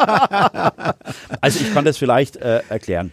also 1.41 1.59
ich 1.61 1.73
kann 1.73 1.85
das 1.85 1.97
vielleicht 1.97 2.35
äh, 2.37 2.61
erklären. 2.67 3.11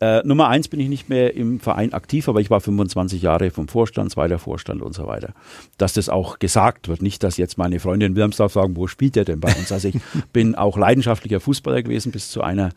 Äh, 0.00 0.22
Nummer 0.24 0.48
eins 0.48 0.68
bin 0.68 0.80
ich 0.80 0.88
nicht 0.88 1.10
mehr 1.10 1.34
im 1.34 1.60
Verein 1.60 1.92
aktiv, 1.92 2.26
aber 2.26 2.40
ich 2.40 2.48
war 2.48 2.62
25 2.62 3.20
Jahre 3.20 3.50
vom 3.50 3.68
Vorstand, 3.68 4.10
zweiter 4.10 4.38
Vorstand 4.38 4.80
und 4.80 4.94
so 4.94 5.06
weiter. 5.06 5.34
Dass 5.76 5.92
das 5.92 6.08
auch 6.08 6.38
gesagt 6.38 6.88
wird, 6.88 7.02
nicht, 7.02 7.22
dass 7.22 7.36
jetzt 7.36 7.58
meine 7.58 7.80
Freunde 7.80 8.06
in 8.06 8.14
Wilhelmsdorf 8.14 8.54
sagen, 8.54 8.76
wo 8.76 8.86
spielt 8.86 9.16
der 9.16 9.26
denn 9.26 9.40
bei 9.40 9.54
uns? 9.54 9.70
Also 9.70 9.88
ich 9.88 9.96
bin 10.32 10.54
auch 10.54 10.78
leidenschaftlicher 10.78 11.40
Fußballer 11.40 11.82
gewesen 11.82 12.12
bis 12.12 12.30
zu 12.30 12.40
einer 12.40 12.70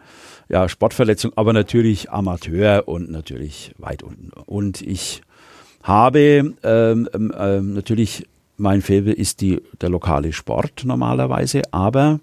ja, 0.50 0.68
Sportverletzung, 0.68 1.32
aber 1.38 1.54
natürlich 1.54 2.12
Amateur 2.12 2.90
und 2.90 3.10
natürlich 3.10 3.74
weit 3.78 4.04
unten. 4.04 4.32
Und 4.46 4.82
ich 4.82 5.22
habe 5.82 6.54
ähm, 6.64 7.08
ähm, 7.14 7.74
natürlich 7.74 8.28
mein 8.58 8.82
Faible 8.82 9.14
ist 9.14 9.42
die, 9.42 9.62
der 9.82 9.90
lokale 9.90 10.34
Sport 10.34 10.84
normalerweise, 10.86 11.62
aber 11.72 12.20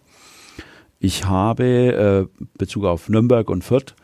ich 0.98 1.24
habe 1.24 2.28
äh, 2.38 2.44
Bezug 2.58 2.84
auf 2.84 3.08
Nürnberg 3.08 3.48
und 3.50 3.64
Fürth, 3.64 3.94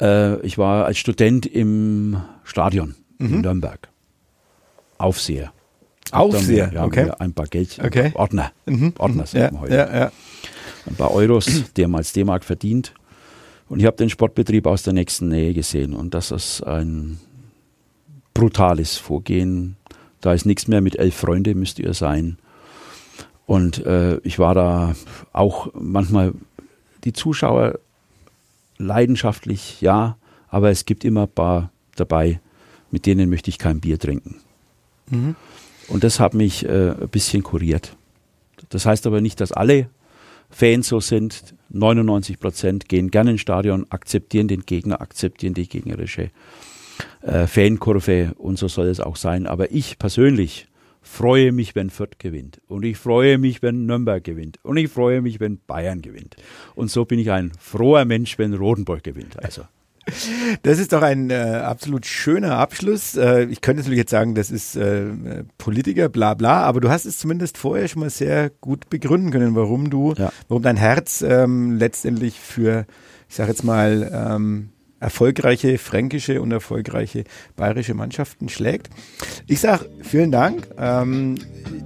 äh, 0.00 0.40
ich 0.40 0.58
war 0.58 0.86
als 0.86 0.98
Student 0.98 1.46
im 1.46 2.20
Stadion 2.42 2.94
mhm. 3.18 3.34
in 3.34 3.40
Nürnberg. 3.42 3.88
Aufseher. 4.98 5.52
Aufseher, 6.12 6.72
wir, 6.72 6.82
okay. 6.82 7.10
ein 7.18 7.32
paar 7.32 7.46
Geld, 7.46 7.78
okay. 7.82 8.12
Ordner. 8.14 8.52
Mhm. 8.66 8.94
Ordner 8.98 9.26
sind 9.26 9.40
ja, 9.40 9.60
heute. 9.60 9.74
Ja, 9.74 9.98
ja. 9.98 10.12
Ein 10.86 10.94
paar 10.96 11.12
Euros, 11.12 11.64
damals 11.74 12.12
D-Mark 12.12 12.44
verdient. 12.44 12.94
Und 13.68 13.80
ich 13.80 13.86
habe 13.86 13.96
den 13.96 14.10
Sportbetrieb 14.10 14.66
aus 14.66 14.82
der 14.82 14.92
nächsten 14.92 15.28
Nähe 15.28 15.54
gesehen. 15.54 15.94
Und 15.94 16.14
das 16.14 16.30
ist 16.30 16.62
ein 16.62 17.18
brutales 18.34 18.96
Vorgehen 18.96 19.76
da 20.24 20.32
ist 20.32 20.46
nichts 20.46 20.68
mehr 20.68 20.80
mit 20.80 20.98
elf 20.98 21.14
Freunde, 21.14 21.54
müsst 21.54 21.78
ihr 21.78 21.92
sein. 21.92 22.38
Und 23.44 23.84
äh, 23.84 24.16
ich 24.18 24.38
war 24.38 24.54
da 24.54 24.94
auch 25.34 25.68
manchmal 25.74 26.32
die 27.04 27.12
Zuschauer 27.12 27.78
leidenschaftlich, 28.78 29.82
ja, 29.82 30.16
aber 30.48 30.70
es 30.70 30.86
gibt 30.86 31.04
immer 31.04 31.24
ein 31.24 31.28
paar 31.28 31.70
dabei, 31.96 32.40
mit 32.90 33.04
denen 33.04 33.28
möchte 33.28 33.50
ich 33.50 33.58
kein 33.58 33.80
Bier 33.80 33.98
trinken. 33.98 34.36
Mhm. 35.10 35.36
Und 35.88 36.04
das 36.04 36.20
hat 36.20 36.32
mich 36.32 36.64
äh, 36.64 36.92
ein 36.92 37.08
bisschen 37.10 37.42
kuriert. 37.42 37.94
Das 38.70 38.86
heißt 38.86 39.06
aber 39.06 39.20
nicht, 39.20 39.42
dass 39.42 39.52
alle 39.52 39.90
Fans 40.48 40.88
so 40.88 41.00
sind. 41.00 41.54
99 41.68 42.40
Prozent 42.40 42.88
gehen 42.88 43.10
gerne 43.10 43.32
ins 43.32 43.42
Stadion, 43.42 43.84
akzeptieren 43.90 44.48
den 44.48 44.64
Gegner, 44.64 45.02
akzeptieren 45.02 45.52
die 45.52 45.68
gegnerische 45.68 46.30
äh, 47.22 47.46
Fankurve 47.46 48.32
und 48.36 48.58
so 48.58 48.68
soll 48.68 48.86
es 48.86 49.00
auch 49.00 49.16
sein. 49.16 49.46
Aber 49.46 49.72
ich 49.72 49.98
persönlich 49.98 50.68
freue 51.04 51.52
mich, 51.52 51.74
wenn 51.74 51.90
Fürth 51.90 52.18
gewinnt. 52.18 52.60
Und 52.66 52.84
ich 52.84 52.96
freue 52.96 53.38
mich, 53.38 53.62
wenn 53.62 53.86
Nürnberg 53.86 54.24
gewinnt. 54.24 54.58
Und 54.62 54.76
ich 54.76 54.90
freue 54.90 55.20
mich, 55.20 55.38
wenn 55.38 55.58
Bayern 55.66 56.02
gewinnt. 56.02 56.36
Und 56.74 56.90
so 56.90 57.04
bin 57.04 57.18
ich 57.18 57.30
ein 57.30 57.52
froher 57.58 58.04
Mensch, 58.04 58.38
wenn 58.38 58.54
Rodenburg 58.54 59.04
gewinnt. 59.04 59.42
Also. 59.42 59.62
Das 60.62 60.78
ist 60.78 60.92
doch 60.92 61.02
ein 61.02 61.30
äh, 61.30 61.34
absolut 61.34 62.04
schöner 62.04 62.58
Abschluss. 62.58 63.16
Äh, 63.16 63.44
ich 63.44 63.60
könnte 63.62 63.80
natürlich 63.80 63.98
jetzt 63.98 64.10
sagen, 64.10 64.34
das 64.34 64.50
ist 64.50 64.76
äh, 64.76 65.06
Politiker, 65.58 66.10
bla 66.10 66.34
bla, 66.34 66.62
aber 66.62 66.80
du 66.80 66.90
hast 66.90 67.06
es 67.06 67.18
zumindest 67.18 67.56
vorher 67.56 67.88
schon 67.88 68.00
mal 68.00 68.10
sehr 68.10 68.50
gut 68.60 68.90
begründen 68.90 69.30
können, 69.30 69.54
warum 69.54 69.88
du, 69.88 70.12
ja. 70.12 70.30
warum 70.48 70.62
dein 70.62 70.76
Herz 70.76 71.22
ähm, 71.22 71.78
letztendlich 71.78 72.38
für, 72.38 72.86
ich 73.28 73.34
sage 73.34 73.50
jetzt 73.50 73.64
mal, 73.64 74.10
ähm, 74.12 74.70
erfolgreiche 75.04 75.76
fränkische 75.76 76.40
und 76.40 76.50
erfolgreiche 76.50 77.24
bayerische 77.56 77.92
Mannschaften 77.92 78.48
schlägt. 78.48 78.88
Ich 79.46 79.60
sage 79.60 79.90
vielen 80.00 80.32
Dank. 80.32 80.66
Ähm, 80.78 81.34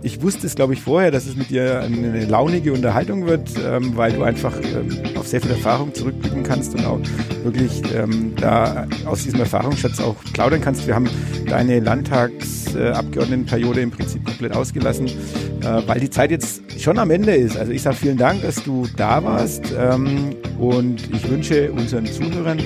ich 0.02 0.22
wusste 0.22 0.46
es, 0.46 0.54
glaube 0.54 0.74
ich, 0.74 0.82
vorher, 0.82 1.10
dass 1.10 1.26
es 1.26 1.34
mit 1.34 1.50
dir 1.50 1.80
eine 1.80 2.26
launige 2.26 2.72
Unterhaltung 2.72 3.26
wird, 3.26 3.50
ähm, 3.66 3.96
weil 3.96 4.12
du 4.12 4.22
einfach 4.22 4.56
ähm, 4.60 5.16
auf 5.16 5.26
sehr 5.26 5.40
viel 5.40 5.50
Erfahrung 5.50 5.92
zurückblicken 5.92 6.44
kannst 6.44 6.74
und 6.74 6.86
auch 6.86 7.00
wirklich 7.42 7.82
ähm, 7.92 8.36
da 8.36 8.86
aus 9.04 9.24
diesem 9.24 9.40
Erfahrungsschatz 9.40 10.00
auch 10.00 10.14
plaudern 10.32 10.60
kannst. 10.60 10.86
Wir 10.86 10.94
haben 10.94 11.10
deine 11.46 11.80
Landtagsabgeordnetenperiode 11.80 13.80
im 13.80 13.90
Prinzip 13.90 14.24
komplett 14.24 14.54
ausgelassen, 14.54 15.08
äh, 15.08 15.82
weil 15.86 15.98
die 15.98 16.10
Zeit 16.10 16.30
jetzt 16.30 16.62
schon 16.80 17.00
am 17.00 17.10
Ende 17.10 17.34
ist. 17.34 17.56
Also 17.56 17.72
ich 17.72 17.82
sage 17.82 17.96
vielen 17.96 18.16
Dank, 18.16 18.42
dass 18.42 18.62
du 18.62 18.86
da 18.96 19.24
warst 19.24 19.74
ähm, 19.76 20.36
und 20.60 21.12
ich 21.12 21.28
wünsche 21.28 21.72
unseren 21.72 22.06
Zuhörern 22.06 22.60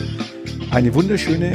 eine 0.70 0.94
wunderschöne 0.94 1.52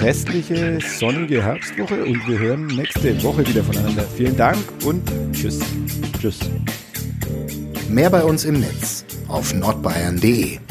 restliche 0.00 0.78
sonnige 0.98 1.42
Herbstwoche 1.42 2.04
und 2.04 2.26
wir 2.26 2.38
hören 2.38 2.66
nächste 2.66 3.22
Woche 3.22 3.46
wieder 3.46 3.62
voneinander. 3.62 4.04
Vielen 4.16 4.36
Dank 4.36 4.58
und 4.84 5.02
tschüss. 5.32 5.60
Tschüss. 6.20 6.38
Mehr 7.88 8.10
bei 8.10 8.22
uns 8.24 8.44
im 8.44 8.60
Netz 8.60 9.04
auf 9.28 9.54
nordbayern.de 9.54 10.65